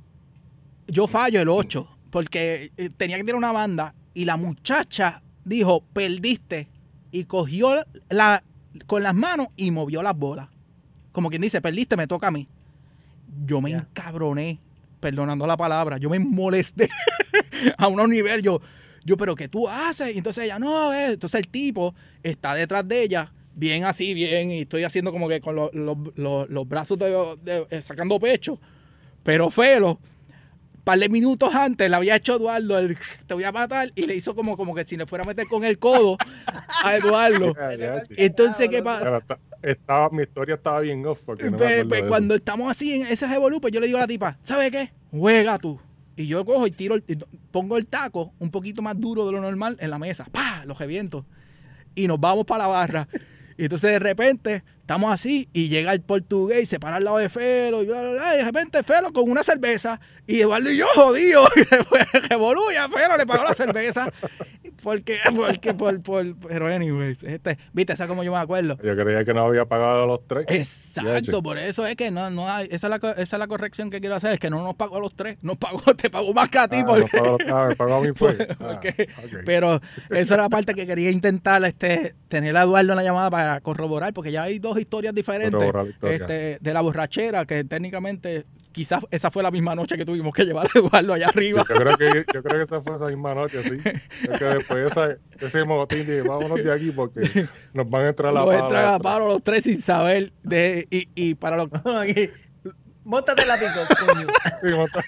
Yo 0.87 1.07
fallo 1.07 1.41
el 1.41 1.49
8, 1.49 1.89
porque 2.11 2.73
eh, 2.77 2.91
tenía 2.97 3.17
que 3.17 3.25
tirar 3.25 3.37
una 3.37 3.53
banda 3.53 3.95
y 4.15 4.25
la 4.25 4.37
muchacha 4.37 5.23
dijo, 5.45 5.83
perdiste. 5.93 6.69
Y 7.11 7.25
cogió 7.25 7.87
la, 8.11 8.43
con 8.87 9.03
las 9.03 9.15
manos 9.15 9.49
y 9.57 9.71
movió 9.71 10.03
las 10.03 10.17
bolas. 10.17 10.49
Como 11.13 11.31
quien 11.31 11.43
dice, 11.43 11.61
perdiste, 11.61 11.97
me 11.97 12.07
toca 12.07 12.29
a 12.29 12.31
mí. 12.31 12.49
Yo 13.47 13.61
me 13.61 13.71
encabroné, 13.71 14.61
perdonando 15.01 15.47
la 15.47 15.57
palabra, 15.57 15.97
yo 15.97 16.11
me 16.11 16.19
molesté 16.19 16.91
a 17.79 17.89
un 17.89 18.11
nivel. 18.11 18.43
Yo, 18.43 18.61
yo, 19.05 19.17
pero 19.17 19.35
¿qué 19.35 19.49
tú 19.49 19.69
haces? 19.69 20.15
Y 20.15 20.19
entonces 20.19 20.45
ella, 20.45 20.59
no, 20.59 20.93
eh". 20.93 21.13
entonces 21.13 21.41
el 21.41 21.49
tipo 21.49 21.95
está 22.23 22.55
detrás 22.55 22.87
de 22.87 23.03
ella 23.03 23.33
bien 23.59 23.85
así, 23.85 24.15
bien, 24.15 24.51
y 24.51 24.61
estoy 24.61 24.85
haciendo 24.85 25.13
como 25.13 25.29
que 25.29 25.41
con 25.41 25.57
los, 25.57 26.69
brazos 26.69 26.99
de, 26.99 27.67
eh, 27.71 27.83
sacando 27.83 28.19
pecho. 28.21 28.61
Pero 29.25 29.51
Felo, 29.51 29.99
par 30.85 30.99
de 30.99 31.09
minutos 31.09 31.53
antes 31.55 31.91
le 31.91 31.97
había 31.97 32.17
hecho 32.17 32.37
Eduardo 32.37 32.79
el 32.79 32.97
te 33.27 33.35
voy 33.35 33.45
a 33.45 33.53
matar 33.53 33.93
y 33.95 34.07
le 34.07 34.15
hizo 34.15 34.35
como, 34.35 34.57
como 34.57 34.75
que 34.75 34.87
si 34.87 34.97
le 34.97 35.07
fuera 35.07 35.25
a 35.25 35.27
meter 35.27 35.47
con 35.47 35.65
el 35.65 35.79
codo 35.79 36.17
a 36.85 36.97
Eduardo. 36.97 37.55
Entonces, 38.17 38.69
¿qué 38.69 38.83
pasa? 38.83 39.21
Estaba, 39.61 40.09
mi 40.11 40.23
historia 40.23 40.55
estaba 40.55 40.81
bien 40.81 41.05
off 41.05 41.21
porque 41.27 41.51
pues, 41.51 41.85
pues, 41.85 42.05
cuando 42.05 42.37
estamos 42.37 42.71
así 42.71 42.93
en 42.95 43.09
ese 43.09 43.27
revolú, 43.27 43.61
pues 43.61 43.73
yo 43.73 43.81
le 43.81 43.87
digo 43.87 43.99
a 43.99 44.03
la 44.03 44.07
tipa, 44.07 44.39
¿sabe 44.43 44.71
qué? 44.71 44.93
Juega 45.11 45.59
tú. 45.59 45.81
Y 46.15 46.27
yo 46.27 46.45
cojo 46.45 46.67
y 46.67 46.71
tiro, 46.71 46.97
pongo 47.51 47.77
el 47.77 47.87
taco 47.87 48.33
un 48.39 48.51
poquito 48.51 48.83
más 48.83 48.99
duro 49.01 49.27
de 49.27 49.33
lo 49.33 49.41
normal 49.41 49.77
en 49.81 49.91
la 49.91 49.99
mesa. 49.99 50.27
¡Pah! 50.31 50.65
Los 50.65 50.79
reviento. 50.79 51.27
Y 51.95 52.07
nos 52.07 52.21
vamos 52.21 52.45
para 52.45 52.65
la 52.65 52.69
barra. 52.69 53.09
Y 53.59 53.65
entonces 53.65 53.91
de 53.91 53.99
repente 53.99 54.63
estamos 54.89 55.13
así 55.13 55.51
y 55.53 55.69
llega 55.69 55.93
el 55.93 56.01
portugués 56.01 56.63
y 56.63 56.67
se 56.67 56.81
para 56.81 56.97
al 56.97 57.05
lado 57.05 57.19
de 57.19 57.29
Felo 57.29 57.83
y, 57.83 57.87
bla, 57.87 58.01
bla, 58.01 58.11
bla, 58.13 58.35
y 58.35 58.39
de 58.39 58.45
repente 58.45 58.83
Felo 58.83 59.13
con 59.13 59.31
una 59.31 59.43
cerveza 59.45 60.01
y 60.27 60.41
Eduardo 60.41 60.71
y 60.73 60.79
yo 60.79 60.87
jodido 60.95 61.45
y 61.57 62.19
revoluya 62.29 62.89
Felo 62.89 63.19
le 63.19 63.27
pagó 63.27 63.45
la 63.45 63.53
cerveza 63.53 64.11
porque 64.83 65.19
porque 65.37 65.75
por, 65.75 66.01
por 66.03 66.35
pero 66.37 66.69
anyways 66.69 67.23
este 67.23 67.59
viste 67.75 67.93
esa 67.93 68.09
como 68.09 68.25
yo 68.25 68.33
me 68.33 68.39
acuerdo 68.39 68.79
Yo 68.83 68.97
creía 68.97 69.27
que 69.27 69.35
no 69.35 69.45
había 69.45 69.67
pagado 69.67 70.07
los 70.07 70.27
tres. 70.27 70.47
exacto 70.49 71.43
por 71.43 71.59
eso 71.59 71.87
es 71.87 71.95
que 71.95 72.11
no 72.11 72.31
no 72.31 72.49
hay 72.51 72.69
esa 72.71 72.87
es 72.87 73.03
la, 73.03 73.11
esa 73.11 73.37
es 73.37 73.39
la 73.39 73.47
corrección 73.47 73.91
que 73.91 74.01
quiero 74.01 74.15
hacer 74.17 74.33
es 74.33 74.41
que 74.41 74.49
no 74.49 74.63
nos 74.65 74.75
pagó 74.75 74.97
a 74.97 75.01
los 75.01 75.15
tres 75.15 75.37
nos 75.43 75.59
pagó 75.59 75.81
te 75.97 76.09
pagó 76.09 76.33
más 76.33 76.49
que 76.49 76.59
a 76.61 76.67
ti 76.69 76.79
Ah, 76.79 76.85
porque 76.87 77.11
no 77.19 77.37
pagó, 77.37 77.59
ah, 77.59 77.67
me 77.69 77.77
pagó 77.77 77.95
a 77.97 78.01
mí. 78.01 78.09
Ah, 78.61 78.81
ok. 78.81 78.87
pero 79.45 79.83
esa 80.09 80.35
era 80.35 80.45
la 80.45 80.49
parte 80.49 80.75
que 80.75 80.87
quería 80.87 81.11
intentar 81.11 81.63
este 81.67 82.15
tener 82.29 82.57
a 82.57 82.63
Eduardo 82.63 82.93
en 82.93 82.97
la 82.97 83.03
llamada 83.03 83.31
para 83.31 83.61
corroborar 83.61 84.15
porque 84.15 84.33
ya 84.33 84.45
hay 84.45 84.59
dos 84.59 84.78
historias 84.81 85.15
diferentes 85.15 85.61
este, 86.03 86.59
de 86.61 86.73
la 86.73 86.81
borrachera, 86.81 87.45
que 87.47 87.65
técnicamente 87.65 88.45
quizás 88.73 89.05
esa 89.11 89.31
fue 89.31 89.43
la 89.43 89.51
misma 89.51 89.75
noche 89.75 89.97
que 89.97 90.05
tuvimos 90.05 90.33
que 90.33 90.45
llevar 90.45 90.67
a 90.67 90.79
Eduardo 90.79 91.13
allá 91.15 91.29
arriba. 91.29 91.65
Yo 91.69 91.75
creo 91.75 91.97
que 91.97 92.25
yo 92.33 92.43
creo 92.43 92.59
que 92.59 92.63
esa 92.75 92.81
fue 92.83 92.97
esa 92.97 93.07
misma 93.07 93.35
noche, 93.35 93.63
sí. 93.63 93.79
Es 94.31 94.39
que 94.39 94.45
después 94.45 94.79
de 94.81 94.87
esa, 94.87 95.17
ese 95.47 95.65
motín 95.65 96.01
dije, 96.01 96.23
vámonos 96.23 96.63
de 96.63 96.73
aquí 96.73 96.91
porque 96.91 97.49
nos 97.73 97.89
van 97.91 98.05
a 98.05 98.09
entrar 98.11 98.31
a 98.31 98.33
la 98.33 98.45
Nos 98.45 98.55
entran 98.55 98.95
a 98.95 98.99
paro 98.99 99.27
los 99.27 99.43
tres 99.43 99.65
sin 99.65 99.81
saber. 99.81 100.33
De, 100.43 100.87
y, 100.91 101.09
y 101.15 101.35
para 101.35 101.57
los 101.57 101.69
Aquí. 101.85 102.31
Móntate 103.05 103.47
la 103.47 103.57
pico, 103.57 104.07
coño. 104.07 104.27
Sí, 104.61 104.69
monta- 104.77 105.03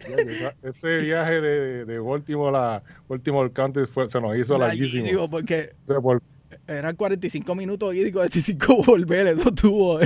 Ese 0.62 0.98
viaje 0.98 1.40
de, 1.40 1.84
de 1.84 1.98
Baltimore 1.98 2.56
a 2.56 2.82
Baltimore 3.08 3.50
Country 3.52 3.86
fue, 3.86 4.08
se 4.08 4.20
nos 4.20 4.36
hizo 4.36 4.56
larguísimo. 4.58 5.02
larguísimo, 5.04 5.30
porque 5.30 5.72
O 5.84 5.86
sea, 5.88 6.00
por- 6.00 6.22
eran 6.66 6.96
45 6.96 7.54
minutos 7.54 7.94
y 7.94 8.10
45 8.12 8.82
volver, 8.86 9.26
eso 9.28 9.50
tuvo. 9.52 10.00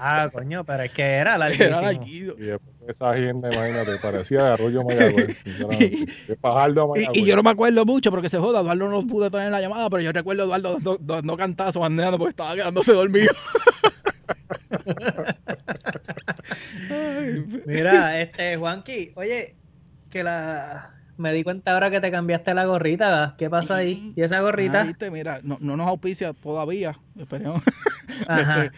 Ah, 0.00 0.28
coño, 0.32 0.64
pero 0.64 0.84
es 0.84 0.92
que 0.92 1.02
era 1.02 1.36
la 1.38 1.50
Era 1.50 1.80
larguísimo. 1.82 2.34
y 2.38 2.42
después 2.42 2.78
de 2.86 2.92
esa 2.92 3.10
agenda, 3.10 3.50
imagínate, 3.52 3.96
parecía 4.00 4.44
de 4.44 4.52
Arroyo 4.52 4.82
Mayagüez, 4.84 5.38
sinceramente. 5.44 6.12
De 6.28 6.36
Fajardo 6.36 6.92
Y, 6.96 7.20
y 7.20 7.26
yo 7.26 7.36
no 7.36 7.42
me 7.42 7.50
acuerdo 7.50 7.84
mucho 7.84 8.10
porque 8.10 8.28
se 8.28 8.38
joda, 8.38 8.60
Eduardo 8.60 8.88
no 8.88 9.06
pude 9.06 9.30
tener 9.30 9.50
la 9.50 9.60
llamada, 9.60 9.90
pero 9.90 10.02
yo 10.02 10.12
recuerdo 10.12 10.42
a 10.42 10.46
Eduardo 10.46 10.74
dando, 10.74 10.98
dando 11.00 11.36
cantazos, 11.36 11.80
bandeando 11.80 12.18
porque 12.18 12.30
estaba 12.30 12.54
quedándose 12.54 12.92
dormido. 12.92 13.32
Mira, 17.66 18.20
este, 18.20 18.56
Juanqui, 18.56 19.12
oye, 19.14 19.54
que 20.10 20.24
la. 20.24 20.90
Me 21.22 21.32
di 21.32 21.42
cuenta 21.44 21.72
ahora 21.72 21.90
que 21.90 22.00
te 22.00 22.10
cambiaste 22.10 22.52
la 22.54 22.64
gorrita. 22.66 23.34
¿Qué 23.38 23.48
pasó 23.48 23.74
ahí? 23.74 24.12
¿Y 24.16 24.22
esa 24.22 24.38
Ah, 24.38 24.40
gorrita? 24.42 24.82
viste, 24.84 25.10
mira, 25.10 25.40
no, 25.42 25.56
no 25.60 25.76
nos 25.76 25.86
auspicia 25.88 26.32
todavía. 26.34 26.98
Esperemos. 27.18 27.62
Ajá. 28.28 28.64
Este, 28.64 28.76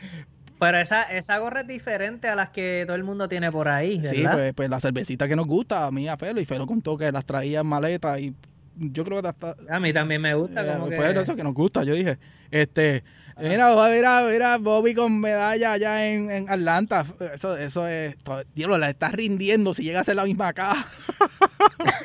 Pero 0.59 0.79
esa, 0.79 1.03
esa 1.05 1.39
gorra 1.39 1.63
es 1.63 1.67
diferente 1.67 2.29
a 2.29 2.37
las 2.37 2.51
que 2.51 2.85
todo 2.87 2.97
el 2.97 3.05
mundo 3.05 3.29
tiene 3.29 3.51
por 3.51 3.69
ahí, 3.69 3.97
¿verdad? 3.99 4.11
sí, 4.13 4.25
pues, 4.31 4.55
pues 4.55 4.69
la 4.71 4.81
cervecita 4.81 5.27
que 5.27 5.37
nos 5.37 5.47
gusta, 5.47 5.87
a 5.87 5.91
mí 5.91 6.09
a 6.09 6.17
Felo, 6.17 6.41
y 6.41 6.45
Felo 6.45 6.67
contó 6.67 6.97
que 6.97 7.11
las 7.11 7.27
traía 7.27 7.61
en 7.61 7.67
maleta 7.67 8.19
y 8.21 8.35
yo 8.77 9.05
creo 9.05 9.21
que 9.23 9.29
hasta... 9.29 9.57
A 9.69 9.81
mí 9.81 9.93
también 9.93 10.21
me 10.21 10.35
gusta. 10.35 10.65
eh, 10.65 10.73
como 10.75 10.87
pues 10.87 11.13
que... 11.13 11.21
eso 11.21 11.37
que 11.37 11.43
nos 11.45 11.55
gusta, 11.55 11.83
yo 11.85 11.95
dije, 11.95 12.19
este... 12.51 13.03
Mira, 13.41 13.75
mira, 13.91 14.23
mira, 14.31 14.59
Bobby 14.59 14.95
con 14.95 15.19
medalla 15.21 15.73
allá 15.73 16.07
en, 16.07 16.31
en 16.31 16.49
Atlanta. 16.49 17.05
Eso, 17.35 17.57
eso 17.57 17.89
es. 17.89 18.17
to- 18.23 18.45
Diablo, 18.55 18.79
la 18.79 18.91
está 18.91 19.09
rindiendo 19.11 19.75
si 19.75 19.83
llega 19.83 20.01
a 20.01 20.05
ser 20.05 20.17
la 20.17 20.25
misma 20.25 20.49
acá. 20.49 20.75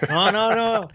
No, 0.09 0.31
no, 0.31 0.55
no. 0.55 0.87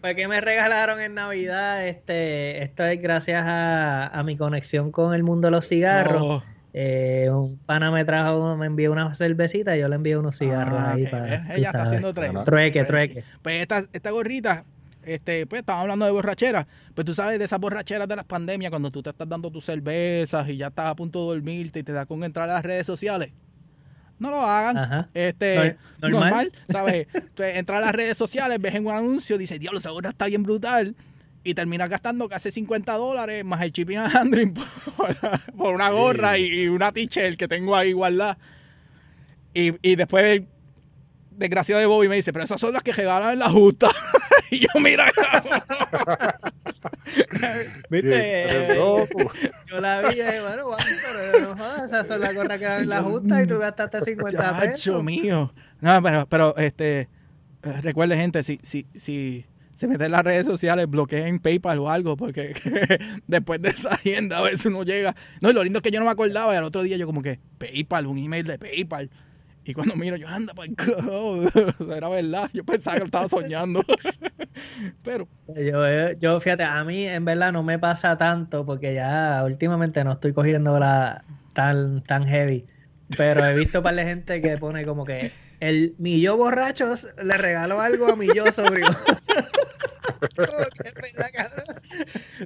Fue 0.00 0.14
que 0.14 0.26
me 0.28 0.40
regalaron 0.40 1.00
en 1.00 1.14
Navidad. 1.14 1.86
Este, 1.86 2.62
esto 2.62 2.84
es 2.84 3.00
gracias 3.02 3.44
a, 3.44 4.06
a 4.06 4.22
mi 4.22 4.36
conexión 4.36 4.90
con 4.90 5.12
el 5.14 5.22
mundo 5.22 5.48
de 5.48 5.52
los 5.52 5.68
cigarros. 5.68 6.22
Oh, 6.22 6.42
Eh, 6.72 7.28
un 7.30 7.58
pana 7.58 7.90
me 7.90 8.04
trajo, 8.04 8.56
me 8.56 8.66
envió 8.66 8.90
una 8.92 9.14
cervecita 9.14 9.76
y 9.76 9.80
yo 9.80 9.88
le 9.88 9.96
envié 9.96 10.16
unos 10.16 10.38
cigarros 10.38 10.80
ah, 10.80 10.92
ahí 10.92 11.06
para. 11.06 11.54
Ella 11.54 11.66
está 11.68 11.82
haciendo 11.82 12.14
tres. 12.14 12.30
Bueno. 12.32 12.44
Trueque, 12.44 12.84
trueque. 12.84 13.24
Pues 13.42 13.60
esta, 13.60 13.84
esta 13.92 14.10
gorrita, 14.10 14.64
este, 15.06 15.46
pues 15.46 15.60
estamos 15.60 15.82
hablando 15.82 16.04
de 16.04 16.10
borrachera. 16.10 16.66
Pues 16.94 17.04
tú 17.04 17.14
sabes 17.14 17.38
de 17.38 17.44
esas 17.44 17.58
borracheras 17.60 18.08
de 18.08 18.16
las 18.16 18.24
pandemias, 18.24 18.70
cuando 18.70 18.90
tú 18.90 19.02
te 19.02 19.10
estás 19.10 19.28
dando 19.28 19.50
tus 19.50 19.64
cervezas 19.64 20.48
y 20.48 20.56
ya 20.56 20.68
estás 20.68 20.86
a 20.86 20.94
punto 20.96 21.20
de 21.30 21.36
dormirte 21.36 21.80
y 21.80 21.82
te 21.82 21.92
da 21.92 22.06
con 22.06 22.22
entrar 22.24 22.48
a 22.50 22.54
las 22.54 22.62
redes 22.64 22.86
sociales. 22.86 23.30
No 24.18 24.30
lo 24.30 24.40
hagan. 24.40 24.76
Ajá. 24.78 25.08
Este, 25.12 25.76
No- 26.00 26.08
normal. 26.08 26.20
normal. 26.30 26.52
¿sabes? 26.70 27.06
Tú 27.34 27.42
entras 27.42 27.78
a 27.78 27.80
las 27.86 27.92
redes 27.92 28.16
sociales, 28.16 28.58
ves 28.60 28.74
en 28.74 28.86
un 28.86 28.92
anuncio, 28.94 29.36
dices, 29.38 29.58
diablo, 29.58 29.78
esa 29.80 29.90
gorra 29.90 30.10
está 30.10 30.26
bien 30.26 30.42
brutal. 30.42 30.94
Y 31.46 31.52
terminas 31.54 31.90
gastando 31.90 32.26
casi 32.28 32.50
50 32.50 32.94
dólares 32.94 33.44
más 33.44 33.60
el 33.60 33.70
shipping 33.72 33.98
and 33.98 34.16
handling 34.16 34.54
por, 34.96 35.16
por 35.56 35.74
una 35.74 35.90
gorra 35.90 36.38
y, 36.38 36.44
y 36.46 36.68
una 36.68 36.90
t-shirt 36.90 37.36
que 37.36 37.48
tengo 37.48 37.76
ahí 37.76 37.92
guardada. 37.92 38.38
Y, 39.52 39.72
y 39.82 39.96
después 39.96 40.42
desgraciado 41.36 41.80
de 41.80 41.86
Bobby 41.86 42.08
me 42.08 42.16
dice, 42.16 42.32
pero 42.32 42.44
esas 42.44 42.60
son 42.60 42.72
las 42.72 42.82
que 42.82 42.92
regalan 42.92 43.34
en 43.34 43.38
la 43.40 43.50
justa. 43.50 43.90
y 44.50 44.60
yo, 44.60 44.68
mira, 44.80 45.06
¿Viste? 47.90 48.74
Yo 49.66 49.80
la 49.80 50.02
vi 50.02 50.14
y 50.14 50.16
dije, 50.16 50.40
bueno, 50.40 50.64
Juan, 50.64 50.84
pero 51.06 51.40
no 51.40 51.56
jodas, 51.56 51.84
esas 51.84 52.06
son 52.06 52.20
las 52.20 52.34
gorras 52.34 52.58
que 52.58 52.64
dan 52.64 52.82
en 52.82 52.88
la 52.88 53.02
justa 53.02 53.42
y 53.42 53.46
tú 53.46 53.58
gastaste 53.58 54.00
50 54.00 54.38
Chacho 54.38 54.60
pesos. 54.60 55.04
mío. 55.04 55.52
No, 55.80 56.02
pero, 56.02 56.26
pero 56.26 56.56
este, 56.56 57.00
eh, 57.62 57.80
recuerde 57.82 58.16
gente, 58.16 58.42
si, 58.42 58.58
si, 58.62 58.86
si 58.94 59.46
se 59.74 59.86
meten 59.88 60.06
en 60.06 60.12
las 60.12 60.22
redes 60.22 60.46
sociales, 60.46 60.88
bloqueen 60.88 61.38
PayPal 61.40 61.78
o 61.78 61.90
algo, 61.90 62.16
porque 62.16 62.54
después 63.26 63.60
de 63.60 63.70
esa 63.70 63.90
agenda 63.90 64.38
a 64.38 64.42
veces 64.42 64.66
uno 64.66 64.82
llega. 64.82 65.14
No, 65.40 65.50
y 65.50 65.52
lo 65.52 65.64
lindo 65.64 65.78
es 65.78 65.82
que 65.82 65.90
yo 65.90 65.98
no 65.98 66.06
me 66.06 66.12
acordaba 66.12 66.54
y 66.54 66.56
al 66.56 66.64
otro 66.64 66.82
día 66.82 66.96
yo 66.96 67.06
como 67.06 67.22
que 67.22 67.40
PayPal, 67.58 68.06
un 68.06 68.18
email 68.18 68.46
de 68.46 68.58
PayPal. 68.58 69.10
Y 69.66 69.72
cuando 69.72 69.96
miro, 69.96 70.16
yo 70.16 70.28
anda 70.28 70.52
para 70.52 70.68
Era 71.96 72.08
verdad, 72.08 72.50
yo 72.52 72.64
pensaba 72.64 72.94
que 72.94 73.00
lo 73.00 73.06
estaba 73.06 73.28
soñando. 73.28 73.82
pero, 75.02 75.26
Yo, 75.56 76.12
yo, 76.18 76.40
fíjate, 76.40 76.64
a 76.64 76.84
mí 76.84 77.06
en 77.06 77.24
verdad 77.24 77.52
no 77.52 77.62
me 77.62 77.78
pasa 77.78 78.16
tanto 78.16 78.66
porque 78.66 78.94
ya 78.94 79.42
últimamente 79.44 80.04
no 80.04 80.12
estoy 80.12 80.32
cogiendo 80.32 80.78
la 80.78 81.24
tan, 81.54 82.02
tan 82.04 82.26
heavy. 82.26 82.66
Pero 83.16 83.44
he 83.44 83.54
visto 83.54 83.82
para 83.82 83.96
la 83.96 84.04
gente 84.04 84.40
que 84.40 84.58
pone 84.58 84.84
como 84.84 85.04
que 85.04 85.30
el 85.60 85.94
mi 85.98 86.20
yo 86.20 86.36
borracho 86.36 86.94
le 87.22 87.36
regaló 87.36 87.80
algo 87.80 88.08
a 88.08 88.16
mi 88.16 88.26
yo 88.34 88.50
sobrio. 88.52 88.86
Como 90.36 90.46
que, 90.46 90.90
"Venga, 91.02 91.30
cabrón, 91.32 91.66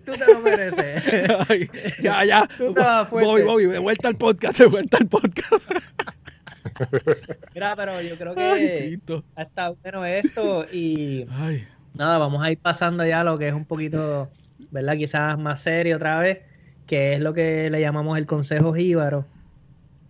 Tú 0.04 0.12
te 0.12 0.32
lo 0.32 0.40
mereces. 0.40 1.30
ay, 1.48 1.70
ya, 2.02 2.24
ya. 2.24 2.48
Tú 2.56 2.68
estabas 2.70 3.08
fuerte. 3.08 3.28
Bobby, 3.28 3.42
Bobby, 3.42 3.66
de 3.66 3.78
vuelta 3.78 4.08
al 4.08 4.16
podcast, 4.16 4.58
de 4.58 4.66
vuelta 4.66 4.96
al 4.98 5.06
podcast. 5.06 5.70
Mira, 7.54 7.74
pero 7.76 8.00
yo 8.02 8.16
creo 8.16 8.34
Ay, 8.34 8.70
que 8.70 8.96
Cristo. 9.00 9.24
ha 9.34 9.42
estado 9.42 9.78
bueno 9.82 10.04
esto 10.04 10.64
y 10.70 11.30
Ay. 11.30 11.68
nada, 11.92 12.18
vamos 12.18 12.44
a 12.46 12.50
ir 12.52 12.60
pasando 12.60 13.04
ya 13.06 13.20
a 13.22 13.24
lo 13.24 13.38
que 13.38 13.48
es 13.48 13.54
un 13.54 13.66
poquito, 13.66 14.36
¿verdad? 14.70 14.96
Quizás 14.96 15.38
más 15.38 15.62
serio 15.62 15.96
otra 15.96 16.20
vez, 16.20 16.40
que 16.86 17.14
es 17.14 17.20
lo 17.20 17.34
que 17.34 17.70
le 17.70 17.80
llamamos 17.80 18.18
el 18.18 18.26
consejo 18.26 18.74
jíbaro. 18.74 19.32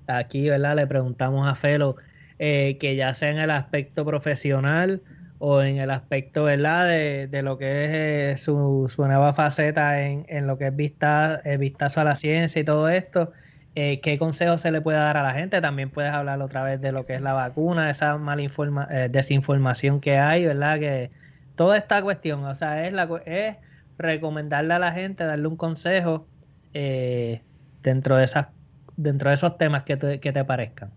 Aquí, 0.07 0.49
¿verdad? 0.51 0.77
Le 0.77 0.87
preguntamos 0.87 1.49
a 1.49 1.55
Felo 1.55 1.97
eh, 2.39 2.79
que 2.79 2.97
ya 2.97 3.14
sea 3.14 3.31
en 3.31 3.39
el 3.39 3.51
aspecto 3.51 4.05
profesional 4.07 5.05
o 5.39 5.62
en 5.62 5.79
el 5.79 5.91
aspecto, 5.91 6.45
¿verdad? 6.45 6.89
De, 6.89 7.29
de 7.29 7.43
lo 7.43 7.59
que 7.59 7.87
es 8.33 8.41
eh, 8.41 8.45
su, 8.45 8.91
su 8.95 9.07
nueva 9.07 9.35
faceta 9.35 10.03
en, 10.03 10.27
en 10.29 10.47
lo 10.47 10.59
que 10.59 10.69
es 10.69 10.77
vista, 10.77 11.41
eh, 11.45 11.59
vistazo 11.59 12.01
a 12.01 12.05
la 12.05 12.16
ciencia 12.16 12.61
y 12.62 12.64
todo 12.64 12.89
esto. 12.89 13.33
Eh, 13.81 14.01
¿Qué 14.01 14.18
consejo 14.18 14.59
se 14.59 14.70
le 14.72 14.81
puede 14.81 14.99
dar 14.99 15.16
a 15.16 15.22
la 15.22 15.35
gente? 15.35 15.61
También 15.61 15.91
puedes 15.93 16.12
hablar 16.12 16.41
otra 16.43 16.62
vez 16.64 16.81
de 16.81 16.93
lo 16.93 17.07
que 17.07 17.14
es 17.14 17.22
la 17.22 17.33
vacuna, 17.35 17.91
esa 17.91 18.16
mala 18.18 18.43
informa- 18.43 18.89
eh, 18.91 19.09
desinformación 19.11 20.01
que 20.01 20.18
hay, 20.18 20.47
¿verdad? 20.47 20.79
Que 20.81 21.12
toda 21.55 21.76
esta 21.79 22.03
cuestión, 22.03 22.45
o 22.45 22.55
sea, 22.55 22.87
es, 22.87 22.93
la, 22.93 23.09
es 23.26 23.57
recomendarle 23.99 24.74
a 24.74 24.79
la 24.79 24.93
gente, 24.93 25.24
darle 25.24 25.49
un 25.49 25.57
consejo 25.57 26.31
eh, 26.72 27.47
dentro 27.83 28.16
de 28.16 28.24
esas 28.24 28.49
dentro 28.97 29.31
de 29.31 29.37
esos 29.37 29.57
temas 29.59 29.85
que 29.85 29.97
te, 29.97 30.20
que 30.20 30.33
te 30.33 30.45
parezcan. 30.45 30.93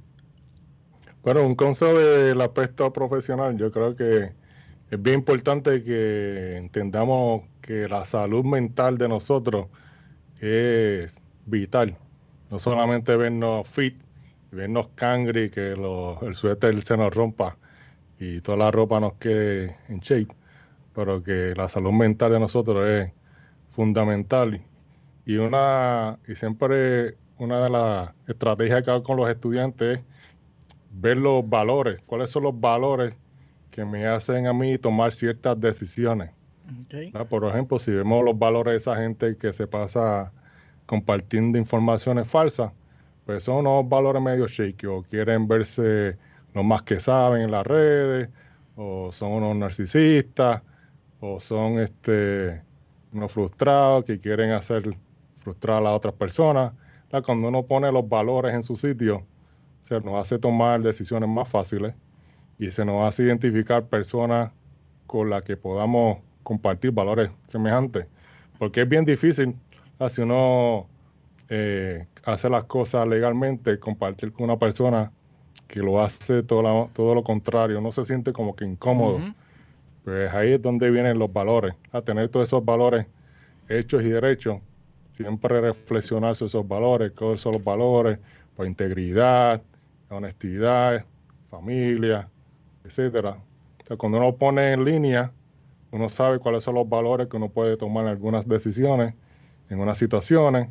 Bueno, 1.23 1.45
un 1.45 1.55
consejo 1.55 1.97
del 1.99 2.41
aspecto 2.41 2.91
profesional, 2.93 3.57
yo 3.57 3.71
creo 3.71 3.95
que 3.95 4.35
es 4.89 5.01
bien 5.01 5.19
importante 5.19 5.83
que 5.83 6.57
entendamos 6.57 7.43
que 7.61 7.87
la 7.87 8.05
salud 8.05 8.43
mental 8.45 8.97
de 8.97 9.07
nosotros 9.07 9.69
es 10.41 11.15
vital. 11.45 11.97
No 12.51 12.59
solamente 12.59 13.15
vernos 13.15 13.67
fit, 13.69 13.95
vernos 14.51 14.89
cangri, 14.95 15.49
que 15.49 15.75
lo- 15.75 16.19
el 16.21 16.35
suéter 16.35 16.83
se 16.83 16.97
nos 16.97 17.13
rompa 17.13 17.57
y 18.19 18.41
toda 18.41 18.57
la 18.57 18.71
ropa 18.71 18.99
nos 18.99 19.13
quede 19.13 19.77
en 19.87 20.01
shape, 20.01 20.35
pero 20.93 21.23
que 21.23 21.53
la 21.55 21.69
salud 21.69 21.93
mental 21.93 22.33
de 22.33 22.39
nosotros 22.39 22.85
es 22.87 23.11
fundamental. 23.71 24.61
Y 25.25 25.37
una, 25.37 26.19
y 26.27 26.35
siempre 26.35 27.15
una 27.37 27.63
de 27.63 27.69
las 27.69 28.09
estrategias 28.27 28.83
que 28.83 28.91
hago 28.91 29.03
con 29.03 29.17
los 29.17 29.29
estudiantes 29.29 29.99
es 29.99 30.05
ver 30.91 31.17
los 31.17 31.47
valores, 31.47 32.01
cuáles 32.05 32.31
son 32.31 32.43
los 32.43 32.59
valores 32.59 33.13
que 33.71 33.85
me 33.85 34.05
hacen 34.07 34.45
a 34.47 34.53
mí 34.53 34.77
tomar 34.77 35.13
ciertas 35.13 35.59
decisiones. 35.59 36.31
Por 37.29 37.45
ejemplo, 37.45 37.79
si 37.79 37.91
vemos 37.91 38.25
los 38.25 38.37
valores 38.37 38.73
de 38.73 38.77
esa 38.77 38.97
gente 38.97 39.37
que 39.37 39.53
se 39.53 39.67
pasa 39.67 40.33
compartiendo 40.85 41.57
informaciones 41.57 42.27
falsas, 42.27 42.71
pues 43.25 43.43
son 43.43 43.65
unos 43.65 43.87
valores 43.87 44.21
medio 44.21 44.47
shaky 44.47 44.87
o 44.87 45.03
quieren 45.03 45.47
verse 45.47 46.17
lo 46.53 46.63
más 46.63 46.81
que 46.83 46.99
saben 46.99 47.43
en 47.43 47.51
las 47.51 47.65
redes, 47.65 48.29
o 48.75 49.11
son 49.11 49.31
unos 49.33 49.55
narcisistas, 49.55 50.61
o 51.19 51.39
son 51.39 51.79
este, 51.79 52.61
unos 53.13 53.31
frustrados 53.31 54.05
que 54.05 54.19
quieren 54.19 54.51
hacer 54.51 54.95
frustrar 55.39 55.77
a 55.77 55.81
las 55.81 55.93
otras 55.93 56.13
personas. 56.15 56.73
Cuando 57.25 57.49
uno 57.49 57.63
pone 57.63 57.91
los 57.91 58.07
valores 58.07 58.53
en 58.53 58.63
su 58.63 58.75
sitio, 58.75 59.25
se 59.81 59.99
nos 59.99 60.15
hace 60.15 60.39
tomar 60.39 60.81
decisiones 60.81 61.29
más 61.29 61.49
fáciles 61.49 61.93
y 62.57 62.71
se 62.71 62.85
nos 62.85 63.07
hace 63.07 63.23
identificar 63.23 63.85
personas 63.85 64.51
con 65.07 65.29
las 65.29 65.43
que 65.43 65.57
podamos 65.57 66.19
compartir 66.43 66.91
valores 66.91 67.29
semejantes. 67.47 68.07
Porque 68.57 68.81
es 68.81 68.89
bien 68.89 69.03
difícil, 69.03 69.55
si 70.09 70.21
uno 70.21 70.87
eh, 71.49 72.07
hace 72.23 72.49
las 72.49 72.65
cosas 72.65 73.07
legalmente, 73.07 73.79
compartir 73.79 74.31
con 74.31 74.45
una 74.45 74.57
persona 74.57 75.11
que 75.67 75.79
lo 75.79 76.01
hace 76.01 76.43
todo, 76.43 76.89
todo 76.93 77.15
lo 77.15 77.23
contrario, 77.23 77.79
no 77.81 77.91
se 77.91 78.05
siente 78.05 78.33
como 78.33 78.55
que 78.55 78.65
incómodo. 78.65 79.19
Pues 80.03 80.33
ahí 80.33 80.53
es 80.53 80.61
donde 80.61 80.89
vienen 80.89 81.19
los 81.19 81.31
valores, 81.31 81.75
a 81.91 82.01
tener 82.01 82.29
todos 82.29 82.49
esos 82.49 82.65
valores 82.65 83.05
hechos 83.69 84.03
y 84.03 84.09
derechos, 84.09 84.59
siempre 85.15 85.61
reflexionar 85.61 86.35
sobre 86.35 86.47
esos 86.47 86.67
valores, 86.67 87.11
cuáles 87.11 87.41
son 87.41 87.53
los 87.53 87.63
valores, 87.63 88.19
por 88.55 88.65
integridad, 88.65 89.61
honestidad, 90.09 91.05
familia, 91.49 92.27
etcétera. 92.83 93.37
cuando 93.97 94.17
uno 94.17 94.35
pone 94.35 94.73
en 94.73 94.83
línea, 94.83 95.31
uno 95.91 96.09
sabe 96.09 96.39
cuáles 96.39 96.63
son 96.63 96.75
los 96.75 96.87
valores 96.87 97.27
que 97.27 97.37
uno 97.37 97.49
puede 97.49 97.77
tomar 97.77 98.05
en 98.05 98.11
algunas 98.11 98.47
decisiones, 98.47 99.13
en 99.71 99.79
unas 99.79 99.97
situaciones. 99.97 100.69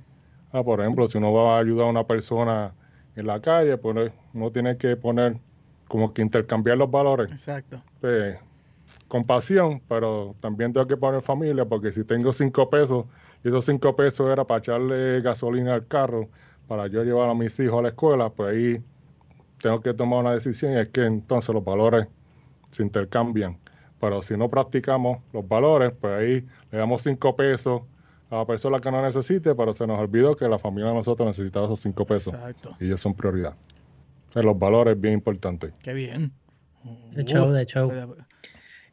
Ah, 0.53 0.63
por 0.63 0.81
ejemplo, 0.81 1.09
si 1.09 1.19
uno 1.19 1.33
va 1.33 1.57
a 1.57 1.61
ayudar 1.61 1.87
a 1.87 1.91
una 1.91 2.05
persona 2.05 2.73
en 3.17 3.27
la 3.27 3.41
calle, 3.41 3.77
pues 3.79 4.13
uno 4.35 4.53
tiene 4.53 4.77
que 4.77 4.97
poner 4.97 5.39
como 5.89 6.13
que 6.13 6.23
intercambiar 6.23 6.77
los 6.77 6.91
valores. 6.91 7.31
Exacto. 7.33 7.83
Pues, 8.01 8.39
compasión, 9.09 9.81
pero 9.89 10.37
también 10.41 10.73
tengo 10.73 10.87
que 10.87 10.97
poner 10.97 11.23
familia, 11.23 11.65
porque 11.65 11.93
si 11.93 12.05
tengo 12.05 12.33
cinco 12.33 12.69
pesos 12.69 13.07
y 13.43 13.49
esos 13.49 13.65
cinco 13.65 13.97
pesos 13.97 14.31
era 14.31 14.45
para 14.45 14.59
echarle 14.59 15.21
gasolina 15.23 15.75
al 15.75 15.87
carro, 15.87 16.29
para 16.69 16.87
yo 16.87 17.03
llevar 17.03 17.31
a 17.31 17.35
mis 17.35 17.59
hijos 17.59 17.79
a 17.79 17.83
la 17.83 17.89
escuela, 17.89 18.31
pues 18.31 18.55
ahí 18.55 18.85
tengo 19.61 19.81
que 19.81 19.95
tomar 19.95 20.21
una 20.21 20.33
decisión 20.33 20.75
y 20.75 20.79
es 20.79 20.89
que 20.89 21.05
entonces 21.05 21.53
los 21.55 21.65
valores 21.65 22.07
se 22.71 22.83
intercambian. 22.83 23.59
Pero 23.99 24.23
si 24.23 24.37
no 24.37 24.49
practicamos 24.49 25.19
los 25.33 25.47
valores, 25.47 25.93
pues 26.01 26.13
ahí 26.13 26.47
le 26.71 26.79
damos 26.79 27.03
cinco 27.03 27.35
pesos 27.35 27.83
a 28.31 28.37
la 28.37 28.47
persona 28.47 28.81
que 28.81 28.91
no 28.91 29.03
necesite, 29.03 29.55
pero 29.55 29.75
se 29.75 29.87
nos 29.87 29.99
olvidó 29.99 30.37
que 30.37 30.49
la 30.49 30.59
familia 30.59 30.91
de 30.91 30.95
nosotros 30.95 31.27
necesitaba 31.27 31.67
esos 31.67 31.81
cinco 31.81 32.07
pesos. 32.07 32.33
Exacto. 32.33 32.77
Y 32.81 32.87
ellos 32.87 33.01
son 33.01 33.15
prioridad. 33.15 33.55
los 34.35 34.59
valores 34.59 34.99
bien 35.01 35.15
importantes. 35.15 35.73
Qué 35.83 35.93
bien. 35.93 36.33
De 37.13 37.25
show, 37.25 37.51
de 37.51 37.67
show. 37.67 37.91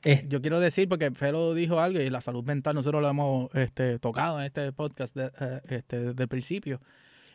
Eh, 0.03 0.25
yo 0.27 0.41
quiero 0.41 0.59
decir, 0.59 0.89
porque 0.89 1.11
Felo 1.11 1.53
dijo 1.53 1.79
algo 1.79 1.99
y 1.99 2.09
la 2.09 2.21
salud 2.21 2.43
mental 2.43 2.75
nosotros 2.75 3.01
lo 3.01 3.09
hemos 3.09 3.53
este, 3.55 3.99
tocado 3.99 4.39
en 4.39 4.45
este 4.45 4.71
podcast 4.71 5.15
de, 5.15 5.31
eh, 5.39 5.61
este, 5.69 5.99
desde 5.99 6.23
el 6.23 6.29
principio. 6.29 6.81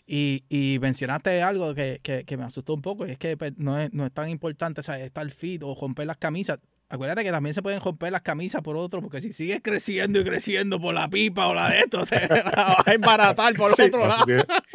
Y, 0.07 0.45
y 0.49 0.79
mencionaste 0.81 1.43
algo 1.43 1.75
que, 1.75 2.01
que, 2.03 2.25
que, 2.25 2.37
me 2.37 2.45
asustó 2.45 2.75
un 2.75 2.83
poco, 2.83 3.07
y 3.07 3.13
es 3.13 3.19
que 3.19 3.37
pues, 3.37 3.57
no, 3.57 3.81
es, 3.81 3.93
no 3.93 4.05
es 4.05 4.13
tan 4.13 4.29
importante 4.29 4.81
o 4.81 4.85
sea, 4.85 4.99
estar 4.99 5.29
fit 5.31 5.63
o 5.63 5.75
romper 5.75 6.07
las 6.07 6.17
camisas. 6.17 6.59
Acuérdate 6.93 7.25
que 7.25 7.31
también 7.31 7.55
se 7.55 7.63
pueden 7.63 7.81
romper 7.81 8.13
las 8.13 8.21
camisas 8.21 8.61
por 8.61 8.77
otro, 8.77 9.01
porque 9.01 9.23
si 9.23 9.33
sigues 9.33 9.63
creciendo 9.65 10.21
y 10.21 10.25
creciendo 10.25 10.79
por 10.79 10.93
la 10.93 11.09
pipa 11.09 11.47
o 11.47 11.55
la 11.55 11.71
de 11.71 11.79
esto, 11.79 12.05
se 12.05 12.21
la 12.29 12.43
vas 12.43 12.87
a 12.87 12.93
embaratar 12.93 13.55
por 13.55 13.73
otro 13.73 14.07
lado. 14.07 14.27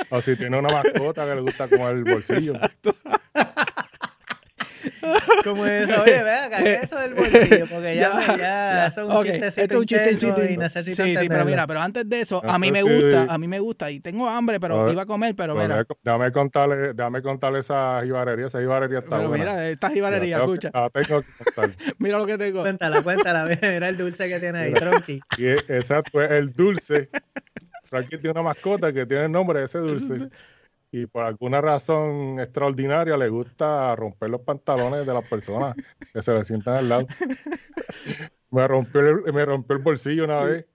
o 0.09 0.21
si 0.23 0.35
tiene 0.35 0.57
una 0.57 0.69
mascota 0.69 1.27
que 1.27 1.35
le 1.35 1.41
gusta 1.41 1.67
comer 1.67 1.97
el 1.97 2.03
bolsillo. 2.05 2.53
Como 5.43 5.65
eso, 5.65 6.01
oye, 6.01 6.23
vea, 6.23 6.49
que 6.49 6.73
eso 6.75 6.97
del 6.97 7.13
bolsillo, 7.13 7.65
porque 7.67 7.95
ya, 7.95 8.11
ya, 8.37 8.91
son 8.91 9.11
un 9.11 9.23
chistecito 9.23 9.61
este 9.61 9.77
un 9.77 9.85
chistecito 9.85 10.45
y 10.45 10.57
necesito 10.57 11.03
Sí, 11.03 11.15
sí, 11.15 11.29
pero 11.29 11.45
mira, 11.45 11.67
pero 11.67 11.81
antes 11.81 12.07
de 12.07 12.21
eso, 12.21 12.41
a 12.43 12.57
mí 12.59 12.71
me 12.71 12.81
gusta, 12.81 13.27
a 13.29 13.37
mí 13.37 13.47
me 13.47 13.59
gusta, 13.59 13.91
y 13.91 13.99
tengo 13.99 14.27
hambre, 14.27 14.59
pero 14.59 14.91
iba 14.91 15.03
a 15.03 15.05
comer, 15.05 15.35
pero 15.35 15.55
mira. 15.55 15.85
Déjame 16.03 16.31
contarle, 16.31 16.93
déjame 16.93 17.21
contarle 17.21 17.59
esa 17.59 18.01
jibarería, 18.03 18.47
esa 18.47 18.59
jibarería 18.59 18.99
está 18.99 19.17
pero 19.17 19.29
mira, 19.29 19.69
esta 19.69 19.89
jibarería, 19.89 20.37
escucha. 20.37 20.71
tengo 20.71 21.21
que 21.21 21.43
contar. 21.43 21.69
mira 21.99 22.17
lo 22.17 22.25
que 22.25 22.37
tengo. 22.37 22.61
Cuéntala, 22.61 23.01
cuéntala, 23.01 23.45
mira 23.45 23.89
el 23.89 23.97
dulce 23.97 24.27
que 24.27 24.39
tiene 24.39 24.59
ahí, 24.59 24.73
Tronqui. 24.73 25.21
Y 25.37 25.47
exacto, 25.47 26.21
el 26.21 26.53
dulce. 26.53 27.09
Aquí 27.91 28.17
tiene 28.17 28.31
una 28.31 28.41
mascota 28.43 28.91
que 28.91 29.05
tiene 29.05 29.25
el 29.25 29.31
nombre 29.31 29.59
de 29.59 29.65
ese 29.65 29.79
dulce 29.79 30.29
y 31.01 31.05
por 31.05 31.23
alguna 31.23 31.61
razón 31.61 32.39
extraordinaria 32.39 33.17
le 33.17 33.29
gusta 33.29 33.95
romper 33.95 34.29
los 34.29 34.41
pantalones 34.41 35.05
de 35.05 35.13
las 35.13 35.27
personas 35.27 35.75
que 36.13 36.21
se 36.21 36.31
le 36.33 36.43
sientan 36.45 36.77
al 36.77 36.89
lado. 36.89 37.07
me 38.51 38.67
rompió 38.67 39.01
el, 39.01 39.33
me 39.33 39.45
rompió 39.45 39.75
el 39.77 39.83
bolsillo 39.83 40.23
una 40.23 40.41
vez. 40.41 40.65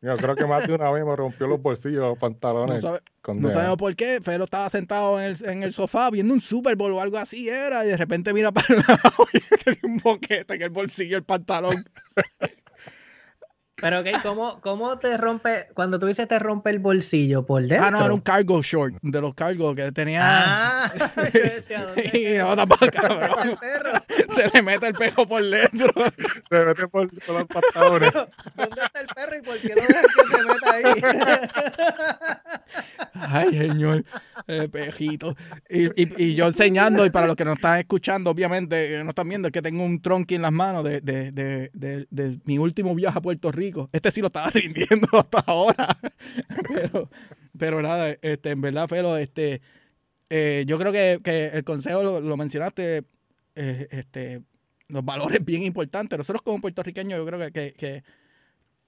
Yo 0.00 0.16
creo 0.18 0.34
que 0.34 0.44
más 0.44 0.66
de 0.66 0.74
una 0.74 0.90
vez 0.90 1.02
me 1.02 1.16
rompió 1.16 1.46
los 1.46 1.62
bolsillos, 1.62 2.02
los 2.02 2.18
pantalones. 2.18 2.84
No, 2.84 3.50
sabemos 3.50 3.78
por 3.78 3.96
qué. 3.96 4.20
Pero 4.22 4.44
estaba 4.44 4.68
sentado 4.68 5.18
en 5.18 5.26
el, 5.30 5.48
en 5.48 5.62
el, 5.62 5.72
sofá 5.72 6.10
viendo 6.10 6.34
un 6.34 6.42
Super 6.42 6.76
Bowl 6.76 6.92
o 6.92 7.00
algo 7.00 7.16
así 7.16 7.48
era. 7.48 7.86
Y 7.86 7.88
de 7.88 7.96
repente 7.96 8.34
mira 8.34 8.52
para 8.52 8.66
el 8.74 8.76
lado 8.86 9.26
y 9.32 9.40
tenía 9.64 9.80
un 9.84 9.98
boquete 9.98 10.56
en 10.56 10.62
el 10.62 10.70
bolsillo, 10.70 11.16
el 11.16 11.24
pantalón. 11.24 11.88
Pero, 13.76 14.00
ok, 14.00 14.06
¿cómo, 14.22 14.60
¿cómo 14.60 14.98
te 15.00 15.16
rompe, 15.16 15.66
cuando 15.74 15.98
tú 15.98 16.06
dices 16.06 16.28
te 16.28 16.38
rompe 16.38 16.70
el 16.70 16.78
bolsillo 16.78 17.44
por 17.44 17.60
dentro? 17.62 17.84
Ah, 17.84 17.90
no, 17.90 18.04
era 18.04 18.14
un 18.14 18.20
cargo 18.20 18.62
short, 18.62 18.94
de 19.02 19.20
los 19.20 19.34
cargos 19.34 19.74
que 19.74 19.90
tenía. 19.90 20.20
Ah, 20.22 20.92
yo 21.34 21.40
decía, 21.40 21.88
y 22.12 22.38
no, 22.38 22.54
cabrón. 22.92 23.58
Se 24.34 24.48
le 24.54 24.62
mete 24.62 24.86
el 24.86 24.94
pejo 24.94 25.26
por 25.26 25.42
dentro. 25.42 25.92
Se 26.48 26.56
le 26.56 26.66
mete 26.66 26.86
por, 26.86 27.10
por 27.24 27.34
los 27.34 27.48
pantalones. 27.48 28.12
¿Dónde 28.54 28.82
está 28.84 29.00
el 29.00 29.06
perro 29.08 29.38
y 29.38 29.42
por 29.42 29.58
qué 29.58 29.74
no 29.74 29.82
dejas 29.82 30.06
que 30.06 30.36
se 30.36 30.42
meta 30.44 30.72
ahí? 30.72 30.94
Ay, 33.14 33.58
señor, 33.58 34.04
eh, 34.46 34.68
pejito. 34.70 35.36
Y, 35.68 35.86
y, 36.00 36.24
y, 36.24 36.34
yo 36.36 36.46
enseñando, 36.46 37.04
y 37.04 37.10
para 37.10 37.26
los 37.26 37.34
que 37.34 37.44
nos 37.44 37.56
están 37.56 37.80
escuchando, 37.80 38.30
obviamente, 38.30 39.02
no 39.02 39.10
están 39.10 39.28
viendo, 39.28 39.48
es 39.48 39.52
que 39.52 39.62
tengo 39.62 39.84
un 39.84 40.00
tronqui 40.00 40.36
en 40.36 40.42
las 40.42 40.52
manos 40.52 40.84
de, 40.84 41.00
de, 41.00 41.32
de, 41.32 41.70
de, 41.72 42.06
de 42.10 42.38
mi 42.44 42.58
último 42.58 42.94
viaje 42.94 43.18
a 43.18 43.22
Puerto 43.22 43.50
Rico 43.50 43.64
este 43.92 44.10
sí 44.10 44.20
lo 44.20 44.28
estaba 44.28 44.50
rindiendo 44.50 45.08
hasta 45.12 45.38
ahora. 45.46 45.98
pero, 46.68 47.10
pero 47.58 47.82
nada, 47.82 48.16
este, 48.22 48.50
en 48.50 48.60
verdad, 48.60 48.88
Felo, 48.88 49.16
este, 49.16 49.60
eh, 50.30 50.64
yo 50.66 50.78
creo 50.78 50.92
que, 50.92 51.50
el 51.52 51.64
consejo 51.64 52.02
lo, 52.20 52.36
mencionaste, 52.36 53.04
eh, 53.54 53.88
este, 53.90 54.42
los 54.88 55.04
valores 55.04 55.44
bien 55.44 55.62
importantes. 55.62 56.18
Nosotros 56.18 56.42
como 56.42 56.60
puertorriqueños, 56.60 57.18
yo 57.18 57.26
creo 57.26 57.52
que, 57.52 57.72
que, 57.74 58.02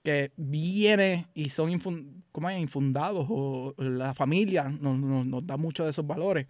que, 0.02 0.32
viene 0.36 1.26
y 1.34 1.48
son 1.48 1.70
infundados 1.70 3.26
o 3.28 3.74
la 3.78 4.14
familia 4.14 4.64
nos, 4.68 4.98
nos, 4.98 5.46
da 5.46 5.56
mucho 5.56 5.84
de 5.84 5.90
esos 5.90 6.06
valores. 6.06 6.46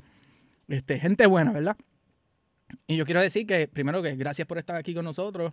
Este, 0.68 0.99
gente 0.99 1.26
buena, 1.26 1.53
¿verdad? 1.53 1.76
Y 2.87 2.97
yo 2.97 3.05
quiero 3.05 3.20
decir 3.20 3.47
que, 3.47 3.68
primero 3.68 4.03
que 4.03 4.16
gracias 4.16 4.47
por 4.47 4.59
estar 4.59 4.76
aquí 4.76 4.95
con 4.95 5.05
nosotros. 5.05 5.53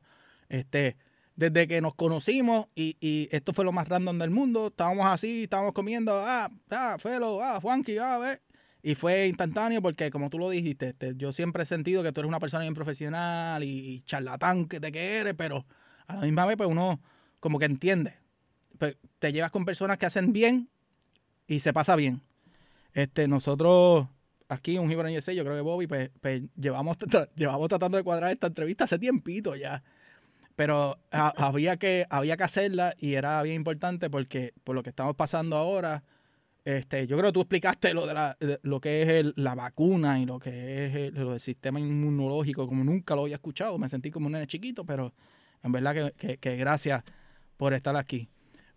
Este, 0.50 0.98
desde 1.36 1.68
que 1.68 1.82
nos 1.82 1.96
conocimos 1.96 2.68
y, 2.76 2.98
y, 3.00 3.28
esto 3.32 3.54
fue 3.54 3.66
lo 3.66 3.72
más 3.72 3.88
random 3.88 4.20
del 4.20 4.30
mundo. 4.30 4.68
Estábamos 4.68 5.06
así, 5.08 5.44
estábamos 5.44 5.74
comiendo, 5.74 6.14
ah, 6.16 6.52
ah, 6.70 6.98
Felo, 7.00 7.42
ah, 7.42 7.60
Juanqui, 7.62 7.98
ah, 7.98 8.18
ve. 8.18 8.40
Y 8.84 8.96
fue 8.96 9.28
instantáneo 9.28 9.82
porque, 9.82 10.12
como 10.12 10.30
tú 10.30 10.38
lo 10.38 10.50
dijiste, 10.50 10.90
este, 10.90 11.16
yo 11.16 11.32
siempre 11.32 11.64
he 11.64 11.66
sentido 11.66 12.04
que 12.04 12.12
tú 12.12 12.20
eres 12.22 12.28
una 12.28 12.40
persona 12.40 12.64
bien 12.64 12.74
profesional 12.74 13.64
y, 13.64 14.02
charlatán 14.06 14.68
de 14.68 14.92
que 14.92 15.18
eres, 15.18 15.34
pero 15.36 15.66
a 16.06 16.16
la 16.16 16.22
misma 16.22 16.46
vez, 16.46 16.58
pues 16.58 16.70
uno 16.70 17.02
como 17.40 17.60
que 17.60 17.66
entiende. 17.66 18.16
Pues, 18.78 18.98
te 19.20 19.32
llevas 19.32 19.52
con 19.52 19.66
personas 19.66 19.98
que 19.98 20.06
hacen 20.06 20.34
bien 20.34 20.70
y 21.48 21.62
se 21.62 21.74
pasa 21.74 21.96
bien. 21.96 22.22
Este, 22.94 23.28
nosotros 23.28 24.08
aquí, 24.50 24.78
un 24.78 24.90
Gibran 24.90 25.14
yo 25.14 25.22
creo 25.22 25.56
que 25.56 25.62
Bobby, 25.62 25.88
pues, 25.88 26.12
pues 26.22 26.44
llevamos, 26.56 26.98
llevamos 27.36 27.70
tratando 27.70 27.98
de 27.98 28.04
cuadrar 28.04 28.32
esta 28.32 28.48
entrevista 28.48 28.84
hace 28.84 29.00
tiempito 29.00 29.56
ya 29.56 29.82
pero 30.56 30.98
había, 31.12 31.78
que, 31.78 32.06
había 32.10 32.38
que 32.38 32.44
hacerla 32.44 32.96
y 32.98 33.14
era 33.16 33.42
bien 33.42 33.58
importante 33.58 34.10
porque 34.10 34.54
por 34.64 34.76
lo 34.76 34.84
que 34.84 34.90
estamos 34.90 35.16
pasando 35.16 35.58
ahora, 35.58 36.04
este, 36.66 37.08
yo 37.08 37.18
creo 37.18 37.30
que 37.30 37.34
tú 37.34 37.42
explicaste 37.42 37.94
lo 37.94 38.08
de, 38.08 38.14
la, 38.14 38.38
lo 38.62 38.80
que 38.80 39.20
es 39.20 39.26
la 39.36 39.56
vacuna 39.56 40.20
y 40.20 40.26
lo 40.26 40.40
que 40.40 40.86
es 40.86 40.96
el, 40.96 41.14
lo 41.14 41.32
del 41.32 41.40
sistema 41.40 41.80
inmunológico, 41.80 42.68
como 42.68 42.84
nunca 42.84 43.16
lo 43.16 43.24
había 43.24 43.36
escuchado. 43.36 43.78
Me 43.78 43.90
sentí 43.90 44.12
como 44.12 44.28
un 44.28 44.34
nene 44.34 44.48
chiquito, 44.48 44.86
pero 44.86 45.14
en 45.62 45.72
verdad 45.72 46.14
que, 46.16 46.38
que, 46.38 46.56
gracias 46.56 47.04
por 47.58 47.74
estar 47.74 47.96
aquí. 47.96 48.30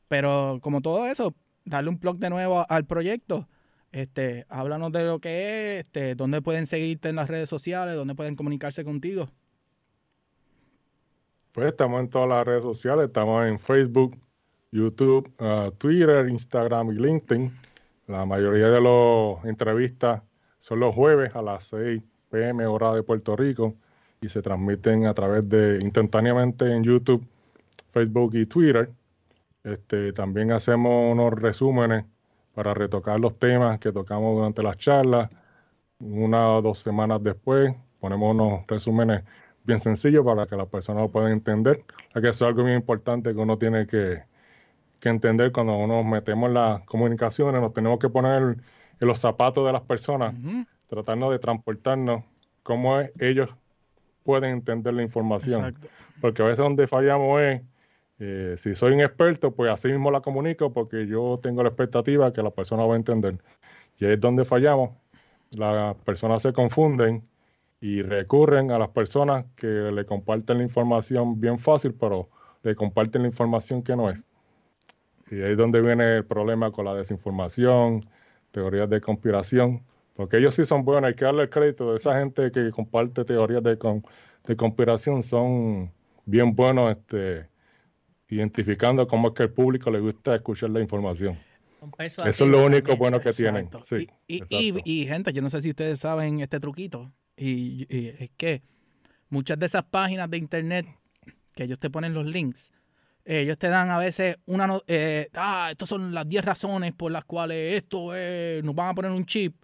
Pero 0.08 0.58
como 0.62 0.80
todo 0.80 1.06
eso, 1.06 1.34
darle 1.64 1.90
un 1.90 1.98
plug 1.98 2.18
de 2.18 2.30
nuevo 2.30 2.64
al 2.68 2.86
proyecto. 2.86 3.48
Este, 3.92 4.46
háblanos 4.48 4.92
de 4.92 5.04
lo 5.04 5.20
que 5.20 5.78
es, 5.78 5.86
este, 5.86 6.14
dónde 6.16 6.42
pueden 6.42 6.66
seguirte 6.66 7.08
en 7.08 7.16
las 7.16 7.28
redes 7.28 7.48
sociales, 7.48 7.94
dónde 7.94 8.14
pueden 8.14 8.36
comunicarse 8.36 8.84
contigo. 8.84 9.30
Pues 11.56 11.68
estamos 11.68 12.00
en 12.00 12.10
todas 12.10 12.28
las 12.28 12.46
redes 12.46 12.62
sociales, 12.62 13.06
estamos 13.06 13.46
en 13.46 13.58
Facebook, 13.58 14.14
YouTube, 14.72 15.26
uh, 15.40 15.70
Twitter, 15.70 16.28
Instagram 16.28 16.90
y 16.90 16.96
LinkedIn. 16.96 17.50
La 18.08 18.26
mayoría 18.26 18.68
de 18.68 18.78
las 18.78 19.42
entrevistas 19.46 20.20
son 20.60 20.80
los 20.80 20.94
jueves 20.94 21.34
a 21.34 21.40
las 21.40 21.64
6 21.68 22.02
pm 22.30 22.66
hora 22.66 22.92
de 22.92 23.02
Puerto 23.02 23.34
Rico 23.36 23.74
y 24.20 24.28
se 24.28 24.42
transmiten 24.42 25.06
a 25.06 25.14
través 25.14 25.48
de 25.48 25.78
instantáneamente 25.80 26.70
en 26.70 26.84
YouTube, 26.84 27.26
Facebook 27.90 28.34
y 28.34 28.44
Twitter. 28.44 28.90
Este, 29.64 30.12
también 30.12 30.52
hacemos 30.52 31.10
unos 31.10 31.32
resúmenes 31.32 32.04
para 32.54 32.74
retocar 32.74 33.18
los 33.18 33.38
temas 33.38 33.80
que 33.80 33.92
tocamos 33.92 34.36
durante 34.36 34.62
las 34.62 34.76
charlas. 34.76 35.30
Una 36.00 36.50
o 36.50 36.60
dos 36.60 36.80
semanas 36.80 37.22
después 37.22 37.74
ponemos 37.98 38.34
unos 38.34 38.66
resúmenes 38.66 39.24
bien 39.66 39.80
sencillos 39.80 40.24
para 40.24 40.46
que 40.46 40.56
las 40.56 40.68
personas 40.68 41.02
lo 41.02 41.10
puedan 41.10 41.32
entender. 41.32 41.84
que 42.14 42.20
eso 42.20 42.30
es 42.30 42.42
algo 42.42 42.64
bien 42.64 42.76
importante 42.76 43.34
que 43.34 43.38
uno 43.38 43.58
tiene 43.58 43.86
que, 43.86 44.22
entender 45.02 45.52
cuando 45.52 45.76
uno 45.76 46.02
metemos 46.02 46.50
las 46.50 46.82
comunicaciones, 46.82 47.60
nos 47.60 47.72
tenemos 47.72 48.00
que 48.00 48.08
poner 48.08 48.56
en 49.00 49.06
los 49.06 49.20
zapatos 49.20 49.64
de 49.64 49.72
las 49.72 49.82
personas, 49.82 50.34
tratarnos 50.88 51.30
de 51.30 51.38
transportarnos 51.38 52.24
cómo 52.64 52.98
ellos 53.20 53.54
pueden 54.24 54.50
entender 54.50 54.94
la 54.94 55.02
información. 55.02 55.76
Porque 56.20 56.42
a 56.42 56.46
veces 56.46 56.58
donde 56.58 56.88
fallamos 56.88 57.40
es, 57.40 57.62
eh, 58.18 58.56
si 58.58 58.74
soy 58.74 58.94
un 58.94 59.00
experto, 59.00 59.52
pues 59.52 59.70
así 59.70 59.86
mismo 59.86 60.10
la 60.10 60.22
comunico 60.22 60.72
porque 60.72 61.06
yo 61.06 61.38
tengo 61.40 61.62
la 61.62 61.68
expectativa 61.68 62.32
que 62.32 62.42
la 62.42 62.50
persona 62.50 62.84
va 62.84 62.94
a 62.94 62.96
entender. 62.96 63.38
Y 64.00 64.06
ahí 64.06 64.14
es 64.14 64.20
donde 64.20 64.44
fallamos. 64.44 64.90
Las 65.52 65.94
personas 65.98 66.42
se 66.42 66.52
confunden 66.52 67.22
y 67.80 68.02
recurren 68.02 68.70
a 68.70 68.78
las 68.78 68.88
personas 68.90 69.44
que 69.56 69.66
le 69.66 70.04
comparten 70.06 70.58
la 70.58 70.64
información 70.64 71.40
bien 71.40 71.58
fácil, 71.58 71.94
pero 71.94 72.28
le 72.62 72.74
comparten 72.74 73.22
la 73.22 73.28
información 73.28 73.82
que 73.82 73.94
no 73.94 74.10
es. 74.10 74.24
Y 75.30 75.36
ahí 75.36 75.52
es 75.52 75.56
donde 75.56 75.80
viene 75.80 76.18
el 76.18 76.24
problema 76.24 76.70
con 76.70 76.84
la 76.84 76.94
desinformación, 76.94 78.08
teorías 78.50 78.88
de 78.88 79.00
conspiración, 79.00 79.82
porque 80.14 80.38
ellos 80.38 80.54
sí 80.54 80.64
son 80.64 80.84
buenos, 80.84 81.08
hay 81.08 81.14
que 81.14 81.24
darle 81.24 81.42
el 81.44 81.50
crédito 81.50 81.90
de 81.90 81.98
esa 81.98 82.18
gente 82.18 82.50
que 82.50 82.70
comparte 82.70 83.24
teorías 83.24 83.62
de, 83.62 83.76
de 84.44 84.56
conspiración, 84.56 85.22
son 85.22 85.92
bien 86.24 86.54
buenos 86.54 86.96
este, 86.96 87.48
identificando 88.28 89.06
cómo 89.06 89.28
es 89.28 89.34
que 89.34 89.42
al 89.44 89.50
público 89.50 89.90
le 89.90 90.00
gusta 90.00 90.34
escuchar 90.34 90.70
la 90.70 90.80
información. 90.80 91.38
Eso 91.98 92.24
es 92.24 92.40
lo 92.40 92.64
único 92.64 92.96
bueno 92.96 93.20
que 93.20 93.32
tienen. 93.32 93.68
y, 94.28 94.74
y, 94.84 95.06
gente, 95.06 95.32
yo 95.32 95.42
no 95.42 95.50
sé 95.50 95.60
si 95.60 95.70
ustedes 95.70 96.00
saben 96.00 96.40
este 96.40 96.58
truquito, 96.58 97.12
y, 97.36 97.86
es 97.90 98.30
que 98.36 98.62
muchas 99.28 99.58
de 99.58 99.66
esas 99.66 99.84
páginas 99.84 100.30
de 100.30 100.38
internet 100.38 100.86
que 101.54 101.64
ellos 101.64 101.78
te 101.78 101.90
ponen 101.90 102.14
los 102.14 102.26
links, 102.26 102.72
ellos 103.24 103.58
te 103.58 103.68
dan 103.68 103.90
a 103.90 103.98
veces 103.98 104.36
una, 104.46 104.80
eh, 104.86 105.28
ah, 105.34 105.68
estas 105.72 105.88
son 105.88 106.14
las 106.14 106.28
10 106.28 106.44
razones 106.44 106.92
por 106.92 107.10
las 107.10 107.24
cuales 107.24 107.74
esto 107.74 108.14
es, 108.14 108.62
nos 108.62 108.74
van 108.74 108.90
a 108.90 108.94
poner 108.94 109.10
un 109.10 109.26
chip. 109.26 109.56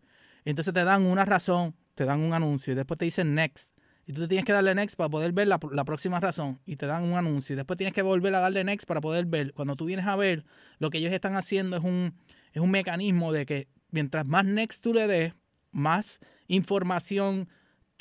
Entonces 0.44 0.74
te 0.74 0.82
dan 0.82 1.04
una 1.04 1.24
razón, 1.24 1.76
te 1.94 2.04
dan 2.04 2.20
un 2.20 2.34
anuncio 2.34 2.72
y 2.72 2.76
después 2.76 2.98
te 2.98 3.04
dicen 3.04 3.34
next. 3.34 3.76
Y 4.04 4.12
tú 4.12 4.26
tienes 4.26 4.44
que 4.44 4.52
darle 4.52 4.74
next 4.74 4.96
para 4.96 5.08
poder 5.08 5.32
ver 5.32 5.46
la, 5.46 5.60
la, 5.70 5.84
próxima 5.84 6.18
razón 6.18 6.60
y 6.66 6.74
te 6.74 6.86
dan 6.86 7.04
un 7.04 7.16
anuncio. 7.16 7.52
Y 7.52 7.56
después 7.56 7.76
tienes 7.76 7.94
que 7.94 8.02
volver 8.02 8.34
a 8.34 8.40
darle 8.40 8.64
next 8.64 8.88
para 8.88 9.00
poder 9.00 9.26
ver. 9.26 9.52
Cuando 9.52 9.76
tú 9.76 9.84
vienes 9.84 10.06
a 10.06 10.16
ver, 10.16 10.44
lo 10.80 10.90
que 10.90 10.98
ellos 10.98 11.12
están 11.12 11.36
haciendo 11.36 11.76
es 11.76 11.84
un, 11.84 12.16
es 12.52 12.60
un 12.60 12.70
mecanismo 12.72 13.32
de 13.32 13.46
que 13.46 13.68
mientras 13.90 14.26
más 14.26 14.44
next 14.44 14.82
tú 14.82 14.92
le 14.92 15.06
des, 15.06 15.34
más 15.70 16.18
información 16.48 17.48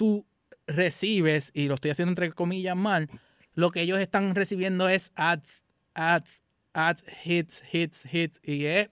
tú 0.02 0.26
recibes, 0.66 1.52
y 1.54 1.68
lo 1.68 1.76
estoy 1.76 1.91
haciendo 1.91 2.10
entre 2.10 2.32
comillas 2.32 2.76
mal, 2.76 3.08
lo 3.54 3.70
que 3.70 3.82
ellos 3.82 3.99
están 3.99 4.34
recibiendo 4.34 4.89
es 4.89 5.12
ads, 5.14 5.62
ads, 5.93 6.41
ads, 6.74 7.06
hits, 7.24 7.62
hits, 7.72 8.04
hits. 8.12 8.41
Y 8.43 8.66
es, 8.66 8.89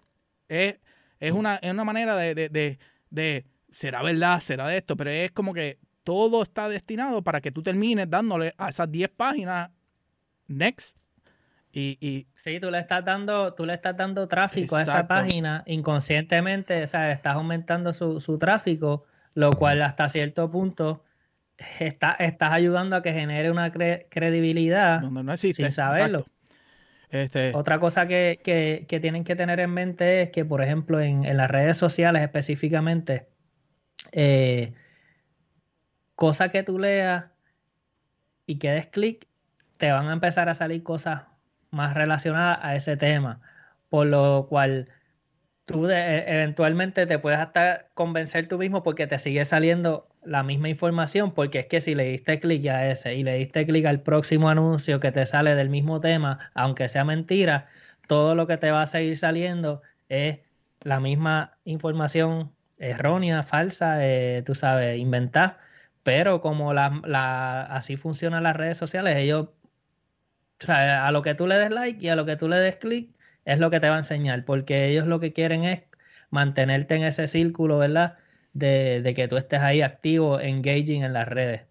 es, 0.49 0.75
es, 1.19 1.31
una, 1.31 1.55
es 1.55 1.71
una 1.71 1.83
manera 1.83 2.15
de, 2.15 2.35
de, 2.35 2.49
de, 2.49 2.77
de, 3.09 3.45
será 3.71 4.03
verdad, 4.03 4.39
será 4.39 4.67
de 4.67 4.77
esto, 4.77 4.95
pero 4.95 5.09
es 5.09 5.31
como 5.31 5.51
que 5.51 5.79
todo 6.03 6.43
está 6.43 6.69
destinado 6.69 7.23
para 7.23 7.41
que 7.41 7.51
tú 7.51 7.63
termines 7.63 8.07
dándole 8.07 8.53
a 8.59 8.69
esas 8.69 8.91
10 8.91 9.09
páginas 9.09 9.71
next. 10.47 10.95
Y, 11.71 11.97
y, 11.99 12.27
sí, 12.35 12.59
tú 12.59 12.69
le 12.69 12.77
estás 12.77 13.03
dando, 13.03 13.55
tú 13.55 13.65
le 13.65 13.73
estás 13.73 13.97
dando 13.97 14.27
tráfico 14.27 14.75
a 14.75 14.83
esa 14.83 15.07
página 15.07 15.63
inconscientemente, 15.65 16.83
o 16.83 16.87
sea, 16.87 17.11
estás 17.11 17.33
aumentando 17.33 17.93
su, 17.93 18.19
su 18.19 18.37
tráfico 18.37 19.07
lo 19.33 19.53
cual 19.53 19.81
hasta 19.81 20.09
cierto 20.09 20.49
punto 20.49 21.03
está, 21.79 22.13
estás 22.13 22.51
ayudando 22.51 22.95
a 22.95 23.01
que 23.01 23.13
genere 23.13 23.51
una 23.51 23.71
credibilidad 23.71 25.01
Donde 25.01 25.23
no 25.23 25.33
existe, 25.33 25.63
sin 25.63 25.71
saberlo. 25.71 26.25
Este... 27.09 27.53
Otra 27.55 27.79
cosa 27.79 28.07
que, 28.07 28.85
tienen 29.01 29.23
que 29.23 29.35
tener 29.35 29.59
en 29.59 29.71
mente 29.71 30.21
es 30.21 30.29
que, 30.29 30.45
por 30.45 30.61
ejemplo, 30.61 30.99
en, 30.99 31.25
las 31.35 31.49
redes 31.49 31.77
sociales 31.77 32.21
específicamente, 32.21 33.27
eh, 34.11 34.73
cosa 36.15 36.49
que 36.49 36.63
tú 36.63 36.77
leas 36.77 37.25
y 38.45 38.59
que 38.59 38.71
des 38.71 38.87
clic, 38.87 39.27
te 39.77 39.91
van 39.91 40.07
a 40.07 40.13
empezar 40.13 40.49
a 40.49 40.55
salir 40.55 40.83
cosas 40.83 41.23
más 41.71 41.93
relacionadas 41.93 42.59
a 42.61 42.75
ese 42.75 42.97
tema. 42.97 43.41
Por 43.89 44.05
lo 44.05 44.45
cual 44.49 44.89
tú 45.69 45.87
e, 45.89 46.25
eventualmente 46.27 47.05
te 47.05 47.19
puedes 47.19 47.39
hasta 47.39 47.87
convencer 47.93 48.47
tú 48.47 48.57
mismo 48.57 48.81
porque 48.83 49.05
te 49.07 49.19
sigue 49.19 49.45
saliendo 49.45 50.07
la 50.23 50.41
misma 50.43 50.69
información, 50.69 51.33
porque 51.33 51.59
es 51.59 51.67
que 51.67 51.79
si 51.81 51.95
le 51.95 52.05
diste 52.05 52.39
clic 52.39 52.67
a 52.67 52.89
ese 52.89 53.15
y 53.15 53.23
le 53.23 53.35
diste 53.35 53.65
clic 53.65 53.85
al 53.85 54.01
próximo 54.01 54.49
anuncio 54.49 54.99
que 54.99 55.11
te 55.11 55.25
sale 55.25 55.55
del 55.55 55.69
mismo 55.69 55.99
tema, 55.99 56.39
aunque 56.55 56.89
sea 56.89 57.05
mentira, 57.05 57.67
todo 58.07 58.35
lo 58.35 58.47
que 58.47 58.57
te 58.57 58.71
va 58.71 58.81
a 58.81 58.87
seguir 58.87 59.17
saliendo 59.17 59.81
es 60.09 60.39
la 60.81 60.99
misma 60.99 61.57
información 61.65 62.51
errónea, 62.79 63.43
falsa, 63.43 64.05
eh, 64.05 64.41
tú 64.45 64.55
sabes, 64.55 64.97
inventada. 64.99 65.59
Pero 66.03 66.41
como 66.41 66.73
la, 66.73 67.61
así 67.69 67.97
funcionan 67.97 68.43
las 68.43 68.55
redes 68.55 68.77
sociales, 68.77 69.17
ellos, 69.17 69.49
o 70.61 70.65
sea, 70.65 71.07
a 71.07 71.11
lo 71.11 71.21
que 71.21 71.35
tú 71.35 71.47
le 71.47 71.57
des 71.57 71.71
like 71.71 72.03
y 72.03 72.09
a 72.09 72.15
lo 72.15 72.25
que 72.25 72.35
tú 72.35 72.47
le 72.49 72.57
des 72.57 72.77
clic, 72.77 73.13
es 73.49 73.59
lo 73.59 73.71
que 73.71 73.79
te 73.79 73.89
va 73.89 73.95
a 73.95 73.99
enseñar, 73.99 74.45
porque 74.45 74.87
ellos 74.89 75.07
lo 75.07 75.19
que 75.19 75.33
quieren 75.33 75.63
es 75.63 75.81
mantenerte 76.29 76.95
en 76.95 77.03
ese 77.03 77.27
círculo, 77.27 77.79
¿verdad? 77.79 78.17
De, 78.53 79.13
que 79.15 79.27
tú 79.27 79.37
estés 79.37 79.59
ahí 79.61 79.81
activo, 79.81 80.39
engaging 80.39 81.03
en 81.03 81.13
las 81.13 81.27
redes. 81.27 81.61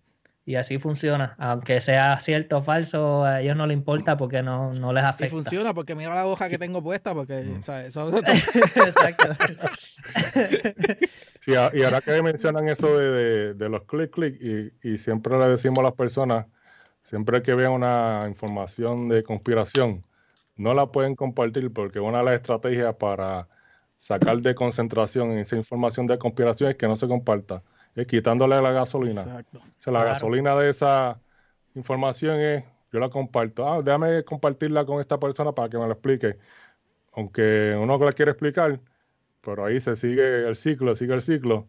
Y 0.44 0.56
así 0.56 0.78
funciona. 0.78 1.36
Aunque 1.38 1.80
sea 1.80 2.18
cierto 2.18 2.58
o 2.58 2.62
falso, 2.62 3.24
a 3.24 3.42
ellos 3.42 3.54
no 3.54 3.66
les 3.66 3.76
importa 3.76 4.16
porque 4.16 4.42
no, 4.42 4.72
no 4.72 4.92
les 4.92 5.04
afecta. 5.04 5.26
Y 5.26 5.30
funciona 5.30 5.72
porque 5.72 5.94
mira 5.94 6.14
la 6.14 6.26
hoja 6.26 6.48
que 6.48 6.58
tengo 6.58 6.82
puesta, 6.82 7.14
porque 7.14 7.42
mm. 7.42 7.70
Eso, 7.86 8.08
Exacto. 8.18 9.36
sí, 11.40 11.52
y 11.52 11.82
ahora 11.82 12.00
que 12.00 12.22
mencionan 12.22 12.68
eso 12.68 12.98
de, 12.98 13.68
los 13.68 13.84
click 13.84 14.10
click, 14.10 14.40
y, 14.40 14.72
y, 14.82 14.98
siempre 14.98 15.38
le 15.38 15.46
decimos 15.46 15.78
a 15.80 15.82
las 15.82 15.94
personas, 15.94 16.46
siempre 17.04 17.42
que 17.42 17.54
vean 17.54 17.72
una 17.72 18.24
información 18.26 19.08
de 19.08 19.22
conspiración, 19.22 20.02
no 20.58 20.74
la 20.74 20.86
pueden 20.86 21.14
compartir 21.14 21.72
porque 21.72 22.00
una 22.00 22.18
de 22.18 22.24
las 22.24 22.34
estrategias 22.34 22.94
para 22.96 23.48
sacar 23.98 24.40
de 24.42 24.54
concentración 24.54 25.32
esa 25.32 25.56
información 25.56 26.06
de 26.06 26.18
conspiración 26.18 26.70
es 26.70 26.76
que 26.76 26.86
no 26.86 26.96
se 26.96 27.08
comparta, 27.08 27.62
es 27.94 28.06
quitándole 28.06 28.60
la 28.60 28.72
gasolina. 28.72 29.22
Exacto. 29.22 29.58
O 29.58 29.82
sea, 29.82 29.92
la 29.92 30.04
gasolina 30.04 30.54
de 30.56 30.70
esa 30.70 31.18
información 31.74 32.40
es, 32.40 32.64
yo 32.92 33.00
la 33.00 33.08
comparto, 33.08 33.68
ah, 33.68 33.82
déjame 33.82 34.24
compartirla 34.24 34.84
con 34.84 35.00
esta 35.00 35.18
persona 35.18 35.52
para 35.52 35.68
que 35.68 35.78
me 35.78 35.86
lo 35.86 35.92
explique. 35.92 36.36
Aunque 37.12 37.76
uno 37.78 37.98
la 37.98 38.12
quiere 38.12 38.32
explicar, 38.32 38.80
pero 39.40 39.64
ahí 39.64 39.80
se 39.80 39.96
sigue 39.96 40.46
el 40.48 40.56
ciclo, 40.56 40.94
sigue 40.96 41.14
el 41.14 41.22
ciclo. 41.22 41.66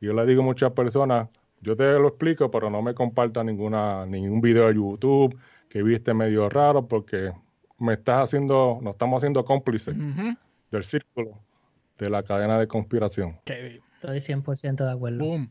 Y 0.00 0.06
yo 0.06 0.12
le 0.12 0.26
digo 0.26 0.42
a 0.42 0.44
muchas 0.44 0.72
personas, 0.72 1.28
yo 1.60 1.74
te 1.74 1.84
lo 1.84 2.08
explico, 2.08 2.50
pero 2.50 2.70
no 2.70 2.82
me 2.82 2.94
comparta 2.94 3.42
ninguna, 3.42 4.06
ningún 4.06 4.40
video 4.40 4.68
de 4.68 4.74
YouTube 4.74 5.38
que 5.68 5.82
viste 5.82 6.14
medio 6.14 6.48
raro, 6.48 6.86
porque 6.86 7.32
me 7.78 7.94
estás 7.94 8.24
haciendo, 8.24 8.78
nos 8.82 8.94
estamos 8.94 9.18
haciendo 9.18 9.44
cómplices 9.44 9.94
del 10.70 10.84
círculo 10.84 11.40
de 11.98 12.10
la 12.10 12.22
cadena 12.22 12.58
de 12.58 12.68
conspiración. 12.68 13.38
Estoy 13.44 14.18
100% 14.18 14.84
de 14.84 14.90
acuerdo. 14.90 15.46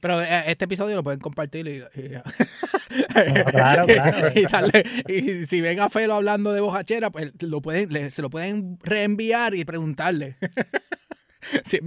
Pero 0.00 0.22
eh, 0.22 0.44
este 0.46 0.64
episodio 0.64 0.96
lo 0.96 1.02
pueden 1.02 1.20
compartir 1.20 1.68
y, 1.68 1.80
claro, 3.50 3.86
claro. 3.86 4.28
y, 5.08 5.46
si 5.46 5.60
ven 5.60 5.80
a 5.80 5.90
Felo 5.90 6.14
hablando 6.14 6.52
de 6.52 6.60
bojachera, 6.60 7.10
pues 7.10 7.32
lo 7.42 7.60
pueden, 7.60 8.10
se 8.10 8.22
lo 8.22 8.30
pueden 8.30 8.78
reenviar 8.82 9.54
y 9.54 9.64
preguntarle. 9.64 10.36
sí, 11.64 11.80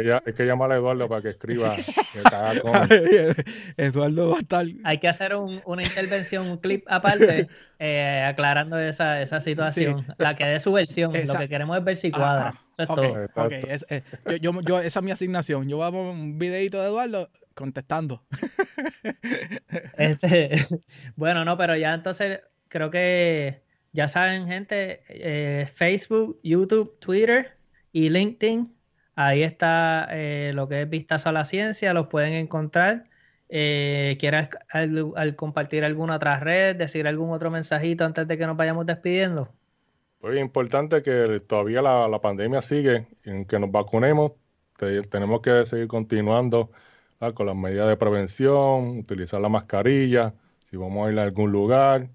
es 0.00 0.06
verdad. 0.06 0.22
Es 0.26 0.34
que, 0.34 0.44
llamar 0.44 0.72
a 0.72 0.76
Eduardo 0.76 1.08
para 1.08 1.22
que 1.22 1.28
escriba. 1.28 1.74
Eduardo 3.76 4.30
va 4.30 4.36
a 4.36 4.40
estar. 4.40 4.66
Hay 4.84 4.98
que 4.98 5.08
hacer 5.08 5.34
una 5.34 5.82
intervención, 5.82 6.50
un 6.50 6.58
clip 6.58 6.84
aparte, 6.88 7.48
eh, 7.78 8.24
aclarando 8.26 8.78
esa, 8.78 9.22
esa 9.22 9.40
situación. 9.40 10.06
La 10.18 10.36
que 10.36 10.44
dé 10.44 10.60
su 10.60 10.72
versión. 10.72 11.12
Lo 11.12 11.34
que 11.34 11.48
queremos 11.48 11.78
es 11.78 11.84
ver 11.84 11.96
si 11.96 12.10
cuadra. 12.10 12.60
Eso 12.78 13.02
es 13.02 13.34
todo. 13.34 14.36
yo, 14.40 14.60
yo, 14.62 14.80
esa 14.80 15.00
es 15.00 15.04
mi 15.04 15.10
asignación. 15.10 15.68
Yo 15.68 15.76
voy 15.76 15.86
a 15.86 15.90
poner 15.90 16.12
un 16.12 16.38
videito 16.38 16.80
de 16.80 16.88
Eduardo 16.88 17.30
contestando. 17.54 18.24
Este, 19.98 20.66
bueno, 21.16 21.44
no, 21.44 21.58
pero 21.58 21.76
ya 21.76 21.92
entonces 21.92 22.40
creo 22.68 22.90
que 22.90 23.62
ya 23.92 24.08
saben, 24.08 24.46
gente, 24.46 25.02
eh, 25.08 25.66
Facebook, 25.74 26.40
YouTube, 26.42 26.98
Twitter 27.00 27.56
y 27.92 28.08
LinkedIn. 28.08 28.74
Ahí 29.22 29.42
está 29.42 30.08
eh, 30.12 30.52
lo 30.54 30.66
que 30.66 30.80
es 30.80 30.88
Vistazo 30.88 31.28
a 31.28 31.32
la 31.32 31.44
Ciencia, 31.44 31.92
los 31.92 32.06
pueden 32.06 32.32
encontrar. 32.32 33.04
Eh, 33.50 34.16
¿Quieres 34.18 34.48
al, 34.70 35.36
compartir 35.36 35.84
alguna 35.84 36.16
otra 36.16 36.40
red, 36.40 36.74
decir 36.74 37.06
algún 37.06 37.30
otro 37.30 37.50
mensajito 37.50 38.06
antes 38.06 38.26
de 38.26 38.38
que 38.38 38.46
nos 38.46 38.56
vayamos 38.56 38.86
despidiendo? 38.86 39.52
Pues 40.20 40.38
importante 40.38 41.02
que 41.02 41.42
todavía 41.46 41.82
la, 41.82 42.18
pandemia 42.22 42.62
sigue, 42.62 43.08
en 43.24 43.44
que 43.44 43.58
nos 43.58 43.70
vacunemos, 43.70 44.32
tenemos 45.10 45.42
que 45.42 45.66
seguir 45.66 45.86
continuando 45.86 46.70
con 47.34 47.44
las 47.44 47.56
medidas 47.56 47.88
de 47.88 47.98
prevención, 47.98 49.00
utilizar 49.00 49.38
la 49.42 49.50
mascarilla, 49.50 50.32
si 50.64 50.78
vamos 50.78 51.06
a 51.06 51.12
ir 51.12 51.18
a 51.18 51.24
algún 51.24 51.52
lugar, 51.52 52.08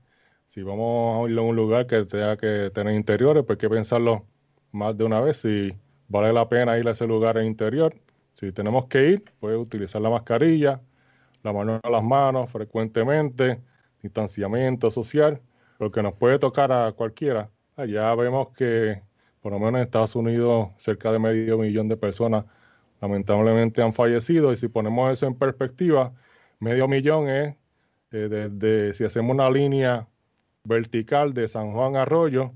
si 0.47 0.64
vamos 0.64 1.30
a 1.30 1.32
ir 1.32 1.38
a 1.38 1.41
un 1.43 1.56
lugar 1.56 1.86
que 1.86 2.03
tenga 2.06 2.36
que 2.36 2.72
tener 2.74 2.95
interiores, 2.95 3.43
pues 3.45 3.58
hay 3.58 3.62
que 3.62 3.70
pensarlo 3.70 4.26
más 4.72 4.97
de 4.97 5.03
una 5.03 5.22
vez 5.22 5.38
si 5.38 5.72
vale 6.08 6.34
la 6.34 6.47
pena 6.49 6.78
ir 6.78 6.88
a 6.88 6.91
ese 6.91 7.08
lugar 7.08 7.38
interior. 7.43 7.95
Si 8.34 8.51
tenemos 8.51 8.86
que 8.88 9.10
ir, 9.10 9.24
pues 9.39 9.58
utilizar 9.58 10.01
la 10.01 10.10
mascarilla, 10.10 10.82
la 11.43 11.53
mano 11.53 11.80
a 11.82 11.89
las 11.89 12.03
manos 12.03 12.51
frecuentemente, 12.51 13.62
distanciamiento 14.01 14.91
social, 14.91 15.41
lo 15.80 15.91
que 15.91 16.03
nos 16.03 16.14
puede 16.14 16.39
tocar 16.39 16.72
a 16.72 16.91
cualquiera. 16.91 17.49
Allá 17.76 18.14
vemos 18.16 18.49
que 18.49 19.01
por 19.41 19.51
lo 19.51 19.60
menos 19.60 19.76
en 19.76 19.86
Estados 19.86 20.16
Unidos 20.16 20.70
cerca 20.78 21.12
de 21.12 21.20
medio 21.20 21.58
millón 21.60 21.88
de 21.88 21.97
personas 21.97 22.45
lamentablemente 22.99 23.82
han 23.84 23.93
fallecido 23.93 24.51
y 24.51 24.58
si 24.58 24.68
ponemos 24.68 25.14
eso 25.14 25.28
en 25.28 25.36
perspectiva, 25.36 26.14
medio 26.60 26.88
millón 26.88 27.30
es 27.30 27.56
desde, 28.10 28.93
si 28.93 29.03
hacemos 29.03 29.34
una 29.34 29.49
línea 29.49 30.08
vertical 30.64 31.34
de 31.34 31.47
San 31.47 31.74
Juan 31.74 31.95
Arroyo 31.95 32.53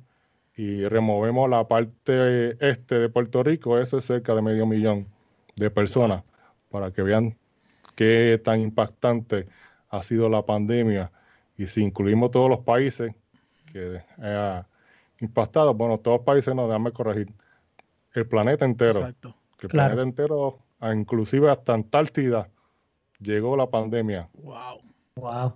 y 0.60 0.86
removemos 0.90 1.50
la 1.50 1.66
parte 1.70 2.58
este 2.60 3.00
de 3.00 3.08
Puerto 3.08 3.44
Rico, 3.44 3.80
eso 3.80 3.98
es 3.98 4.04
cerca 4.04 4.36
de 4.36 4.42
medio 4.42 4.66
millón 4.66 5.08
de 5.56 5.72
personas, 5.72 6.26
para 6.70 6.92
que 6.92 7.02
vean 7.02 7.38
qué 7.96 8.42
tan 8.44 8.60
impactante 8.60 9.48
ha 9.88 10.04
sido 10.04 10.28
la 10.28 10.46
pandemia. 10.46 11.14
Y 11.58 11.68
si 11.68 11.82
incluimos 11.82 12.32
todos 12.32 12.50
los 12.50 12.60
países 12.60 13.16
que 13.72 14.02
ha 14.22 14.68
impactado, 15.22 15.74
bueno, 15.76 15.98
todos 15.98 16.18
los 16.18 16.26
países, 16.26 16.54
no, 16.54 16.68
déjame 16.68 16.92
corregir, 16.92 17.34
el 18.14 18.28
planeta 18.28 18.66
entero. 18.66 19.00
Exacto. 19.00 19.34
el 19.62 19.70
planeta 19.70 20.02
entero, 20.02 20.60
inclusive 20.94 21.50
hasta 21.50 21.74
Antártida, 21.74 22.50
llegó 23.22 23.56
la 23.56 23.70
pandemia. 23.70 24.28
Wow. 24.34 24.82
Wow. 25.16 25.54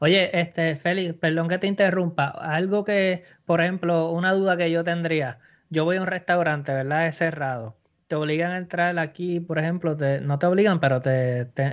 Oye, 0.00 0.38
este, 0.40 0.76
Félix, 0.76 1.14
perdón 1.14 1.48
que 1.48 1.58
te 1.58 1.66
interrumpa. 1.66 2.28
Algo 2.28 2.84
que, 2.84 3.22
por 3.44 3.60
ejemplo, 3.60 4.10
una 4.10 4.32
duda 4.32 4.56
que 4.56 4.70
yo 4.70 4.84
tendría. 4.84 5.38
Yo 5.70 5.84
voy 5.84 5.96
a 5.96 6.00
un 6.00 6.06
restaurante, 6.06 6.72
¿verdad? 6.72 7.06
Es 7.08 7.16
cerrado. 7.16 7.78
Te 8.08 8.16
obligan 8.16 8.52
a 8.52 8.58
entrar 8.58 8.98
aquí, 8.98 9.40
por 9.40 9.58
ejemplo, 9.58 9.96
no 10.22 10.38
te 10.38 10.46
obligan, 10.46 10.80
pero 10.80 11.00
te, 11.00 11.46
te 11.46 11.72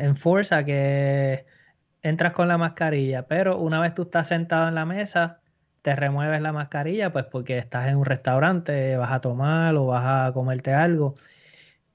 que 0.65 1.45
entras 2.01 2.33
con 2.33 2.47
la 2.47 2.57
mascarilla. 2.57 3.27
Pero 3.27 3.57
una 3.59 3.79
vez 3.79 3.93
tú 3.95 4.03
estás 4.03 4.27
sentado 4.27 4.67
en 4.69 4.75
la 4.75 4.85
mesa, 4.85 5.41
te 5.81 5.95
remueves 5.95 6.41
la 6.41 6.53
mascarilla, 6.53 7.11
pues 7.11 7.25
porque 7.25 7.57
estás 7.57 7.87
en 7.87 7.97
un 7.97 8.05
restaurante, 8.05 8.97
vas 8.97 9.11
a 9.11 9.21
tomar 9.21 9.75
o 9.75 9.87
vas 9.87 10.29
a 10.29 10.33
comerte 10.33 10.73
algo. 10.73 11.15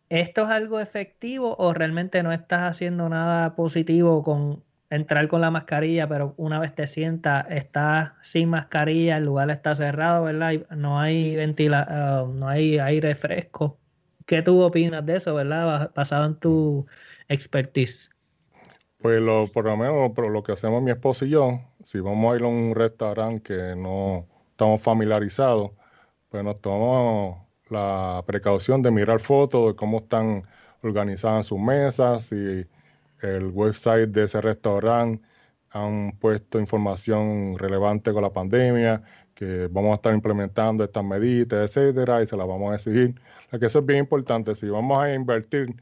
¿Esto 0.09 0.43
es 0.45 0.51
algo 0.51 0.81
efectivo 0.81 1.57
o 1.59 1.75
realmente 1.75 2.23
no 2.23 2.33
estás 2.33 2.63
haciendo 2.71 3.09
nada 3.09 3.55
positivo 3.57 4.23
con 4.23 4.65
entrar 4.91 5.29
con 5.29 5.41
la 5.41 5.51
mascarilla, 5.51 6.09
pero 6.09 6.35
una 6.37 6.59
vez 6.59 6.75
te 6.75 6.87
sientas, 6.87 7.47
estás 7.51 8.13
sin 8.23 8.51
mascarilla, 8.51 9.17
el 9.17 9.25
lugar 9.25 9.51
está 9.51 9.75
cerrado, 9.75 10.25
¿verdad? 10.25 10.67
no 10.71 11.01
hay 11.01 11.37
ventila, 11.37 11.87
ah, 11.89 12.27
no 12.33 12.49
hay 12.49 12.79
aire 12.79 13.15
fresco. 13.15 13.79
¿Qué 14.27 14.43
tú 14.43 14.63
opinas 14.63 15.05
de 15.05 15.17
eso, 15.17 15.35
verdad? 15.35 15.93
Basado 15.95 16.27
en 16.27 16.37
tu 16.37 16.87
expertise. 17.29 18.11
Pues 18.99 19.21
lo, 19.21 19.49
por 19.49 19.67
lo 19.67 19.77
menos 19.77 20.13
lo 20.17 20.43
que 20.43 20.53
hacemos 20.53 20.83
mi 20.83 20.91
esposo 20.91 21.27
y 21.27 21.31
yo, 21.31 21.61
si 21.83 22.01
vamos 22.01 22.33
a 22.33 22.37
ir 22.37 22.43
a 22.43 22.47
un 22.47 22.75
restaurante 22.75 23.43
que 23.43 23.77
no 23.77 24.27
estamos 24.51 24.81
familiarizados, 24.81 25.73
pues 26.31 26.43
nos 26.43 26.61
tomamos 26.63 27.45
la 27.69 28.23
precaución 28.27 28.81
de 28.83 28.91
mirar 28.91 29.21
fotos 29.21 29.69
de 29.69 29.77
cómo 29.77 29.99
están 29.99 30.45
organizadas 30.83 31.47
sus 31.47 31.59
mesas, 31.59 32.31
y 32.33 32.67
el 33.25 33.47
website 33.49 34.11
de 34.11 34.25
ese 34.25 34.41
restaurante 34.41 35.27
han 35.71 36.13
puesto 36.21 36.61
información 36.61 37.59
relevante 37.59 38.13
con 38.13 38.23
la 38.23 38.31
pandemia, 38.31 39.03
que 39.35 39.69
vamos 39.71 39.93
a 39.93 39.95
estar 39.97 40.15
implementando 40.15 40.85
estas 40.85 41.05
medidas, 41.05 41.71
etcétera, 41.77 42.23
y 42.23 42.27
se 42.29 42.37
las 42.37 42.47
vamos 42.47 42.73
a 42.73 42.77
exigir. 42.77 43.15
La 43.51 43.59
que 43.59 43.67
eso 43.67 43.81
es 43.81 43.87
bien 43.87 44.01
importante. 44.01 44.55
Si 44.55 44.69
vamos 44.69 44.99
a 45.03 45.13
invertir 45.13 45.75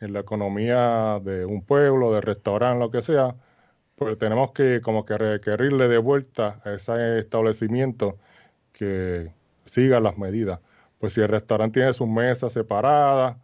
en 0.00 0.12
la 0.12 0.20
economía 0.20 1.20
de 1.24 1.44
un 1.44 1.62
pueblo, 1.64 2.12
de 2.12 2.20
restaurante, 2.20 2.78
lo 2.78 2.90
que 2.90 3.02
sea, 3.02 3.34
pues 3.96 4.18
tenemos 4.18 4.52
que 4.52 4.80
como 4.82 5.04
que 5.04 5.18
requerirle 5.18 5.88
de 5.88 5.98
vuelta 5.98 6.60
a 6.64 6.74
ese 6.74 7.20
establecimiento 7.20 8.18
que 8.72 9.32
siga 9.66 10.00
las 10.00 10.18
medidas. 10.18 10.60
Pues 10.98 11.14
si 11.14 11.20
el 11.20 11.28
restaurante 11.28 11.80
tiene 11.80 11.94
sus 11.94 12.08
mesas 12.08 12.52
separadas, 12.52 13.36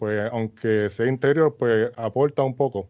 pues 0.00 0.30
aunque 0.32 0.88
sea 0.90 1.06
interior, 1.06 1.56
pues 1.58 1.92
aporta 1.96 2.42
un 2.42 2.56
poco, 2.56 2.88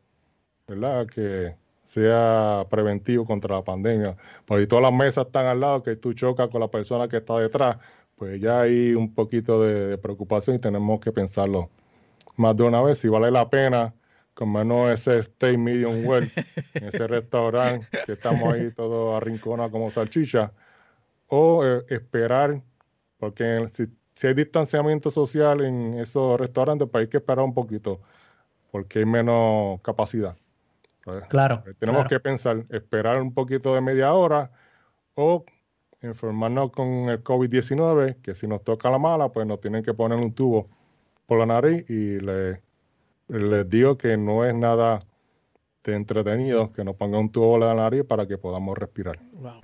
¿verdad? 0.69 1.09
Que 1.09 1.57
sea 1.85 2.65
preventivo 2.71 3.27
contra 3.27 3.57
la 3.57 3.65
pandemia. 3.65 4.17
Porque 4.47 4.63
si 4.63 4.69
todas 4.69 4.85
las 4.85 4.93
mesas 4.93 5.27
están 5.27 5.47
al 5.47 5.59
lado, 5.59 5.83
que 5.83 5.97
tú 5.97 6.15
chocas 6.15 6.49
con 6.51 6.61
la 6.61 6.69
persona 6.69 7.09
que 7.09 7.17
está 7.17 7.37
detrás, 7.39 7.79
pues 8.17 8.41
ya 8.41 8.61
hay 8.61 8.95
un 8.95 9.13
poquito 9.13 9.61
de, 9.61 9.99
preocupación 9.99 10.55
y 10.57 10.61
tenemos 10.61 11.01
que 11.01 11.11
pensarlo 11.11 11.71
más 12.37 12.57
de 12.57 12.63
una 12.63 12.81
vez 12.81 12.99
si 12.99 13.09
vale 13.09 13.31
la 13.33 13.51
pena 13.51 13.93
comernos 14.35 14.93
ese 14.93 15.23
steak 15.25 15.59
medium 15.59 16.07
well 16.07 16.31
en 16.75 16.85
ese 16.85 17.07
restaurante 17.09 17.89
que 18.07 18.13
estamos 18.13 18.55
ahí 18.55 18.71
todos 18.71 19.17
arrinconados 19.17 19.73
como 19.73 19.91
salchicha 19.91 20.53
o 21.27 21.65
eh, 21.65 21.85
esperar 21.89 22.63
porque 23.19 23.69
si 23.73 23.87
si 24.15 24.27
hay 24.27 24.35
distanciamiento 24.35 25.11
social 25.11 25.63
en 25.63 25.99
esos 25.99 26.39
restaurantes, 26.39 26.89
pues 26.91 27.03
hay 27.03 27.09
que 27.09 27.19
esperar 27.19 27.45
un 27.45 27.55
poquito, 27.55 28.01
porque 28.71 29.01
hay 29.01 29.07
menos 29.07 29.81
capacidad. 29.83 30.37
Claro. 31.29 31.65
Eh, 31.67 31.75
tenemos 31.79 32.07
que 32.07 32.21
pensar, 32.21 32.63
esperar 32.71 33.21
un 33.21 33.33
poquito 33.33 33.75
de 33.75 33.81
media 33.81 34.13
hora 34.13 34.51
o 35.15 35.45
enfermarnos 36.03 36.71
con 36.71 37.09
el 37.09 37.23
COVID-19, 37.23 38.21
que 38.23 38.35
si 38.35 38.47
nos 38.47 38.63
toca 38.63 38.91
la 38.91 38.99
mala, 38.99 39.29
pues 39.31 39.47
nos 39.47 39.61
tienen 39.61 39.83
que 39.83 39.95
poner 39.95 40.19
un 40.19 40.33
tubo 40.35 40.69
por 41.27 41.39
la 41.39 41.47
nariz 41.47 41.89
y 41.89 42.21
les, 42.21 42.59
les 43.29 43.69
digo 43.69 43.97
que 43.97 44.17
no 44.17 44.45
es 44.45 44.55
nada 44.55 45.05
de 45.85 45.95
entretenido 45.95 46.73
que 46.73 46.85
nos 46.85 46.97
pongan 46.97 47.21
un 47.21 47.33
tubo 47.33 47.53
por 47.53 47.61
la 47.61 47.75
nariz 47.75 48.05
para 48.05 48.27
que 48.27 48.39
podamos 48.39 48.77
respirar. 48.77 49.19
Wow. 49.33 49.61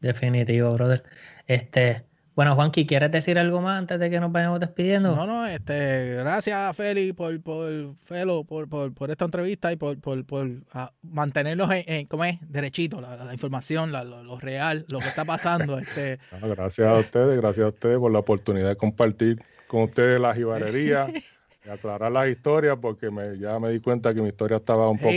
Definitivo, 0.00 0.72
brother. 0.74 1.04
Este, 1.46 2.04
bueno, 2.34 2.54
Juanqui, 2.54 2.86
¿quieres 2.86 3.10
decir 3.10 3.38
algo 3.38 3.60
más 3.60 3.78
antes 3.78 3.98
de 3.98 4.08
que 4.08 4.18
nos 4.18 4.32
vayamos 4.32 4.58
despidiendo? 4.60 5.14
No, 5.14 5.26
no, 5.26 5.46
este, 5.46 6.14
gracias 6.14 6.74
Feli 6.76 7.12
por, 7.12 7.40
por, 7.42 7.94
Felo, 8.04 8.44
por, 8.44 8.68
por, 8.68 9.10
esta 9.10 9.26
entrevista 9.26 9.70
y 9.70 9.76
por, 9.76 10.00
por, 10.00 10.24
por 10.24 10.48
ah, 10.72 10.92
mantenernos 11.02 11.70
en, 11.72 12.06
¿cómo 12.06 12.24
es? 12.24 12.38
Derechito, 12.40 13.00
la, 13.00 13.32
información, 13.32 13.92
lo, 13.92 14.38
real, 14.38 14.86
lo 14.90 15.00
que 15.00 15.08
está 15.08 15.24
pasando. 15.24 15.78
este. 15.78 16.18
gracias 16.42 16.88
a 16.88 16.94
ustedes, 16.94 17.40
gracias 17.40 17.66
a 17.66 17.68
ustedes 17.68 17.98
por 17.98 18.10
la 18.10 18.20
oportunidad 18.20 18.68
de 18.68 18.76
compartir 18.76 19.42
con 19.66 19.82
ustedes 19.82 20.20
la 20.20 20.34
jibarería. 20.34 21.12
aclarar 21.70 22.10
las 22.10 22.28
historias 22.28 22.76
porque 22.80 23.10
me, 23.10 23.38
ya 23.38 23.58
me 23.58 23.70
di 23.70 23.80
cuenta 23.80 24.12
que 24.12 24.20
mi 24.20 24.28
historia 24.28 24.56
estaba 24.56 24.88
un 24.90 24.98
poco. 24.98 25.12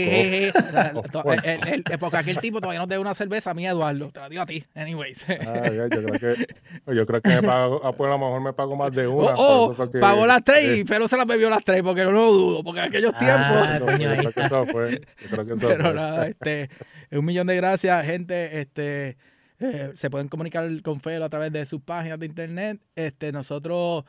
porque 1.98 2.16
aquel 2.16 2.38
tipo 2.38 2.60
todavía 2.60 2.80
no 2.80 2.86
te 2.86 2.94
da 2.94 3.00
una 3.00 3.14
cerveza 3.14 3.50
a 3.50 3.54
mí, 3.54 3.66
Eduardo. 3.66 4.10
Te 4.10 4.20
la 4.20 4.28
digo 4.28 4.42
a 4.42 4.46
ti, 4.46 4.64
anyways. 4.74 5.24
Ah, 5.28 5.70
yo 5.70 5.88
creo 5.88 6.12
que, 6.18 6.46
yo 6.94 7.06
creo 7.06 7.20
que 7.20 7.28
me 7.28 7.42
pago, 7.42 7.80
ah, 7.84 7.92
pues 7.92 8.08
a 8.08 8.12
lo 8.12 8.18
mejor 8.18 8.40
me 8.40 8.52
pago 8.52 8.76
más 8.76 8.92
de 8.92 9.06
una. 9.06 9.34
Oh, 9.36 9.74
oh 9.76 10.00
pagó 10.00 10.26
las 10.26 10.42
tres 10.44 10.78
y 10.78 10.84
pero 10.84 11.08
se 11.08 11.16
las 11.16 11.26
bebió 11.26 11.50
las 11.50 11.64
tres 11.64 11.82
porque 11.82 12.04
no 12.04 12.12
lo 12.12 12.32
dudo, 12.32 12.64
porque 12.64 12.80
en 12.80 12.86
aquellos 12.86 13.12
ah, 13.14 13.78
tiempos. 13.78 14.00
yo 14.00 14.08
creo 14.08 14.32
que 14.32 14.40
eso 14.42 14.66
fue. 14.66 15.00
Yo 15.22 15.28
creo 15.30 15.46
que 15.46 15.52
eso 15.54 15.68
pero 15.68 15.92
nada, 15.92 16.28
este, 16.28 16.70
un 17.10 17.24
millón 17.24 17.46
de 17.46 17.56
gracias, 17.56 18.06
gente. 18.06 18.60
Este. 18.60 19.16
Eh, 19.58 19.92
se 19.94 20.10
pueden 20.10 20.28
comunicar 20.28 20.68
con 20.82 21.00
Felo 21.00 21.24
a 21.24 21.30
través 21.30 21.50
de 21.50 21.64
sus 21.64 21.80
páginas 21.80 22.18
de 22.18 22.26
internet. 22.26 22.78
Este, 22.94 23.32
nosotros 23.32 24.04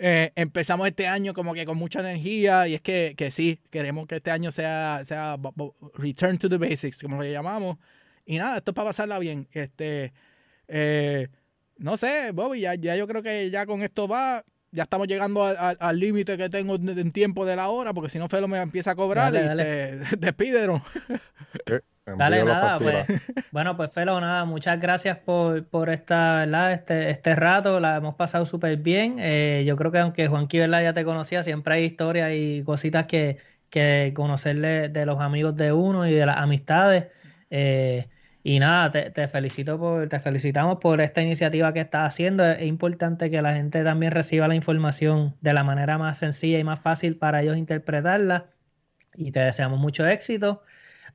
eh, 0.00 0.32
empezamos 0.36 0.86
este 0.86 1.06
año 1.06 1.34
como 1.34 1.54
que 1.54 1.66
con 1.66 1.76
mucha 1.76 2.00
energía 2.00 2.68
y 2.68 2.74
es 2.74 2.80
que, 2.80 3.14
que 3.16 3.30
sí, 3.30 3.60
queremos 3.70 4.06
que 4.06 4.16
este 4.16 4.30
año 4.30 4.52
sea, 4.52 5.02
sea 5.04 5.36
return 5.94 6.38
to 6.38 6.48
the 6.48 6.56
basics, 6.56 7.02
como 7.02 7.16
lo 7.16 7.24
llamamos. 7.24 7.78
Y 8.24 8.38
nada, 8.38 8.58
esto 8.58 8.70
es 8.70 8.74
para 8.74 8.90
pasarla 8.90 9.18
bien. 9.18 9.48
Este, 9.52 10.12
eh, 10.68 11.28
no 11.78 11.96
sé, 11.96 12.30
Bobby, 12.32 12.60
ya, 12.60 12.74
ya 12.74 12.94
yo 12.94 13.08
creo 13.08 13.22
que 13.22 13.50
ya 13.50 13.66
con 13.66 13.82
esto 13.82 14.06
va. 14.06 14.44
Ya 14.70 14.82
estamos 14.82 15.08
llegando 15.08 15.42
al 15.44 15.98
límite 15.98 16.36
que 16.36 16.50
tengo 16.50 16.74
en 16.74 17.10
tiempo 17.10 17.46
de 17.46 17.56
la 17.56 17.70
hora, 17.70 17.94
porque 17.94 18.10
si 18.10 18.18
no, 18.18 18.28
Felo 18.28 18.48
me 18.48 18.58
empieza 18.58 18.90
a 18.90 18.96
cobrar 18.96 19.34
y 19.34 19.38
dale. 19.38 20.00
Te, 20.20 20.34
Dale, 22.16 22.44
nada, 22.44 22.78
pues, 22.78 23.06
bueno, 23.52 23.76
pues 23.76 23.92
Felo, 23.92 24.20
nada, 24.20 24.44
muchas 24.44 24.80
gracias 24.80 25.18
por, 25.18 25.66
por 25.66 25.90
esta, 25.90 26.36
¿verdad? 26.40 26.72
Este, 26.72 27.10
este 27.10 27.34
rato, 27.34 27.80
la 27.80 27.96
hemos 27.96 28.14
pasado 28.14 28.46
súper 28.46 28.76
bien. 28.78 29.16
Eh, 29.18 29.64
yo 29.66 29.76
creo 29.76 29.92
que 29.92 29.98
aunque 29.98 30.28
Juanqui, 30.28 30.58
¿verdad? 30.58 30.82
Ya 30.82 30.94
te 30.94 31.04
conocía, 31.04 31.42
siempre 31.42 31.74
hay 31.74 31.84
historias 31.84 32.32
y 32.34 32.62
cositas 32.64 33.06
que, 33.06 33.38
que 33.70 34.12
conocerle 34.14 34.88
de 34.88 35.06
los 35.06 35.20
amigos 35.20 35.56
de 35.56 35.72
uno 35.72 36.06
y 36.06 36.14
de 36.14 36.26
las 36.26 36.38
amistades. 36.38 37.08
Eh, 37.50 38.08
y 38.42 38.60
nada, 38.60 38.90
te, 38.90 39.28
felicito 39.28 39.78
por, 39.78 40.08
te 40.08 40.20
felicitamos 40.20 40.78
por 40.78 41.00
esta 41.00 41.20
iniciativa 41.22 41.72
que 41.72 41.80
estás 41.80 42.12
haciendo. 42.12 42.46
Es 42.46 42.66
importante 42.66 43.30
que 43.30 43.42
la 43.42 43.54
gente 43.54 43.84
también 43.84 44.12
reciba 44.12 44.48
la 44.48 44.54
información 44.54 45.36
de 45.40 45.52
la 45.52 45.64
manera 45.64 45.98
más 45.98 46.18
sencilla 46.18 46.58
y 46.58 46.64
más 46.64 46.80
fácil 46.80 47.16
para 47.18 47.42
ellos 47.42 47.56
interpretarla. 47.58 48.50
Y 49.14 49.32
te 49.32 49.40
deseamos 49.40 49.78
mucho 49.78 50.06
éxito. 50.06 50.62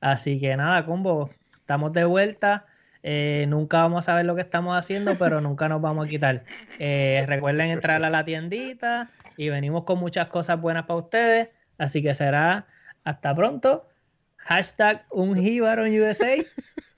Así 0.00 0.40
que 0.40 0.56
nada, 0.56 0.84
combo, 0.86 1.30
estamos 1.56 1.92
de 1.92 2.04
vuelta. 2.04 2.66
Eh, 3.02 3.44
nunca 3.48 3.78
vamos 3.78 4.04
a 4.04 4.12
saber 4.12 4.24
lo 4.24 4.34
que 4.34 4.40
estamos 4.40 4.76
haciendo, 4.76 5.16
pero 5.18 5.40
nunca 5.40 5.68
nos 5.68 5.82
vamos 5.82 6.06
a 6.06 6.08
quitar. 6.08 6.44
Eh, 6.78 7.24
recuerden 7.26 7.70
entrar 7.70 8.02
a 8.02 8.10
la 8.10 8.24
tiendita 8.24 9.10
y 9.36 9.50
venimos 9.50 9.84
con 9.84 9.98
muchas 9.98 10.28
cosas 10.28 10.60
buenas 10.60 10.86
para 10.86 11.00
ustedes. 11.00 11.50
Así 11.78 12.02
que 12.02 12.14
será 12.14 12.66
hasta 13.04 13.34
pronto. 13.34 13.88
Hashtag 14.36 15.06
un 15.10 15.38
USA. 15.38 16.44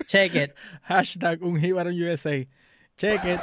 Check 0.07 0.35
it. 0.35 0.53
Hashtag 0.83 1.43
un 1.43 1.57
USA. 1.59 2.47
Check 2.97 3.25
it. 3.25 3.41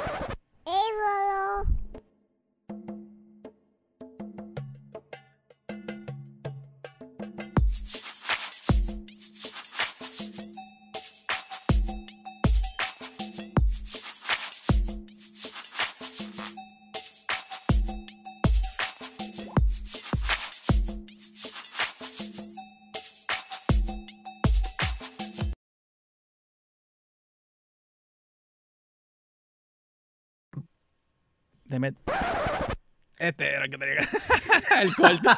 Este 33.18 33.54
era 33.54 33.64
el 33.64 33.70
que 33.70 33.78
tenía 33.78 33.96
que. 33.96 34.04
el 34.82 34.94
corte. 34.94 35.28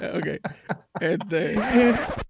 ok. 0.16 0.26
Este. 1.00 1.56